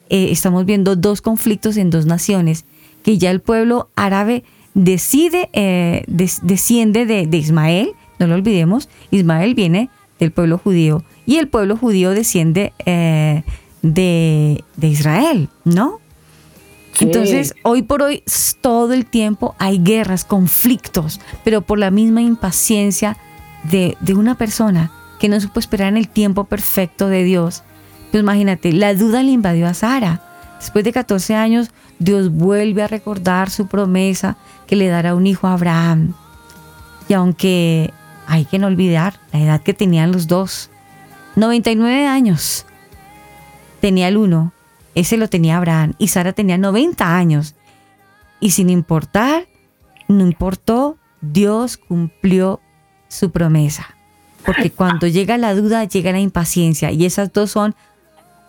eh, 0.09 0.27
estamos 0.31 0.65
viendo 0.65 0.95
dos 0.95 1.21
conflictos 1.21 1.77
en 1.77 1.89
dos 1.89 2.05
naciones, 2.05 2.65
que 3.03 3.17
ya 3.17 3.31
el 3.31 3.41
pueblo 3.41 3.89
árabe 3.95 4.43
decide, 4.73 5.49
eh, 5.53 6.03
des- 6.07 6.39
desciende 6.43 7.05
de, 7.05 7.27
de 7.27 7.37
Ismael, 7.37 7.91
no 8.19 8.27
lo 8.27 8.35
olvidemos, 8.35 8.89
Ismael 9.11 9.55
viene 9.55 9.89
del 10.19 10.31
pueblo 10.31 10.57
judío 10.57 11.03
y 11.25 11.37
el 11.37 11.47
pueblo 11.47 11.77
judío 11.77 12.11
desciende 12.11 12.73
eh, 12.85 13.43
de, 13.81 14.63
de 14.77 14.87
Israel, 14.87 15.49
¿no? 15.65 15.99
Sí. 16.93 17.05
Entonces, 17.05 17.55
hoy 17.63 17.81
por 17.81 18.03
hoy, 18.03 18.23
todo 18.61 18.93
el 18.93 19.05
tiempo 19.07 19.55
hay 19.57 19.79
guerras, 19.83 20.25
conflictos, 20.25 21.19
pero 21.43 21.61
por 21.61 21.79
la 21.79 21.89
misma 21.89 22.21
impaciencia 22.21 23.17
de, 23.63 23.97
de 23.99 24.13
una 24.13 24.35
persona 24.35 24.91
que 25.19 25.27
no 25.27 25.39
supo 25.41 25.59
esperar 25.59 25.87
en 25.87 25.97
el 25.97 26.07
tiempo 26.07 26.43
perfecto 26.43 27.07
de 27.07 27.23
Dios. 27.23 27.63
Pues 28.13 28.21
imagínate, 28.21 28.71
la 28.73 28.93
duda 28.93 29.23
le 29.23 29.31
invadió 29.31 29.65
a 29.65 29.73
Sara. 29.73 30.21
Después 30.59 30.85
de 30.85 30.93
14 30.93 31.33
años, 31.33 31.71
Dios 31.97 32.31
vuelve 32.31 32.83
a 32.83 32.87
recordar 32.87 33.49
su 33.49 33.65
promesa 33.65 34.37
que 34.67 34.75
le 34.75 34.87
dará 34.87 35.15
un 35.15 35.25
hijo 35.25 35.47
a 35.47 35.53
Abraham. 35.53 36.13
Y 37.09 37.13
aunque 37.13 37.91
hay 38.27 38.45
que 38.45 38.59
no 38.59 38.67
olvidar 38.67 39.15
la 39.31 39.39
edad 39.39 39.61
que 39.63 39.73
tenían 39.73 40.11
los 40.11 40.27
dos, 40.27 40.69
99 41.37 42.05
años 42.05 42.67
tenía 43.81 44.09
el 44.09 44.17
uno, 44.17 44.53
ese 44.93 45.17
lo 45.17 45.27
tenía 45.27 45.57
Abraham, 45.57 45.95
y 45.97 46.09
Sara 46.09 46.33
tenía 46.33 46.59
90 46.59 47.17
años. 47.17 47.55
Y 48.39 48.51
sin 48.51 48.69
importar, 48.69 49.47
no 50.07 50.23
importó, 50.23 50.99
Dios 51.21 51.77
cumplió 51.77 52.61
su 53.07 53.31
promesa. 53.31 53.95
Porque 54.45 54.69
cuando 54.69 55.07
llega 55.07 55.39
la 55.39 55.55
duda, 55.55 55.83
llega 55.85 56.11
la 56.11 56.19
impaciencia, 56.19 56.91
y 56.91 57.05
esas 57.05 57.33
dos 57.33 57.49
son 57.49 57.73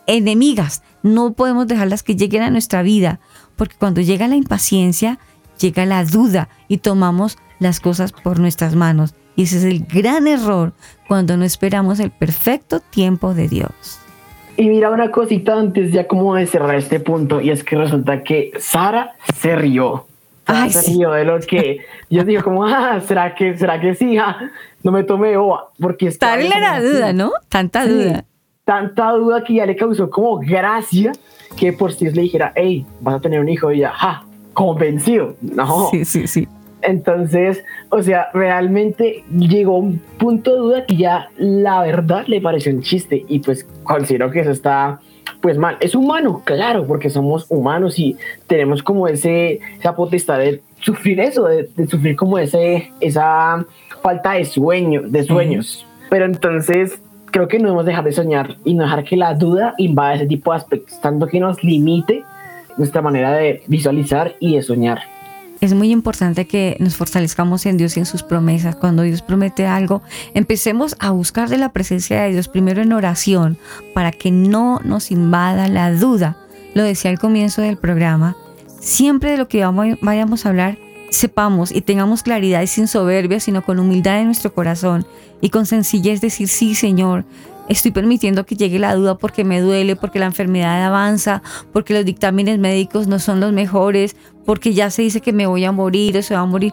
enemigas. 0.07 0.83
No 1.03 1.33
podemos 1.33 1.67
dejarlas 1.67 2.03
que 2.03 2.17
lleguen 2.17 2.43
a 2.43 2.51
nuestra 2.51 2.83
vida, 2.83 3.21
porque 3.57 3.77
cuando 3.79 4.01
llega 4.01 4.29
la 4.29 4.37
impaciencia, 4.37 5.19
llega 5.61 5.87
la 5.87 6.05
duda 6.05 6.49
y 6.69 6.79
tomamos 6.79 7.39
las 7.59 7.81
cosas 7.81 8.13
por 8.13 8.41
nuestras 8.41 8.75
manos. 8.75 9.15
Y 9.37 9.45
ese 9.45 9.59
es 9.59 9.65
el 9.65 9.85
gran 9.85 10.27
error 10.29 10.73
cuando 11.09 11.37
no 11.37 11.45
esperamos 11.45 12.01
el 12.01 12.11
perfecto 12.11 12.81
tiempo 12.81 13.35
de 13.35 13.49
Dios. 13.49 13.99
Y 14.57 14.69
mira 14.69 14.91
una 14.91 15.11
cosita 15.11 15.55
antes 15.55 15.91
ya 15.93 16.07
como 16.07 16.35
de 16.37 16.47
cerrar 16.47 16.77
este 16.77 17.01
punto, 17.01 17.41
y 17.41 17.51
es 17.51 17.65
que 17.65 17.77
resulta 17.77 18.23
que 18.23 18.53
Sara 18.61 19.15
se 19.37 19.57
rió. 19.57 20.07
Ay, 20.47 20.71
se 20.71 20.83
sí. 20.83 20.95
rió 20.95 21.11
de 21.13 21.25
lo 21.25 21.41
que 21.41 21.79
yo 22.11 22.23
digo 22.25 22.45
como, 22.45 22.65
ah, 22.65 23.01
¿será 23.01 23.35
que, 23.35 23.57
será 23.59 23.81
que 23.81 23.95
sí? 23.95 24.17
Ah, 24.19 24.39
no 24.85 24.93
me 24.93 25.03
tomé 25.03 25.37
boba, 25.37 25.71
porque 25.81 26.07
está 26.07 26.39
era 26.39 26.61
la 26.61 26.81
duda, 26.81 27.13
¿no? 27.13 27.33
Tanta 27.49 27.85
Sí, 27.85 27.91
duda. 27.91 28.25
Tanta 28.65 29.13
duda 29.13 29.45
que 29.45 29.55
ya 29.55 29.67
le 29.67 29.77
causó 29.77 30.09
como 30.09 30.39
gracia 30.39 31.13
que 31.57 31.73
por 31.73 31.93
si 31.93 32.11
le 32.11 32.23
dijera, 32.23 32.53
hey, 32.57 32.87
vas 33.01 33.17
a 33.17 33.21
tener 33.21 33.41
un 33.41 33.49
hijo, 33.49 33.71
y 33.73 33.81
ya, 33.81 33.91
ja, 33.91 34.25
convencido. 34.53 35.37
No. 35.41 35.89
Sí, 35.91 36.05
sí, 36.05 36.27
sí. 36.27 36.49
Entonces, 36.83 37.65
o 37.89 38.03
sea, 38.03 38.29
realmente 38.35 39.25
llegó 39.31 39.79
un 39.79 39.99
punto 40.19 40.53
de 40.53 40.59
duda 40.59 40.87
que 40.87 40.97
ya 40.97 41.29
la 41.39 41.81
verdad 41.83 42.25
le 42.27 42.41
pareció 42.41 42.73
un 42.73 42.83
chiste 42.83 43.25
y 43.27 43.39
pues 43.39 43.67
considero 43.85 44.31
que 44.31 44.41
eso 44.41 44.51
está 44.51 45.01
pues 45.41 45.57
mal. 45.57 45.77
Es 45.81 45.95
humano, 45.95 46.43
claro, 46.45 46.87
porque 46.87 47.09
somos 47.09 47.47
humanos 47.49 47.99
y 47.99 48.17
tenemos 48.47 48.83
como 48.83 49.09
ese, 49.09 49.61
esa 49.79 49.97
potestad 49.97 50.39
de 50.39 50.63
sufrir 50.81 51.21
eso, 51.21 51.45
de, 51.45 51.71
de 51.75 51.87
sufrir 51.87 52.17
como 52.17 52.39
ese, 52.39 52.93
esa 53.01 53.65
falta 54.03 54.33
de 54.33 54.45
sueño, 54.45 55.03
de 55.07 55.25
sueños. 55.25 55.87
Pero 56.11 56.27
entonces 56.27 57.01
creo 57.35 57.49
que 57.49 57.59
no 57.59 57.65
debemos 57.65 57.85
dejar 57.85 58.05
de 58.05 58.13
soñar 58.13 58.59
y 58.65 58.75
no 58.75 58.85
dejar 58.85 59.03
que 59.03 59.17
la 59.17 59.35
duda 59.35 59.75
invada 59.77 60.15
ese 60.15 60.27
tipo 60.27 60.53
de 60.53 60.59
aspectos, 60.59 61.01
tanto 61.01 61.27
que 61.27 61.41
nos 61.41 61.65
limite 61.65 62.23
nuestra 62.77 63.03
manera 63.03 63.33
de 63.33 63.65
visualizar 63.67 64.37
y 64.39 64.55
de 64.55 64.63
soñar. 64.63 65.01
Es 65.61 65.75
muy 65.75 65.91
importante 65.91 66.47
que 66.47 66.77
nos 66.79 66.95
fortalezcamos 66.95 67.67
en 67.67 67.77
Dios 67.77 67.97
y 67.97 68.01
en 68.01 68.07
sus 68.07 68.23
promesas. 68.23 68.77
Cuando 68.77 69.03
Dios 69.03 69.21
promete 69.21 69.67
algo, 69.67 70.01
empecemos 70.35 70.95
a 71.01 71.11
buscar 71.11 71.49
de 71.49 71.59
la 71.59 71.71
presencia 71.71 72.23
de 72.23 72.31
Dios 72.31 72.47
primero 72.47 72.83
en 72.83 72.93
oración 72.93 73.59
para 73.95 74.13
que 74.13 74.31
no 74.31 74.79
nos 74.85 75.11
invada 75.11 75.67
la 75.67 75.93
duda. 75.93 76.37
Lo 76.75 76.85
decía 76.85 77.11
al 77.11 77.19
comienzo 77.19 77.63
del 77.63 77.79
programa, 77.79 78.37
siempre 78.79 79.33
de 79.33 79.39
lo 79.39 79.49
que 79.49 79.67
vayamos 80.03 80.47
a 80.47 80.51
hablar, 80.51 80.79
sepamos 81.15 81.73
y 81.73 81.81
tengamos 81.81 82.23
claridad 82.23 82.63
y 82.63 82.67
sin 82.67 82.89
soberbia, 82.89 83.41
sino 83.41 83.65
con 83.65 83.79
humildad 83.79 84.21
en 84.21 84.27
nuestro 84.27 84.53
corazón 84.53 85.07
y 85.41 85.51
con 85.51 85.67
sencillez 85.67 86.21
decir, 86.21 86.49
sí, 86.49 86.75
Señor, 86.75 87.25
estoy 87.69 87.91
permitiendo 87.91 88.45
que 88.45 88.57
llegue 88.57 88.79
la 88.79 88.95
duda 88.95 89.17
porque 89.17 89.45
me 89.45 89.61
duele, 89.61 89.97
porque 89.97 90.19
la 90.19 90.27
enfermedad 90.27 90.85
avanza, 90.85 91.43
porque 91.73 91.95
los 91.95 92.05
dictámenes 92.05 92.59
médicos 92.59 93.07
no 93.07 93.19
son 93.19 93.41
los 93.41 93.53
mejores, 93.53 94.17
porque 94.45 94.75
ya 94.75 94.91
se 94.91 95.03
dice 95.03 95.21
que 95.21 95.33
me 95.33 95.47
voy 95.47 95.65
a 95.65 95.73
morir 95.73 96.17
o 96.17 96.23
se 96.23 96.35
va 96.35 96.41
a 96.41 96.47
morir. 96.47 96.73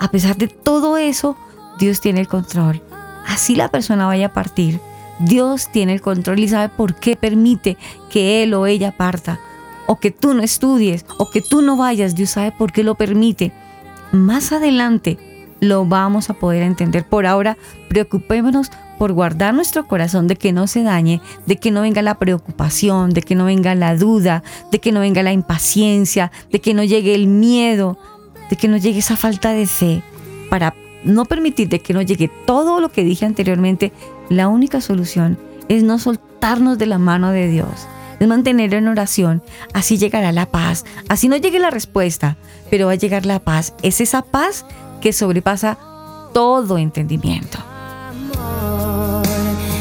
A 0.00 0.08
pesar 0.10 0.36
de 0.36 0.48
todo 0.48 0.96
eso, 0.96 1.36
Dios 1.78 2.00
tiene 2.00 2.20
el 2.20 2.28
control. 2.28 2.82
Así 3.26 3.54
la 3.54 3.68
persona 3.68 4.06
vaya 4.06 4.26
a 4.26 4.32
partir. 4.32 4.80
Dios 5.20 5.68
tiene 5.70 5.92
el 5.94 6.00
control 6.00 6.40
y 6.40 6.48
sabe 6.48 6.68
por 6.68 6.96
qué 6.96 7.16
permite 7.16 7.76
que 8.10 8.42
él 8.42 8.54
o 8.54 8.66
ella 8.66 8.96
parta. 8.96 9.38
O 9.86 9.98
que 9.98 10.10
tú 10.10 10.34
no 10.34 10.42
estudies, 10.42 11.04
o 11.18 11.30
que 11.30 11.40
tú 11.40 11.62
no 11.62 11.76
vayas. 11.76 12.14
Dios 12.14 12.30
sabe 12.30 12.52
por 12.52 12.72
qué 12.72 12.82
lo 12.82 12.94
permite. 12.94 13.52
Más 14.12 14.52
adelante 14.52 15.18
lo 15.60 15.86
vamos 15.86 16.28
a 16.28 16.34
poder 16.34 16.62
entender. 16.62 17.04
Por 17.08 17.24
ahora, 17.24 17.56
preocupémonos 17.88 18.70
por 18.98 19.12
guardar 19.12 19.54
nuestro 19.54 19.86
corazón 19.86 20.28
de 20.28 20.36
que 20.36 20.52
no 20.52 20.66
se 20.66 20.82
dañe, 20.82 21.20
de 21.46 21.56
que 21.56 21.70
no 21.70 21.80
venga 21.80 22.02
la 22.02 22.18
preocupación, 22.18 23.10
de 23.10 23.22
que 23.22 23.34
no 23.34 23.46
venga 23.46 23.74
la 23.74 23.96
duda, 23.96 24.42
de 24.70 24.80
que 24.80 24.92
no 24.92 25.00
venga 25.00 25.22
la 25.22 25.32
impaciencia, 25.32 26.30
de 26.50 26.60
que 26.60 26.74
no 26.74 26.84
llegue 26.84 27.14
el 27.14 27.26
miedo, 27.26 27.96
de 28.50 28.56
que 28.56 28.68
no 28.68 28.76
llegue 28.76 28.98
esa 28.98 29.16
falta 29.16 29.52
de 29.52 29.66
fe. 29.66 30.02
Para 30.50 30.74
no 31.04 31.24
permitir 31.24 31.68
de 31.68 31.80
que 31.80 31.94
no 31.94 32.02
llegue 32.02 32.30
todo 32.46 32.80
lo 32.80 32.90
que 32.90 33.04
dije 33.04 33.24
anteriormente, 33.24 33.92
la 34.28 34.48
única 34.48 34.80
solución 34.80 35.38
es 35.68 35.82
no 35.84 35.98
soltarnos 35.98 36.76
de 36.76 36.86
la 36.86 36.98
mano 36.98 37.30
de 37.30 37.48
Dios, 37.48 37.88
es 38.22 38.28
mantener 38.28 38.72
en 38.74 38.88
oración, 38.88 39.42
así 39.74 39.98
llegará 39.98 40.32
la 40.32 40.46
paz, 40.46 40.84
así 41.08 41.28
no 41.28 41.36
llegue 41.36 41.58
la 41.58 41.70
respuesta, 41.70 42.36
pero 42.70 42.86
va 42.86 42.92
a 42.92 42.96
llegar 42.96 43.26
la 43.26 43.40
paz, 43.40 43.74
es 43.82 44.00
esa 44.00 44.22
paz 44.22 44.64
que 45.00 45.12
sobrepasa 45.12 45.76
todo 46.32 46.78
entendimiento. 46.78 47.58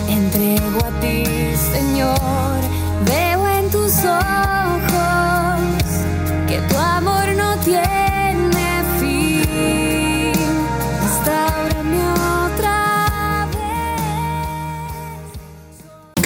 Entrego 0.10 0.80
a 0.84 1.00
ti, 1.00 1.24
Señor. 1.56 2.51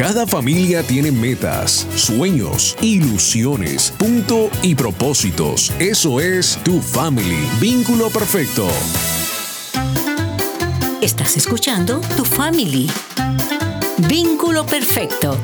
Cada 0.05 0.27
familia 0.27 0.83
tiene 0.83 1.11
metas, 1.11 1.87
sueños, 1.95 2.77
ilusiones, 2.79 3.91
punto 3.97 4.51
y 4.61 4.75
propósitos. 4.75 5.73
Eso 5.79 6.19
es 6.19 6.59
tu 6.63 6.79
family. 6.79 7.49
Vínculo 7.59 8.11
perfecto. 8.11 8.67
Estás 11.01 11.37
escuchando 11.37 12.01
Tu 12.15 12.23
Family. 12.23 12.87
Vínculo 14.07 14.63
perfecto. 14.67 15.39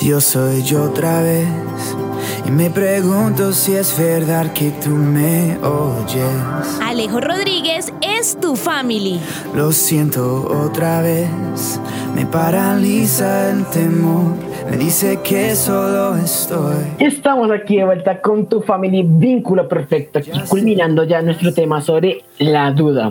Dios 0.00 0.24
soy 0.24 0.62
yo 0.62 0.84
otra 0.84 1.20
vez 1.20 1.46
y 2.48 2.50
me 2.50 2.70
pregunto 2.70 3.52
si 3.52 3.74
es 3.74 3.98
verdad 3.98 4.52
que 4.54 4.70
tú 4.82 4.88
me 4.90 5.58
oyes. 5.58 6.80
Alejo 6.82 7.20
Rodríguez 7.20 7.92
es 8.00 8.40
tu 8.40 8.56
family. 8.56 9.20
Lo 9.54 9.70
siento 9.70 10.48
otra 10.64 11.02
vez, 11.02 11.28
me 12.14 12.24
paraliza 12.24 13.50
el 13.50 13.66
temor, 13.66 14.32
me 14.70 14.78
dice 14.78 15.20
que 15.22 15.54
solo 15.54 16.16
estoy. 16.16 16.76
Estamos 16.98 17.50
aquí 17.50 17.76
de 17.76 17.84
vuelta 17.84 18.22
con 18.22 18.46
tu 18.46 18.62
familia 18.62 19.04
Vínculo 19.06 19.68
Perfecto, 19.68 20.18
aquí 20.18 20.30
culminando 20.48 21.04
ya 21.04 21.20
nuestro 21.20 21.52
tema 21.52 21.82
sobre 21.82 22.24
la 22.38 22.70
duda. 22.70 23.10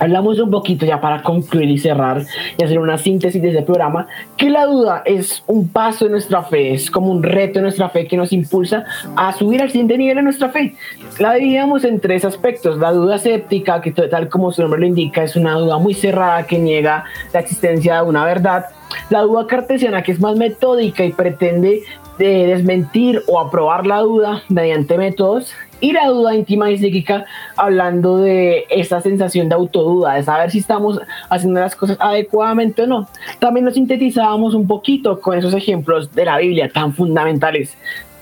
Hablamos 0.00 0.40
un 0.40 0.50
poquito 0.50 0.86
ya 0.86 1.00
para 1.00 1.22
concluir 1.22 1.68
y 1.68 1.78
cerrar 1.78 2.24
y 2.56 2.64
hacer 2.64 2.78
una 2.78 2.96
síntesis 2.96 3.40
de 3.40 3.50
ese 3.50 3.62
programa, 3.62 4.06
que 4.36 4.48
la 4.48 4.64
duda 4.64 5.02
es 5.04 5.44
un 5.46 5.68
paso 5.68 6.06
en 6.06 6.12
nuestra 6.12 6.42
fe, 6.42 6.72
es 6.72 6.90
como 6.90 7.10
un 7.12 7.22
reto 7.22 7.58
en 7.58 7.64
nuestra 7.64 7.90
fe 7.90 8.06
que 8.06 8.16
nos 8.16 8.32
impulsa 8.32 8.84
a 9.14 9.32
subir 9.34 9.60
al 9.60 9.70
siguiente 9.70 9.98
nivel 9.98 10.16
de 10.16 10.22
nuestra 10.22 10.48
fe. 10.48 10.74
La 11.18 11.34
dividimos 11.34 11.84
en 11.84 12.00
tres 12.00 12.24
aspectos. 12.24 12.78
La 12.78 12.92
duda 12.92 13.16
escéptica, 13.16 13.82
que 13.82 13.92
tal 13.92 14.30
como 14.30 14.52
su 14.52 14.62
nombre 14.62 14.80
lo 14.80 14.86
indica, 14.86 15.22
es 15.22 15.36
una 15.36 15.54
duda 15.54 15.76
muy 15.78 15.92
cerrada 15.92 16.46
que 16.46 16.58
niega 16.58 17.04
la 17.34 17.40
existencia 17.40 17.96
de 17.96 18.08
una 18.08 18.24
verdad. 18.24 18.66
La 19.10 19.20
duda 19.20 19.46
cartesiana, 19.46 20.02
que 20.02 20.12
es 20.12 20.20
más 20.20 20.36
metódica 20.36 21.04
y 21.04 21.12
pretende 21.12 21.82
de 22.18 22.46
desmentir 22.46 23.22
o 23.26 23.38
aprobar 23.38 23.86
la 23.86 24.00
duda 24.00 24.42
mediante 24.48 24.96
métodos 24.98 25.52
y 25.80 25.92
la 25.92 26.06
duda 26.08 26.34
íntima 26.34 26.70
y 26.70 26.78
psíquica 26.78 27.24
hablando 27.56 28.18
de 28.18 28.66
esa 28.70 29.00
sensación 29.00 29.48
de 29.48 29.54
autoduda, 29.54 30.14
de 30.14 30.22
saber 30.22 30.50
si 30.50 30.58
estamos 30.58 31.00
haciendo 31.28 31.60
las 31.60 31.74
cosas 31.74 31.96
adecuadamente 32.00 32.82
o 32.82 32.86
no. 32.86 33.08
También 33.38 33.64
nos 33.64 33.74
sintetizábamos 33.74 34.54
un 34.54 34.66
poquito 34.66 35.20
con 35.20 35.38
esos 35.38 35.54
ejemplos 35.54 36.12
de 36.14 36.24
la 36.24 36.38
Biblia 36.38 36.70
tan 36.72 36.94
fundamentales, 36.94 37.76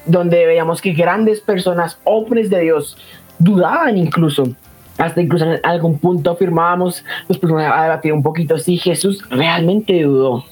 donde 0.07 0.47
veíamos 0.47 0.81
que 0.81 0.93
grandes 0.93 1.41
personas, 1.41 1.99
hombres 2.05 2.51
de 2.51 2.61
Dios, 2.61 2.97
dudaban 3.39 3.97
incluso. 3.97 4.49
Hasta 4.97 5.21
incluso 5.21 5.45
en 5.45 5.61
algún 5.63 5.99
punto 5.99 6.33
afirmábamos, 6.33 7.05
nos 7.29 7.39
pusimos 7.39 7.63
a 7.63 7.83
debatir 7.85 8.13
un 8.13 8.23
poquito 8.23 8.59
si 8.59 8.79
Jesús 8.79 9.25
realmente 9.31 10.03
dudó. 10.03 10.45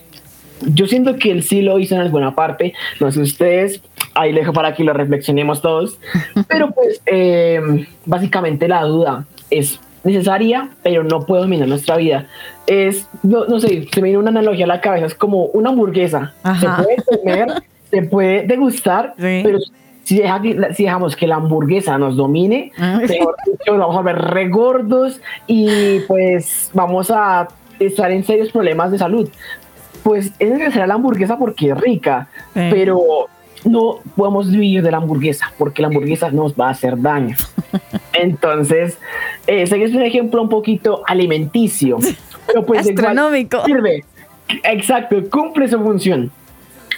Yo 0.62 0.86
siento 0.86 1.16
que 1.16 1.32
él 1.32 1.42
sí 1.42 1.62
lo 1.62 1.78
hizo 1.78 1.96
en 1.96 2.00
alguna 2.00 2.34
parte, 2.34 2.72
no 3.00 3.10
sé 3.10 3.20
ustedes, 3.20 3.82
ahí 4.16 4.32
lo 4.32 4.40
dejo 4.40 4.52
para 4.52 4.74
que 4.74 4.82
lo 4.84 4.92
reflexionemos 4.92 5.60
todos, 5.62 5.98
pero 6.48 6.70
pues 6.70 7.00
eh, 7.06 7.60
básicamente 8.04 8.66
la 8.68 8.82
duda 8.84 9.24
es 9.50 9.80
necesaria, 10.04 10.70
pero 10.82 11.02
no 11.02 11.26
puede 11.26 11.42
dominar 11.42 11.66
nuestra 11.68 11.96
vida. 11.96 12.26
Es, 12.66 13.08
no, 13.22 13.44
no 13.46 13.58
sé, 13.60 13.86
se 13.92 14.00
me 14.00 14.06
viene 14.08 14.18
una 14.18 14.30
analogía 14.30 14.64
a 14.64 14.68
la 14.68 14.80
cabeza, 14.80 15.06
es 15.06 15.14
como 15.14 15.44
una 15.46 15.70
hamburguesa, 15.70 16.32
se 16.42 16.66
Ajá. 16.66 16.82
puede 16.84 16.96
comer, 17.20 17.48
se 17.90 18.02
puede 18.02 18.42
degustar, 18.46 19.14
Sí. 19.18 19.40
pero 19.42 19.58
si, 20.04 20.18
deja 20.18 20.40
si 20.74 20.84
dejamos 20.84 21.16
que 21.16 21.26
la 21.26 21.36
hamburguesa 21.36 21.98
nos 21.98 22.16
domine, 22.16 22.70
Ah. 22.78 22.98
mejor 23.00 23.34
dicho, 23.46 23.72
nos 23.72 23.78
vamos 23.78 23.96
a 23.96 24.02
ver 24.02 24.16
regordos 24.18 25.20
y 25.48 25.98
pues 26.06 26.70
vamos 26.72 27.10
a 27.10 27.48
estar 27.80 28.10
en 28.12 28.22
serios 28.24 28.50
problemas 28.52 28.92
de 28.92 28.98
salud. 28.98 29.28
Pues 30.04 30.30
es 30.38 30.50
necesaria 30.50 30.86
la 30.86 30.94
hamburguesa 30.94 31.36
porque 31.36 31.70
es 31.70 31.76
rica, 31.78 32.28
Sí. 32.54 32.60
pero 32.70 33.00
no 33.66 33.98
podemos 34.16 34.50
vivir 34.50 34.82
de 34.82 34.90
la 34.90 34.98
hamburguesa 34.98 35.52
porque 35.58 35.82
la 35.82 35.88
hamburguesa 35.88 36.30
nos 36.30 36.54
va 36.54 36.68
a 36.68 36.70
hacer 36.70 37.00
daño. 37.00 37.36
Entonces, 38.12 38.98
ese 39.46 39.82
es 39.82 39.94
un 39.94 40.02
ejemplo 40.02 40.42
un 40.42 40.48
poquito 40.48 41.02
alimenticio, 41.06 41.98
pero 42.46 42.64
pues 42.64 42.86
igual 42.86 43.06
Astronómico. 43.06 43.64
sirve. 43.64 44.04
Exacto, 44.64 45.16
cumple 45.30 45.68
su 45.68 45.78
función. 45.80 46.30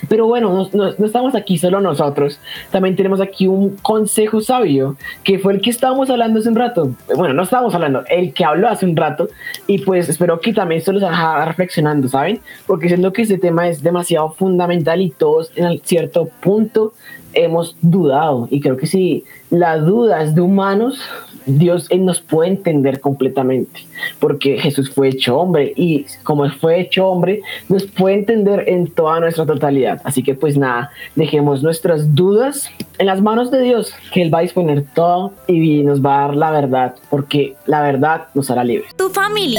Pero 0.08 0.26
bueno, 0.26 0.52
no, 0.52 0.68
no- 0.72 0.92
no 0.96 1.06
estamos 1.06 1.34
aquí 1.34 1.58
solo 1.58 1.80
nosotros. 1.80 2.38
También 2.70 2.96
tenemos 2.96 3.20
aquí 3.20 3.46
un 3.46 3.76
consejo 3.82 4.40
sabio, 4.40 4.96
que 5.24 5.38
fue 5.38 5.54
el 5.54 5.60
que 5.60 5.70
estábamos 5.70 6.10
hablando 6.10 6.40
hace 6.40 6.48
un 6.48 6.56
rato. 6.56 6.90
Bueno, 7.16 7.34
no 7.34 7.42
estábamos 7.42 7.74
hablando, 7.74 8.02
el 8.08 8.32
que 8.32 8.44
habló 8.44 8.68
hace 8.68 8.86
un 8.86 8.96
rato. 8.96 9.28
Y 9.66 9.78
pues 9.78 10.08
espero 10.08 10.40
que 10.40 10.52
también 10.52 10.78
esto 10.80 10.92
los 10.92 11.02
haga 11.02 11.44
reflexionando, 11.44 12.08
¿saben? 12.08 12.40
Porque 12.66 12.88
siento 12.88 13.12
que 13.12 13.22
este 13.22 13.38
tema 13.38 13.68
es 13.68 13.82
demasiado 13.82 14.30
fundamental 14.32 15.00
y 15.00 15.10
todos 15.10 15.50
en 15.56 15.80
cierto 15.84 16.28
punto 16.40 16.92
hemos 17.34 17.76
dudado. 17.82 18.48
Y 18.50 18.60
creo 18.60 18.76
que 18.76 18.86
si 18.86 19.24
la 19.50 19.76
duda 19.78 20.22
es 20.22 20.34
de 20.34 20.40
humanos, 20.40 21.00
Dios 21.46 21.86
él 21.90 22.04
nos 22.04 22.20
puede 22.20 22.50
entender 22.50 23.00
completamente, 23.00 23.80
porque 24.18 24.58
Jesús 24.58 24.90
fue 24.90 25.08
hecho 25.08 25.38
hombre 25.38 25.72
y 25.76 26.06
como 26.22 26.44
él 26.44 26.52
fue 26.52 26.80
hecho 26.80 27.08
hombre, 27.08 27.42
nos 27.68 27.84
puede 27.84 28.16
entender 28.16 28.64
en 28.68 28.90
toda 28.90 29.20
nuestra 29.20 29.46
totalidad. 29.46 30.00
Así 30.04 30.22
que 30.22 30.34
pues 30.34 30.56
nada, 30.56 30.90
dejemos 31.14 31.62
nuestras 31.62 32.14
dudas 32.14 32.70
en 32.98 33.06
las 33.06 33.20
manos 33.20 33.50
de 33.50 33.62
Dios, 33.62 33.94
que 34.12 34.22
Él 34.22 34.32
va 34.32 34.38
a 34.38 34.42
disponer 34.42 34.84
todo 34.94 35.32
y 35.46 35.82
nos 35.82 36.04
va 36.04 36.24
a 36.24 36.26
dar 36.28 36.36
la 36.36 36.50
verdad, 36.50 36.94
porque 37.10 37.54
la 37.66 37.82
verdad 37.82 38.26
nos 38.34 38.50
hará 38.50 38.64
libres. 38.64 38.94
Tu 38.96 39.08
family. 39.10 39.56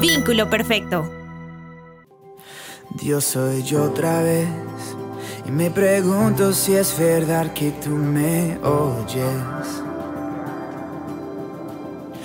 Vínculo 0.00 0.48
perfecto. 0.48 1.04
Dios 3.02 3.24
soy 3.24 3.62
yo 3.64 3.84
otra 3.84 4.22
vez 4.22 4.48
y 5.46 5.50
me 5.50 5.70
pregunto 5.70 6.52
si 6.52 6.74
es 6.74 6.96
verdad 6.98 7.52
que 7.52 7.72
tú 7.82 7.90
me 7.90 8.56
oyes. 8.58 9.83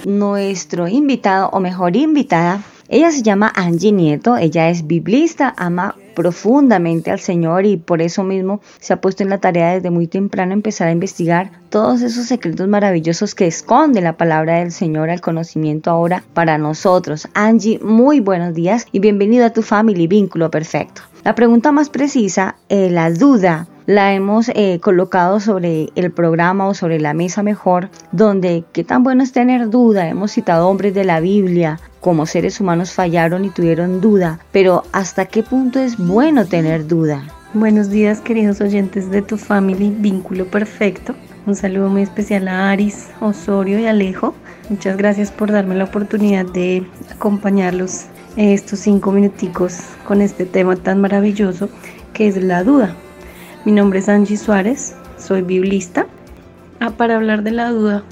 Nuestro 0.06 0.88
invitado, 0.88 1.50
o 1.52 1.60
mejor 1.60 1.96
invitada, 1.96 2.62
ella 2.88 3.12
se 3.12 3.22
llama 3.22 3.52
Angie 3.56 3.92
Nieto, 3.92 4.36
ella 4.38 4.70
es 4.70 4.88
biblista, 4.88 5.54
ama 5.58 5.96
profundamente 6.16 7.12
al 7.12 7.20
Señor 7.20 7.66
y 7.66 7.78
por 7.78 8.02
eso 8.02 8.24
mismo 8.24 8.62
se 8.80 8.94
ha 8.94 9.00
puesto 9.00 9.24
en 9.24 9.30
la 9.30 9.38
tarea 9.38 9.76
desde 9.76 9.90
muy 9.90 10.08
temprano 10.08 10.54
empezar 10.54 10.88
a 10.88 10.92
investigar 10.92 11.52
todos 11.70 12.02
esos 12.02 12.26
secretos 12.26 12.68
maravillosos 12.68 13.36
que 13.36 13.48
esconde 13.48 14.02
la 14.02 14.18
palabra 14.18 14.58
del 14.58 14.72
Señor 14.72 15.12
al 15.12 15.22
conocimiento 15.22 15.92
ahora 15.92 16.24
para 16.34 16.58
nosotros. 16.58 17.28
Angie, 17.34 17.80
muy 17.80 18.20
buenos 18.20 18.54
días 18.54 18.88
y 18.92 19.00
bienvenida 19.00 19.46
a 19.46 19.54
tu 19.54 19.62
family 19.62 20.08
Vínculo 20.08 20.50
Perfecto. 20.50 21.04
La 21.24 21.36
pregunta 21.36 21.72
más 21.72 21.90
precisa, 21.90 22.56
eh, 22.70 22.90
la 22.90 23.12
duda, 23.12 23.68
la 23.90 24.14
hemos 24.14 24.50
eh, 24.50 24.80
colocado 24.80 25.40
sobre 25.40 25.90
el 25.96 26.12
programa 26.12 26.68
o 26.68 26.76
sobre 26.76 27.00
la 27.00 27.16
mesa 27.16 27.42
mejor, 27.42 27.90
donde 28.12 28.64
qué 28.72 28.84
tan 28.84 29.02
bueno 29.02 29.24
es 29.24 29.32
tener 29.32 29.72
duda. 29.72 30.08
Hemos 30.08 30.34
citado 30.34 30.68
hombres 30.68 30.94
de 30.94 31.06
la 31.06 31.20
Biblia, 31.20 31.80
como 32.00 32.28
seres 32.28 32.62
humanos 32.62 32.94
fallaron 32.94 33.46
y 33.46 33.50
tuvieron 33.50 34.00
duda, 34.00 34.42
pero 34.52 34.84
¿hasta 34.92 35.26
qué 35.26 35.42
punto 35.42 35.80
es 35.80 35.98
bueno 35.98 36.46
tener 36.46 36.86
duda? 36.86 37.24
Buenos 37.56 37.90
días 37.90 38.22
queridos 38.22 38.62
oyentes 38.62 39.10
de 39.10 39.24
tu 39.24 39.38
family 39.38 39.90
Vínculo 39.98 40.46
Perfecto. 40.46 41.16
Un 41.48 41.56
saludo 41.56 41.90
muy 41.90 42.04
especial 42.04 42.48
a 42.48 42.70
Aris, 42.70 43.08
Osorio 43.22 43.80
y 43.80 43.88
Alejo. 43.88 44.36
Muchas 44.70 44.98
gracias 44.98 45.32
por 45.32 45.52
darme 45.52 45.74
la 45.74 45.86
oportunidad 45.86 46.46
de 46.46 46.86
acompañarlos 47.12 48.06
en 48.36 48.50
estos 48.50 48.82
cinco 48.82 49.12
minuticos 49.12 49.80
con 50.08 50.22
este 50.22 50.46
tema 50.46 50.76
tan 50.76 51.02
maravilloso 51.02 51.70
que 52.14 52.28
es 52.28 52.38
la 52.38 52.64
duda. 52.64 52.96
Mi 53.66 53.74
nombre 53.74 54.00
es 54.00 54.08
Angie 54.08 54.38
Suárez, 54.38 54.96
soy 55.18 55.42
biblista. 55.42 56.08
Ah, 56.80 56.92
para 56.92 57.18
hablar 57.18 57.44
de 57.44 57.52
la 57.52 57.70
duda, 57.72 58.04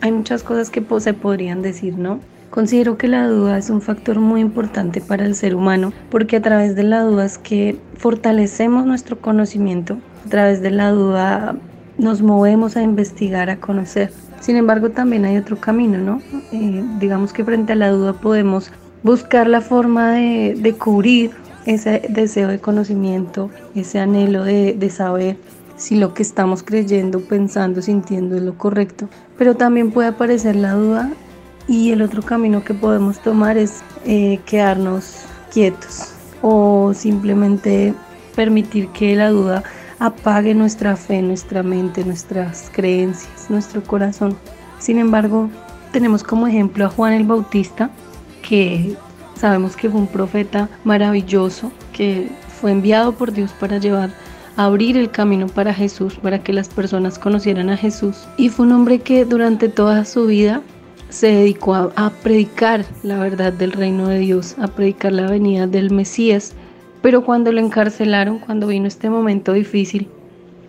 hay 0.00 0.10
muchas 0.10 0.42
cosas 0.42 0.70
que 0.70 0.82
se 1.00 1.12
podrían 1.12 1.60
decir, 1.60 1.98
¿no? 1.98 2.20
Considero 2.48 2.96
que 2.96 3.06
la 3.06 3.26
duda 3.28 3.58
es 3.58 3.68
un 3.68 3.82
factor 3.82 4.20
muy 4.20 4.40
importante 4.40 5.02
para 5.02 5.26
el 5.26 5.34
ser 5.34 5.54
humano 5.54 5.92
porque 6.10 6.36
a 6.36 6.42
través 6.42 6.76
de 6.76 6.82
la 6.82 7.02
duda 7.02 7.26
es 7.26 7.36
que 7.36 7.78
fortalecemos 7.98 8.86
nuestro 8.86 9.20
conocimiento, 9.20 9.98
a 10.26 10.30
través 10.30 10.62
de 10.62 10.70
la 10.70 10.92
duda 10.92 11.56
nos 11.98 12.22
movemos 12.22 12.78
a 12.78 12.82
investigar, 12.82 13.50
a 13.50 13.58
conocer. 13.58 14.12
Sin 14.40 14.56
embargo, 14.56 14.90
también 14.90 15.26
hay 15.26 15.36
otro 15.36 15.58
camino, 15.58 15.98
¿no? 15.98 16.22
Eh, 16.52 16.82
digamos 17.00 17.34
que 17.34 17.44
frente 17.44 17.74
a 17.74 17.76
la 17.76 17.90
duda 17.90 18.14
podemos 18.14 18.72
buscar 19.02 19.46
la 19.46 19.60
forma 19.60 20.12
de, 20.12 20.56
de 20.58 20.72
cubrir 20.72 21.32
ese 21.66 22.02
deseo 22.08 22.48
de 22.48 22.60
conocimiento, 22.60 23.50
ese 23.74 23.98
anhelo 23.98 24.44
de, 24.44 24.90
saber 24.90 25.36
si 25.76 25.96
lo 25.96 26.14
que 26.14 26.22
estamos 26.22 26.62
creyendo, 26.62 27.20
pensando, 27.20 27.82
sintiendo 27.82 28.36
es 28.36 28.42
lo 28.42 28.56
correcto. 28.56 29.08
Pero 29.38 29.54
también 29.56 29.90
puede 29.90 30.08
aparecer 30.08 30.56
la 30.56 30.72
duda 30.72 31.12
y 31.66 31.90
el 31.92 32.02
otro 32.02 32.22
camino 32.22 32.64
que 32.64 32.74
podemos 32.74 33.20
tomar 33.20 33.56
es 33.56 33.82
eh, 34.04 34.40
quedarnos 34.46 35.24
quietos 35.52 36.12
o 36.42 36.92
simplemente 36.94 37.94
permitir 38.36 38.88
que 38.88 39.16
la 39.16 39.30
duda 39.30 39.62
apague 39.98 40.54
nuestra 40.54 40.96
fe, 40.96 41.22
nuestra 41.22 41.62
mente, 41.62 42.04
nuestras 42.04 42.70
creencias, 42.72 43.48
nuestro 43.48 43.82
corazón. 43.82 44.36
Sin 44.78 44.98
embargo, 44.98 45.48
tenemos 45.92 46.22
como 46.22 46.46
ejemplo 46.46 46.84
a 46.84 46.88
Juan 46.88 47.14
el 47.14 47.24
Bautista, 47.24 47.90
que 48.42 48.96
Sabemos 49.34 49.76
que 49.76 49.90
fue 49.90 50.00
un 50.00 50.06
profeta 50.06 50.68
maravilloso, 50.84 51.72
que 51.92 52.28
fue 52.60 52.70
enviado 52.72 53.12
por 53.12 53.32
Dios 53.32 53.52
para 53.58 53.78
llevar 53.78 54.10
abrir 54.56 54.96
el 54.96 55.10
camino 55.10 55.46
para 55.46 55.74
Jesús, 55.74 56.14
para 56.14 56.42
que 56.42 56.52
las 56.52 56.68
personas 56.68 57.18
conocieran 57.18 57.70
a 57.70 57.76
Jesús. 57.76 58.26
Y 58.36 58.48
fue 58.48 58.66
un 58.66 58.72
hombre 58.72 59.00
que 59.00 59.24
durante 59.24 59.68
toda 59.68 60.04
su 60.04 60.26
vida 60.26 60.62
se 61.08 61.28
dedicó 61.28 61.74
a, 61.74 61.92
a 61.96 62.10
predicar 62.10 62.84
la 63.02 63.18
verdad 63.18 63.52
del 63.52 63.72
reino 63.72 64.08
de 64.08 64.18
Dios, 64.20 64.56
a 64.58 64.68
predicar 64.68 65.12
la 65.12 65.30
venida 65.30 65.66
del 65.66 65.90
Mesías. 65.90 66.54
Pero 67.02 67.24
cuando 67.24 67.52
lo 67.52 67.60
encarcelaron, 67.60 68.38
cuando 68.38 68.68
vino 68.68 68.86
este 68.86 69.10
momento 69.10 69.52
difícil, 69.52 70.08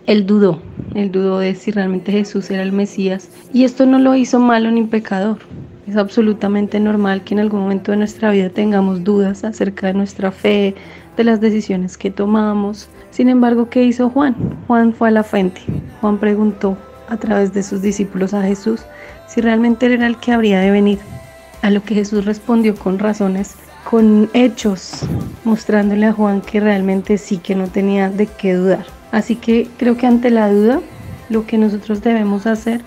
él 0.06 0.26
dudó, 0.26 0.60
él 0.94 1.10
dudó 1.10 1.38
de 1.38 1.54
si 1.54 1.70
realmente 1.72 2.12
Jesús 2.12 2.50
era 2.50 2.62
el 2.62 2.72
Mesías. 2.72 3.28
Y 3.52 3.64
esto 3.64 3.86
no 3.86 3.98
lo 3.98 4.14
hizo 4.14 4.38
malo 4.38 4.70
ni 4.70 4.84
pecador. 4.84 5.38
Es 5.86 5.96
absolutamente 5.96 6.80
normal 6.80 7.22
que 7.22 7.34
en 7.34 7.40
algún 7.40 7.60
momento 7.60 7.92
de 7.92 7.98
nuestra 7.98 8.32
vida 8.32 8.50
tengamos 8.50 9.04
dudas 9.04 9.44
acerca 9.44 9.86
de 9.86 9.94
nuestra 9.94 10.32
fe, 10.32 10.74
de 11.16 11.24
las 11.24 11.40
decisiones 11.40 11.96
que 11.96 12.10
tomamos. 12.10 12.88
Sin 13.10 13.28
embargo, 13.28 13.70
¿qué 13.70 13.84
hizo 13.84 14.10
Juan? 14.10 14.34
Juan 14.66 14.92
fue 14.92 15.08
a 15.08 15.12
la 15.12 15.22
fuente. 15.22 15.60
Juan 16.00 16.18
preguntó 16.18 16.76
a 17.08 17.16
través 17.16 17.52
de 17.54 17.62
sus 17.62 17.82
discípulos 17.82 18.34
a 18.34 18.42
Jesús 18.42 18.82
si 19.28 19.40
realmente 19.40 19.86
él 19.86 19.92
era 19.92 20.08
el 20.08 20.16
que 20.16 20.32
habría 20.32 20.58
de 20.58 20.72
venir. 20.72 20.98
A 21.62 21.70
lo 21.70 21.82
que 21.84 21.94
Jesús 21.94 22.24
respondió 22.24 22.74
con 22.74 22.98
razones, 22.98 23.54
con 23.88 24.28
hechos, 24.34 25.02
mostrándole 25.44 26.06
a 26.06 26.12
Juan 26.12 26.40
que 26.40 26.58
realmente 26.58 27.16
sí 27.16 27.38
que 27.38 27.54
no 27.54 27.68
tenía 27.68 28.10
de 28.10 28.26
qué 28.26 28.54
dudar. 28.54 28.84
Así 29.12 29.36
que 29.36 29.68
creo 29.78 29.96
que 29.96 30.06
ante 30.06 30.30
la 30.30 30.50
duda, 30.50 30.80
lo 31.28 31.46
que 31.46 31.58
nosotros 31.58 32.02
debemos 32.02 32.46
hacer 32.46 32.82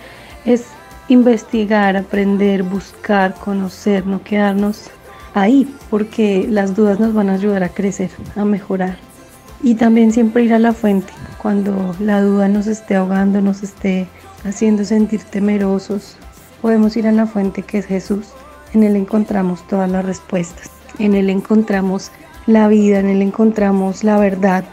es 0.46 0.66
investigar, 1.10 1.98
aprender, 1.98 2.64
buscar, 2.64 3.34
conocer, 3.36 4.06
no 4.06 4.24
quedarnos 4.24 4.90
ahí, 5.34 5.68
porque 5.90 6.48
las 6.50 6.76
dudas 6.76 7.00
nos 7.00 7.14
van 7.14 7.30
a 7.30 7.34
ayudar 7.34 7.64
a 7.64 7.70
crecer, 7.70 8.12
a 8.36 8.46
mejorar. 8.46 8.98
Y 9.62 9.76
también 9.76 10.14
siempre 10.14 10.44
ir 10.44 10.54
a 10.54 10.60
la 10.60 10.74
fuente 10.74 11.12
cuando 11.42 11.96
la 12.00 12.22
duda 12.22 12.48
nos 12.48 12.68
esté 12.68 12.96
ahogando, 12.96 13.42
nos 13.42 13.64
esté 13.64 14.08
haciendo 14.46 14.86
sentir 14.86 15.24
temerosos. 15.24 16.16
Podemos 16.62 16.96
ir 16.96 17.08
a 17.08 17.12
la 17.12 17.26
fuente 17.26 17.64
que 17.64 17.80
es 17.80 17.86
Jesús. 17.86 18.28
En 18.74 18.84
Él 18.84 18.96
encontramos 18.96 19.66
todas 19.68 19.90
las 19.90 20.06
respuestas. 20.06 20.70
En 21.00 21.16
Él 21.16 21.30
encontramos 21.30 22.12
la 22.46 22.68
vida, 22.68 23.00
en 23.00 23.08
Él 23.08 23.22
encontramos 23.22 24.04
la 24.04 24.18
verdad. 24.18 24.64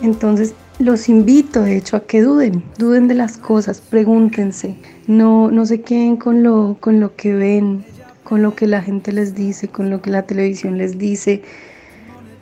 Entonces 0.00 0.54
los 0.84 1.08
invito, 1.08 1.62
de 1.62 1.76
hecho, 1.76 1.96
a 1.96 2.06
que 2.06 2.22
duden, 2.22 2.62
duden 2.76 3.06
de 3.06 3.14
las 3.14 3.38
cosas, 3.38 3.80
pregúntense, 3.80 4.76
no, 5.06 5.50
no 5.50 5.64
se 5.64 5.80
queden 5.80 6.16
con 6.16 6.42
lo, 6.42 6.76
con 6.80 6.98
lo 6.98 7.14
que 7.14 7.34
ven, 7.34 7.84
con 8.24 8.42
lo 8.42 8.56
que 8.56 8.66
la 8.66 8.82
gente 8.82 9.12
les 9.12 9.34
dice, 9.34 9.68
con 9.68 9.90
lo 9.90 10.02
que 10.02 10.10
la 10.10 10.22
televisión 10.22 10.78
les 10.78 10.98
dice, 10.98 11.42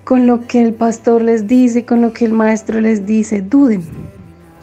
con 0.05 0.26
lo 0.26 0.47
que 0.47 0.62
el 0.62 0.72
pastor 0.72 1.22
les 1.22 1.47
dice, 1.47 1.84
con 1.84 2.01
lo 2.01 2.14
que 2.14 2.24
el 2.24 2.32
maestro 2.32 2.80
les 2.80 3.05
dice, 3.05 3.43
duden, 3.43 3.82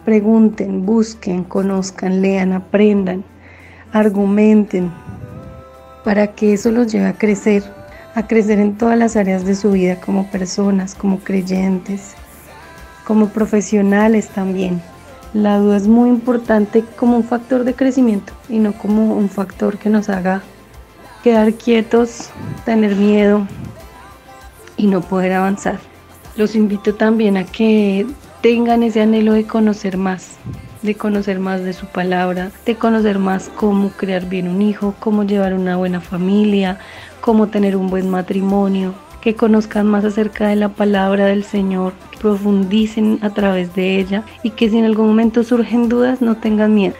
pregunten, 0.05 0.85
busquen, 0.85 1.43
conozcan, 1.43 2.21
lean, 2.21 2.53
aprendan, 2.53 3.23
argumenten, 3.93 4.91
para 6.03 6.33
que 6.33 6.53
eso 6.53 6.71
los 6.71 6.91
lleve 6.91 7.05
a 7.05 7.13
crecer, 7.13 7.63
a 8.15 8.25
crecer 8.25 8.59
en 8.59 8.75
todas 8.75 8.97
las 8.97 9.15
áreas 9.15 9.45
de 9.45 9.53
su 9.53 9.71
vida 9.71 9.99
como 10.01 10.25
personas, 10.31 10.95
como 10.95 11.19
creyentes, 11.19 12.15
como 13.07 13.29
profesionales 13.29 14.27
también. 14.27 14.81
La 15.33 15.59
duda 15.59 15.77
es 15.77 15.87
muy 15.87 16.09
importante 16.09 16.83
como 16.97 17.15
un 17.15 17.23
factor 17.23 17.63
de 17.63 17.73
crecimiento 17.73 18.33
y 18.49 18.59
no 18.59 18.73
como 18.73 19.15
un 19.15 19.29
factor 19.29 19.77
que 19.77 19.89
nos 19.89 20.09
haga 20.09 20.41
quedar 21.23 21.53
quietos, 21.53 22.31
tener 22.65 22.97
miedo 22.97 23.47
y 24.75 24.87
no 24.87 24.99
poder 24.99 25.31
avanzar. 25.31 25.79
Los 26.35 26.53
invito 26.53 26.95
también 26.95 27.37
a 27.37 27.45
que 27.45 28.05
tengan 28.41 28.83
ese 28.83 29.01
anhelo 29.01 29.31
de 29.31 29.47
conocer 29.47 29.95
más, 29.95 30.35
de 30.81 30.95
conocer 30.95 31.39
más 31.39 31.63
de 31.63 31.71
su 31.71 31.85
palabra, 31.85 32.51
de 32.65 32.75
conocer 32.75 33.19
más 33.19 33.49
cómo 33.55 33.89
crear 33.91 34.25
bien 34.25 34.49
un 34.49 34.61
hijo, 34.61 34.93
cómo 34.99 35.23
llevar 35.23 35.53
una 35.53 35.77
buena 35.77 36.01
familia, 36.01 36.77
cómo 37.21 37.47
tener 37.47 37.77
un 37.77 37.89
buen 37.89 38.09
matrimonio, 38.09 38.93
que 39.21 39.35
conozcan 39.35 39.87
más 39.87 40.05
acerca 40.05 40.47
de 40.47 40.55
la 40.55 40.69
palabra 40.69 41.25
del 41.25 41.43
Señor, 41.43 41.93
profundicen 42.19 43.19
a 43.21 43.29
través 43.29 43.73
de 43.75 43.99
ella 43.99 44.23
y 44.43 44.51
que 44.51 44.69
si 44.69 44.77
en 44.77 44.85
algún 44.85 45.07
momento 45.07 45.43
surgen 45.43 45.89
dudas 45.89 46.21
no 46.21 46.37
tengan 46.37 46.73
miedo, 46.73 46.95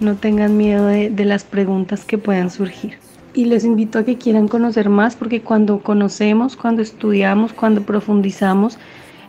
no 0.00 0.16
tengan 0.16 0.56
miedo 0.56 0.86
de, 0.86 1.10
de 1.10 1.24
las 1.24 1.44
preguntas 1.44 2.04
que 2.04 2.18
puedan 2.18 2.50
surgir. 2.50 2.98
Y 3.34 3.44
les 3.44 3.64
invito 3.64 3.98
a 3.98 4.04
que 4.04 4.16
quieran 4.16 4.48
conocer 4.48 4.88
más 4.88 5.14
porque 5.14 5.42
cuando 5.42 5.80
conocemos, 5.80 6.56
cuando 6.56 6.82
estudiamos, 6.82 7.52
cuando 7.52 7.82
profundizamos, 7.82 8.78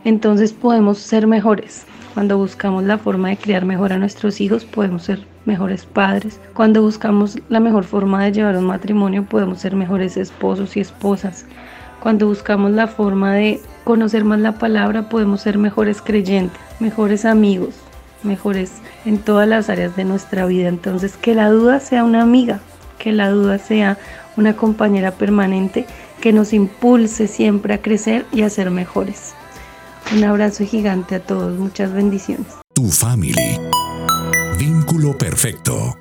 entonces 0.05 0.53
podemos 0.53 0.99
ser 0.99 1.28
mejores. 1.28 1.86
Cuando 2.14 2.38
buscamos 2.38 2.84
la 2.84 2.97
forma 2.97 3.30
de 3.30 3.38
criar 3.38 3.66
mejor 3.66 3.93
a 3.93 3.99
nuestros 3.99 4.41
hijos, 4.41 4.66
podemos 4.66 5.03
ser 5.03 5.20
mejores 5.45 5.86
padres. 5.86 6.39
Cuando 6.53 6.82
buscamos 6.82 7.38
la 7.49 7.60
mejor 7.60 7.84
forma 7.84 8.24
de 8.24 8.32
llevar 8.32 8.58
un 8.58 8.66
matrimonio, 8.66 9.24
podemos 9.24 9.60
ser 9.60 9.76
mejores 9.76 10.18
esposos 10.18 10.78
y 10.78 10.80
esposas. 10.80 11.45
Cuando 12.02 12.28
buscamos 12.28 12.72
la 12.72 12.88
forma 12.88 13.34
de 13.34 13.62
conocer 13.84 14.24
más 14.24 14.39
la 14.39 14.54
palabra, 14.54 15.10
podemos 15.10 15.41
ser 15.41 15.58
mejores 15.58 16.02
creyentes, 16.02 16.60
mejores 16.80 17.26
amigos, 17.26 17.76
mejores 18.24 18.74
en 19.06 19.18
todas 19.18 19.48
las 19.48 19.70
áreas 19.70 19.95
de 19.95 20.06
nuestra 20.06 20.45
vida. 20.45 20.70
Entonces, 20.70 21.18
que 21.18 21.34
la 21.34 21.50
duda 21.50 21.80
sea 21.80 22.04
una 22.04 22.22
amiga, 22.22 22.60
que 23.00 23.12
la 23.12 23.30
duda 23.30 23.58
sea 23.58 23.98
una 24.38 24.56
compañera 24.56 25.12
permanente 25.12 25.86
que 26.22 26.34
nos 26.34 26.54
impulse 26.54 27.28
siempre 27.28 27.74
a 27.74 27.82
crecer 27.82 28.26
y 28.32 28.41
a 28.43 28.50
ser 28.50 28.72
mejores. 28.72 29.34
Un 30.16 30.24
abrazo 30.24 30.66
gigante 30.66 31.16
a 31.16 31.20
todos, 31.20 31.58
muchas 31.58 31.91
bendiciones. 31.93 32.48
Tu 32.74 32.89
family. 32.89 33.60
Vínculo 34.58 35.18
perfecto. 35.18 35.95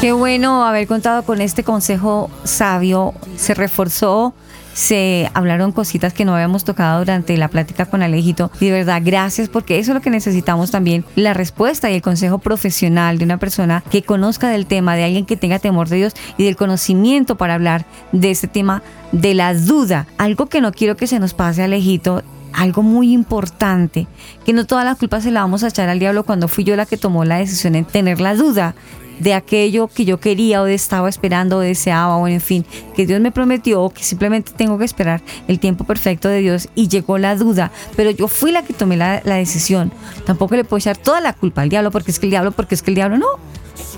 Qué 0.00 0.12
bueno 0.12 0.64
haber 0.64 0.86
contado 0.86 1.24
con 1.24 1.42
este 1.42 1.62
consejo 1.62 2.30
sabio. 2.44 3.12
Se 3.36 3.52
reforzó, 3.52 4.32
se 4.72 5.30
hablaron 5.34 5.72
cositas 5.72 6.14
que 6.14 6.24
no 6.24 6.34
habíamos 6.34 6.64
tocado 6.64 7.00
durante 7.00 7.36
la 7.36 7.48
plática 7.48 7.84
con 7.84 8.02
Alejito. 8.02 8.50
De 8.60 8.70
verdad, 8.70 9.02
gracias 9.04 9.50
porque 9.50 9.78
eso 9.78 9.90
es 9.90 9.94
lo 9.96 10.00
que 10.00 10.08
necesitamos 10.08 10.70
también, 10.70 11.04
la 11.16 11.34
respuesta 11.34 11.90
y 11.90 11.96
el 11.96 12.00
consejo 12.00 12.38
profesional 12.38 13.18
de 13.18 13.26
una 13.26 13.36
persona 13.36 13.84
que 13.90 14.00
conozca 14.00 14.48
del 14.48 14.64
tema, 14.64 14.96
de 14.96 15.04
alguien 15.04 15.26
que 15.26 15.36
tenga 15.36 15.58
temor 15.58 15.90
de 15.90 15.96
Dios 15.96 16.14
y 16.38 16.44
del 16.44 16.56
conocimiento 16.56 17.36
para 17.36 17.52
hablar 17.52 17.84
de 18.12 18.30
este 18.30 18.48
tema 18.48 18.82
de 19.12 19.34
la 19.34 19.52
duda. 19.52 20.06
Algo 20.16 20.46
que 20.46 20.62
no 20.62 20.72
quiero 20.72 20.96
que 20.96 21.08
se 21.08 21.18
nos 21.18 21.34
pase, 21.34 21.62
Alejito, 21.62 22.22
algo 22.54 22.82
muy 22.82 23.12
importante, 23.12 24.06
que 24.46 24.54
no 24.54 24.64
toda 24.64 24.82
la 24.82 24.94
culpa 24.94 25.20
se 25.20 25.30
la 25.30 25.42
vamos 25.42 25.62
a 25.62 25.68
echar 25.68 25.90
al 25.90 25.98
diablo 25.98 26.24
cuando 26.24 26.48
fui 26.48 26.64
yo 26.64 26.74
la 26.74 26.86
que 26.86 26.96
tomó 26.96 27.26
la 27.26 27.36
decisión 27.36 27.74
en 27.74 27.84
tener 27.84 28.18
la 28.22 28.34
duda 28.34 28.74
de 29.20 29.34
aquello 29.34 29.86
que 29.86 30.04
yo 30.04 30.18
quería 30.18 30.62
o 30.62 30.66
estaba 30.66 31.08
esperando 31.08 31.58
o 31.58 31.60
deseaba 31.60 32.16
o 32.16 32.26
en 32.26 32.40
fin, 32.40 32.64
que 32.96 33.06
Dios 33.06 33.20
me 33.20 33.30
prometió 33.30 33.82
o 33.82 33.90
que 33.90 34.02
simplemente 34.02 34.52
tengo 34.56 34.78
que 34.78 34.84
esperar 34.84 35.22
el 35.46 35.60
tiempo 35.60 35.84
perfecto 35.84 36.28
de 36.28 36.40
Dios 36.40 36.68
y 36.74 36.88
llegó 36.88 37.18
la 37.18 37.36
duda, 37.36 37.70
pero 37.96 38.10
yo 38.10 38.26
fui 38.26 38.50
la 38.50 38.62
que 38.62 38.72
tomé 38.72 38.96
la, 38.96 39.20
la 39.24 39.36
decisión. 39.36 39.92
Tampoco 40.26 40.56
le 40.56 40.64
puedo 40.64 40.78
echar 40.78 40.96
toda 40.96 41.20
la 41.20 41.34
culpa 41.34 41.62
al 41.62 41.68
diablo 41.68 41.90
porque 41.90 42.10
es 42.10 42.18
que 42.18 42.26
el 42.26 42.30
diablo, 42.30 42.50
porque 42.50 42.74
es 42.74 42.82
que 42.82 42.90
el 42.90 42.96
diablo 42.96 43.18
no. 43.18 43.28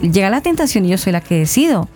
Llega 0.03 0.31
la 0.31 0.41
tentación 0.41 0.85
y 0.85 0.89
yo 0.89 0.99
soy 0.99 1.13
la 1.13 1.21
que 1.21 1.39
decido. 1.39 1.89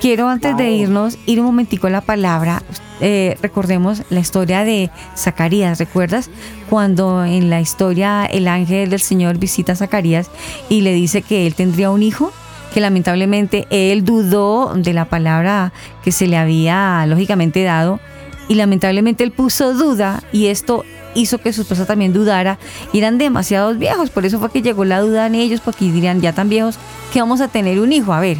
Quiero 0.00 0.28
antes 0.28 0.56
de 0.56 0.70
irnos 0.70 1.16
ir 1.26 1.38
un 1.38 1.46
momentico 1.46 1.86
a 1.86 1.90
la 1.90 2.00
palabra. 2.00 2.62
Eh, 3.00 3.36
recordemos 3.40 4.02
la 4.10 4.20
historia 4.20 4.64
de 4.64 4.90
Zacarías. 5.16 5.78
¿Recuerdas 5.78 6.28
cuando 6.68 7.24
en 7.24 7.50
la 7.50 7.60
historia 7.60 8.24
el 8.26 8.48
ángel 8.48 8.90
del 8.90 9.00
Señor 9.00 9.38
visita 9.38 9.72
a 9.72 9.76
Zacarías 9.76 10.28
y 10.68 10.80
le 10.80 10.92
dice 10.92 11.22
que 11.22 11.46
él 11.46 11.54
tendría 11.54 11.90
un 11.90 12.02
hijo? 12.02 12.32
Que 12.72 12.80
lamentablemente 12.80 13.66
él 13.70 14.04
dudó 14.04 14.72
de 14.74 14.92
la 14.92 15.04
palabra 15.04 15.72
que 16.02 16.10
se 16.10 16.26
le 16.26 16.36
había 16.36 17.04
lógicamente 17.06 17.62
dado 17.62 18.00
y 18.48 18.54
lamentablemente 18.54 19.24
él 19.24 19.30
puso 19.30 19.74
duda 19.74 20.22
y 20.32 20.46
esto 20.46 20.84
hizo 21.14 21.38
que 21.38 21.52
su 21.52 21.62
esposa 21.62 21.84
también 21.84 22.14
dudara 22.14 22.58
y 22.92 22.98
eran 22.98 23.18
demasiados 23.18 23.78
viejos, 23.78 24.10
por 24.10 24.24
eso 24.24 24.38
fue 24.38 24.50
que 24.50 24.62
llegó 24.62 24.84
la 24.84 25.00
duda 25.00 25.26
en 25.26 25.34
ellos 25.34 25.60
porque 25.60 25.84
dirían 25.84 26.20
ya 26.22 26.32
tan 26.32 26.48
viejos 26.48 26.78
que 27.12 27.20
vamos 27.20 27.42
a 27.42 27.48
tener 27.48 27.78
un 27.78 27.92
hijo, 27.92 28.14
a 28.14 28.20
ver. 28.20 28.38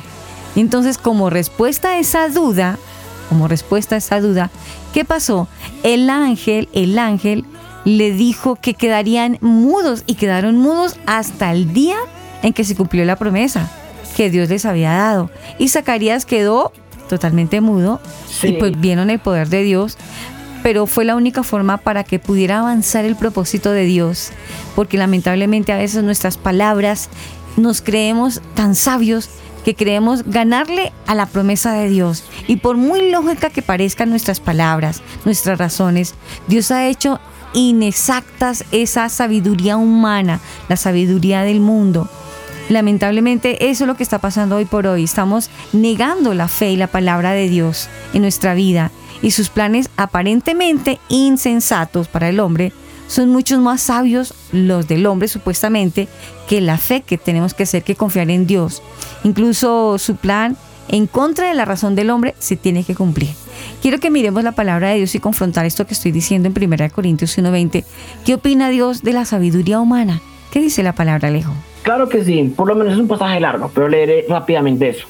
Entonces 0.57 0.97
como 0.97 1.29
respuesta 1.29 1.91
a 1.91 1.99
esa 1.99 2.29
duda, 2.29 2.79
como 3.29 3.49
respuesta 3.49 3.97
a 3.97 3.99
esa 3.99 4.21
duda, 4.21 4.51
¿qué 4.95 5.05
pasó? 5.05 5.47
El 5.83 6.09
ángel, 6.09 6.71
el 6.73 6.99
ángel 6.99 7.45
le 7.85 8.13
dijo 8.13 8.57
que 8.57 8.75
quedarían 8.75 9.37
mudos 9.43 10.05
y 10.07 10.15
quedaron 10.15 10.57
mudos 10.57 10.97
hasta 11.05 11.53
el 11.53 11.75
día 11.75 11.97
en 12.43 12.55
que 12.55 12.65
se 12.65 12.77
cumplió 12.77 13.05
la 13.05 13.17
promesa 13.17 13.71
que 14.13 14.31
Dios 14.31 14.49
les 14.49 14.65
había 14.65 14.93
dado. 14.93 15.31
Y 15.59 15.69
Zacarías 15.69 16.27
quedó 16.27 16.73
totalmente 17.09 17.61
mudo 17.61 18.01
y 18.43 18.53
pues 18.53 18.81
vieron 18.81 19.11
el 19.11 19.19
poder 19.19 19.49
de 19.49 19.63
Dios. 19.63 19.99
pero 20.63 20.87
fue 20.87 21.05
la 21.05 21.17
única 21.17 21.43
forma 21.43 21.77
para 21.77 22.05
que 22.05 22.19
pudiera 22.19 22.61
avanzar 22.61 23.05
el 23.05 23.17
propósito 23.17 23.73
de 23.73 23.85
Dios, 23.85 24.31
porque 24.77 24.97
lamentablemente 24.97 25.73
a 25.73 25.77
veces 25.77 26.05
nuestras 26.05 26.37
palabras 26.37 27.09
nos 27.57 27.83
creemos 27.83 28.41
tan 28.55 28.75
sabios 28.75 29.29
que 29.65 29.75
creemos 29.75 30.25
ganarle 30.25 30.93
a 31.07 31.15
la 31.15 31.27
promesa 31.27 31.73
de 31.73 31.89
Dios. 31.89 32.25
Y 32.47 32.57
por 32.57 32.77
muy 32.77 33.11
lógica 33.11 33.51
que 33.51 33.63
parezcan 33.63 34.11
nuestras 34.11 34.41
palabras, 34.41 35.03
nuestras 35.25 35.59
razones, 35.59 36.15
Dios 36.49 36.71
ha 36.71 36.89
hecho 36.89 37.21
inexactas 37.55 38.65
esa 38.73 39.09
sabiduría 39.09 39.77
humana, 39.77 40.41
la 40.69 40.77
sabiduría 40.77 41.43
del 41.43 41.61
mundo. 41.61 42.09
Lamentablemente 42.73 43.69
eso 43.69 43.85
es 43.85 43.89
lo 43.89 43.97
que 43.97 44.03
está 44.03 44.19
pasando 44.19 44.57
hoy 44.57 44.65
por 44.65 44.87
hoy. 44.87 45.05
Estamos 45.05 45.51
negando 45.75 46.33
la 46.33 46.49
fe 46.49 46.73
y 46.73 46.77
la 46.77 46.87
palabra 46.87 47.33
de 47.33 47.51
Dios 47.51 47.91
en 48.15 48.23
nuestra 48.23 48.55
vida 48.55 48.91
y 49.21 49.33
sus 49.33 49.51
planes 49.51 49.91
aparentemente 49.99 50.99
insensatos 51.11 52.09
para 52.09 52.31
el 52.31 52.41
hombre 52.41 52.73
son 53.09 53.29
muchos 53.29 53.61
más 53.61 53.83
sabios 53.83 54.33
los 54.53 54.89
del 54.89 55.05
hombre 55.05 55.29
supuestamente 55.29 56.09
que 56.49 56.63
la 56.63 56.79
fe 56.79 57.03
que 57.03 57.19
tenemos 57.19 57.53
que 57.53 57.65
hacer 57.65 57.83
que 57.83 57.95
confiar 57.95 58.31
en 58.31 58.47
Dios. 58.47 58.83
Incluso 59.23 59.99
su 59.99 60.17
plan 60.17 60.57
en 60.89 61.07
contra 61.07 61.49
de 61.49 61.55
la 61.55 61.67
razón 61.67 61.95
del 61.95 62.09
hombre 62.09 62.35
se 62.39 62.57
tiene 62.57 62.85
que 62.85 62.95
cumplir. 62.95 63.35
Quiero 63.83 64.01
que 64.01 64.11
miremos 64.11 64.45
la 64.45 64.53
palabra 64.53 64.89
de 64.89 64.97
Dios 64.97 65.15
y 65.15 65.21
confrontar 65.21 65.67
esto 65.67 65.87
que 65.87 65.93
estoy 65.93 66.11
diciendo 66.11 66.49
en 66.49 66.73
1 66.73 66.91
Corintios 66.91 67.37
1.20. 67.37 67.85
¿Qué 68.25 68.35
opina 68.35 68.71
Dios 68.71 69.03
de 69.03 69.13
la 69.13 69.27
sabiduría 69.27 69.79
humana? 69.79 70.23
¿Qué 70.51 70.61
dice 70.61 70.83
la 70.83 70.95
palabra, 70.95 71.29
Alejo? 71.29 71.53
Claro 71.83 72.09
que 72.09 72.25
sí, 72.25 72.53
por 72.57 72.69
lo 72.69 72.77
menos 72.77 72.95
es 72.95 72.99
un 73.01 73.09
pasaje 73.09 73.41
largo, 73.41 73.71
pero 73.75 73.89
leeré 73.89 74.25
rápidamente 74.29 74.89
eso. 74.89 75.07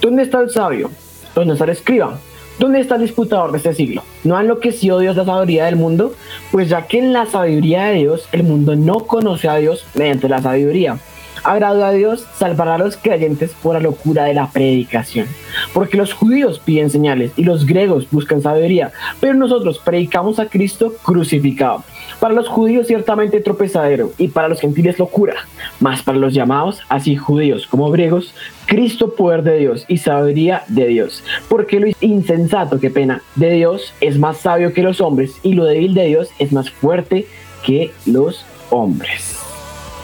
¿Dónde 0.00 0.22
está 0.22 0.40
el 0.40 0.50
sabio? 0.50 0.90
¿Dónde 1.34 1.54
está 1.54 1.64
el 1.64 1.70
escriba? 1.70 2.18
¿Dónde 2.58 2.80
está 2.80 2.94
el 2.94 3.02
disputador 3.02 3.50
de 3.50 3.58
este 3.58 3.74
siglo? 3.74 4.04
¿No 4.22 4.36
ha 4.36 4.42
enloquecido 4.42 5.00
Dios 5.00 5.16
la 5.16 5.24
sabiduría 5.24 5.64
del 5.64 5.76
mundo? 5.76 6.14
Pues 6.52 6.68
ya 6.68 6.86
que 6.86 6.98
en 6.98 7.12
la 7.12 7.26
sabiduría 7.26 7.86
de 7.86 7.94
Dios 7.94 8.28
el 8.30 8.44
mundo 8.44 8.76
no 8.76 9.00
conoce 9.00 9.48
a 9.48 9.56
Dios 9.56 9.84
mediante 9.94 10.28
la 10.28 10.40
sabiduría. 10.40 10.98
Agrado 11.44 11.84
a 11.84 11.90
Dios 11.90 12.24
salvar 12.36 12.68
a 12.68 12.78
los 12.78 12.96
creyentes 12.96 13.50
por 13.60 13.74
la 13.74 13.80
locura 13.80 14.24
de 14.24 14.34
la 14.34 14.48
predicación. 14.48 15.26
Porque 15.74 15.96
los 15.96 16.12
judíos 16.12 16.60
piden 16.60 16.90
señales 16.90 17.32
y 17.36 17.42
los 17.42 17.66
griegos 17.66 18.06
buscan 18.12 18.42
sabiduría, 18.42 18.92
pero 19.18 19.34
nosotros 19.34 19.80
predicamos 19.80 20.38
a 20.38 20.46
Cristo 20.46 20.94
crucificado. 21.02 21.82
Para 22.22 22.34
los 22.34 22.46
judíos 22.46 22.86
ciertamente 22.86 23.40
tropezadero 23.40 24.12
y 24.16 24.28
para 24.28 24.46
los 24.46 24.60
gentiles 24.60 24.96
locura, 24.96 25.34
mas 25.80 26.04
para 26.04 26.18
los 26.18 26.32
llamados, 26.32 26.78
así 26.88 27.16
judíos 27.16 27.66
como 27.66 27.90
griegos, 27.90 28.32
Cristo 28.66 29.16
poder 29.16 29.42
de 29.42 29.58
Dios 29.58 29.84
y 29.88 29.98
sabiduría 29.98 30.62
de 30.68 30.86
Dios. 30.86 31.24
Porque 31.48 31.80
lo 31.80 31.88
insensato, 32.00 32.78
que 32.78 32.90
pena, 32.90 33.22
de 33.34 33.50
Dios 33.50 33.92
es 34.00 34.20
más 34.20 34.36
sabio 34.36 34.72
que 34.72 34.84
los 34.84 35.00
hombres 35.00 35.32
y 35.42 35.54
lo 35.54 35.64
débil 35.64 35.94
de 35.94 36.04
Dios 36.04 36.28
es 36.38 36.52
más 36.52 36.70
fuerte 36.70 37.26
que 37.64 37.90
los 38.06 38.46
hombres. 38.70 39.36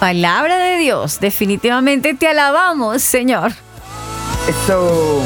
Palabra 0.01 0.59
de 0.59 0.79
Dios, 0.79 1.21
definitivamente 1.21 2.15
te 2.15 2.27
alabamos, 2.27 3.01
Señor. 3.01 3.53
Esto. 4.49 5.23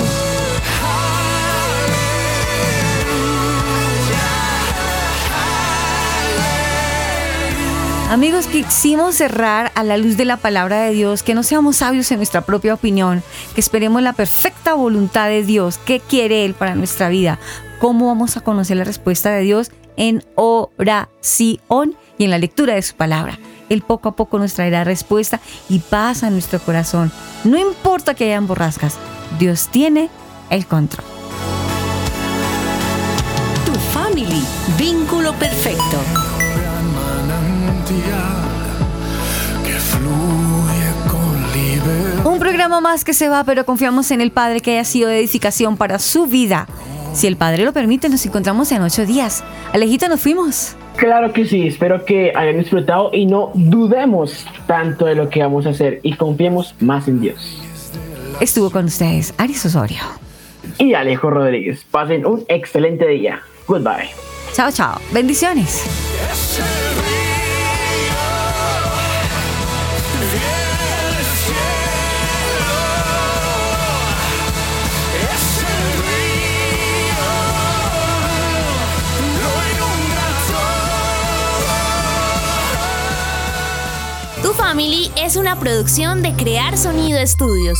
Amigos, 8.13 8.47
quisimos 8.47 9.15
cerrar 9.15 9.73
a 9.75 9.83
la 9.83 9.97
luz 9.97 10.19
de 10.19 10.27
la 10.27 10.37
palabra 10.37 10.83
de 10.83 10.93
Dios, 10.93 11.23
que 11.23 11.35
no 11.35 11.43
seamos 11.43 11.77
sabios 11.77 12.13
en 12.13 12.19
nuestra 12.19 12.43
propia 12.43 12.75
opinión, 12.75 13.23
que 13.55 13.61
esperemos 13.63 14.03
la 14.03 14.13
perfecta 14.13 14.75
voluntad 14.75 15.29
de 15.29 15.43
Dios, 15.43 15.79
qué 15.79 15.99
quiere 15.99 16.45
Él 16.45 16.53
para 16.53 16.75
nuestra 16.75 17.09
vida, 17.09 17.39
cómo 17.81 18.09
vamos 18.09 18.37
a 18.37 18.43
conocer 18.43 18.77
la 18.77 18.85
respuesta 18.85 19.31
de 19.31 19.41
Dios 19.41 19.71
en 19.97 20.23
oración 20.35 21.97
y 22.19 22.25
en 22.25 22.31
la 22.31 22.37
lectura 22.37 22.75
de 22.75 22.83
su 22.83 22.97
palabra. 22.97 23.39
Él 23.71 23.81
poco 23.81 24.11
a 24.11 24.15
poco 24.15 24.39
nos 24.39 24.53
traerá 24.53 24.85
respuesta 24.85 25.41
y 25.71 25.79
paz 25.79 26.23
a 26.23 26.29
nuestro 26.29 26.61
corazón. 26.61 27.11
No 27.45 27.57
importa 27.57 28.13
que 28.13 28.25
hayan 28.25 28.47
borrascas, 28.47 28.99
Dios 29.39 29.69
tiene 29.71 30.11
el 30.51 30.67
control. 30.67 31.07
Tu 33.65 33.73
family, 33.73 34.45
vínculo 34.77 35.33
perfecto. 35.33 36.32
Un 42.24 42.38
programa 42.38 42.80
más 42.80 43.05
que 43.05 43.14
se 43.14 43.28
va, 43.28 43.45
pero 43.45 43.64
confiamos 43.64 44.11
en 44.11 44.20
el 44.20 44.30
Padre 44.30 44.61
que 44.61 44.72
haya 44.72 44.84
sido 44.84 45.09
de 45.09 45.18
edificación 45.18 45.76
para 45.76 45.99
su 45.99 46.26
vida. 46.26 46.66
Si 47.12 47.26
el 47.26 47.36
Padre 47.36 47.64
lo 47.64 47.72
permite, 47.72 48.09
nos 48.09 48.24
encontramos 48.24 48.72
en 48.72 48.82
ocho 48.82 49.05
días. 49.05 49.45
Alejito, 49.72 50.09
nos 50.09 50.20
fuimos. 50.20 50.76
Claro 50.97 51.32
que 51.32 51.47
sí, 51.47 51.66
espero 51.66 52.05
que 52.05 52.32
hayan 52.34 52.59
disfrutado 52.59 53.11
y 53.12 53.26
no 53.26 53.51
dudemos 53.55 54.47
tanto 54.66 55.07
de 55.07 55.14
lo 55.14 55.28
que 55.28 55.43
vamos 55.43 55.66
a 55.66 55.70
hacer 55.70 56.01
y 56.03 56.14
confiemos 56.14 56.74
más 56.80 57.09
en 57.09 57.20
Dios. 57.20 57.62
Estuvo 58.40 58.70
con 58.70 58.86
ustedes 58.86 59.34
Aris 59.38 59.64
Osorio. 59.66 60.03
Y 60.78 60.95
Alejo 60.95 61.30
Rodríguez. 61.30 61.84
Pasen 61.90 62.24
un 62.24 62.45
excelente 62.49 63.07
día. 63.09 63.43
Goodbye. 63.66 64.11
Chao, 64.55 64.70
chao. 64.70 65.01
Bendiciones. 65.12 65.82
Family 84.73 85.11
es 85.18 85.37
una 85.37 85.61
producción 85.61 86.23
de 86.23 86.33
Crear 86.33 86.79
Sonido 86.79 87.18
Estudios. 87.18 87.79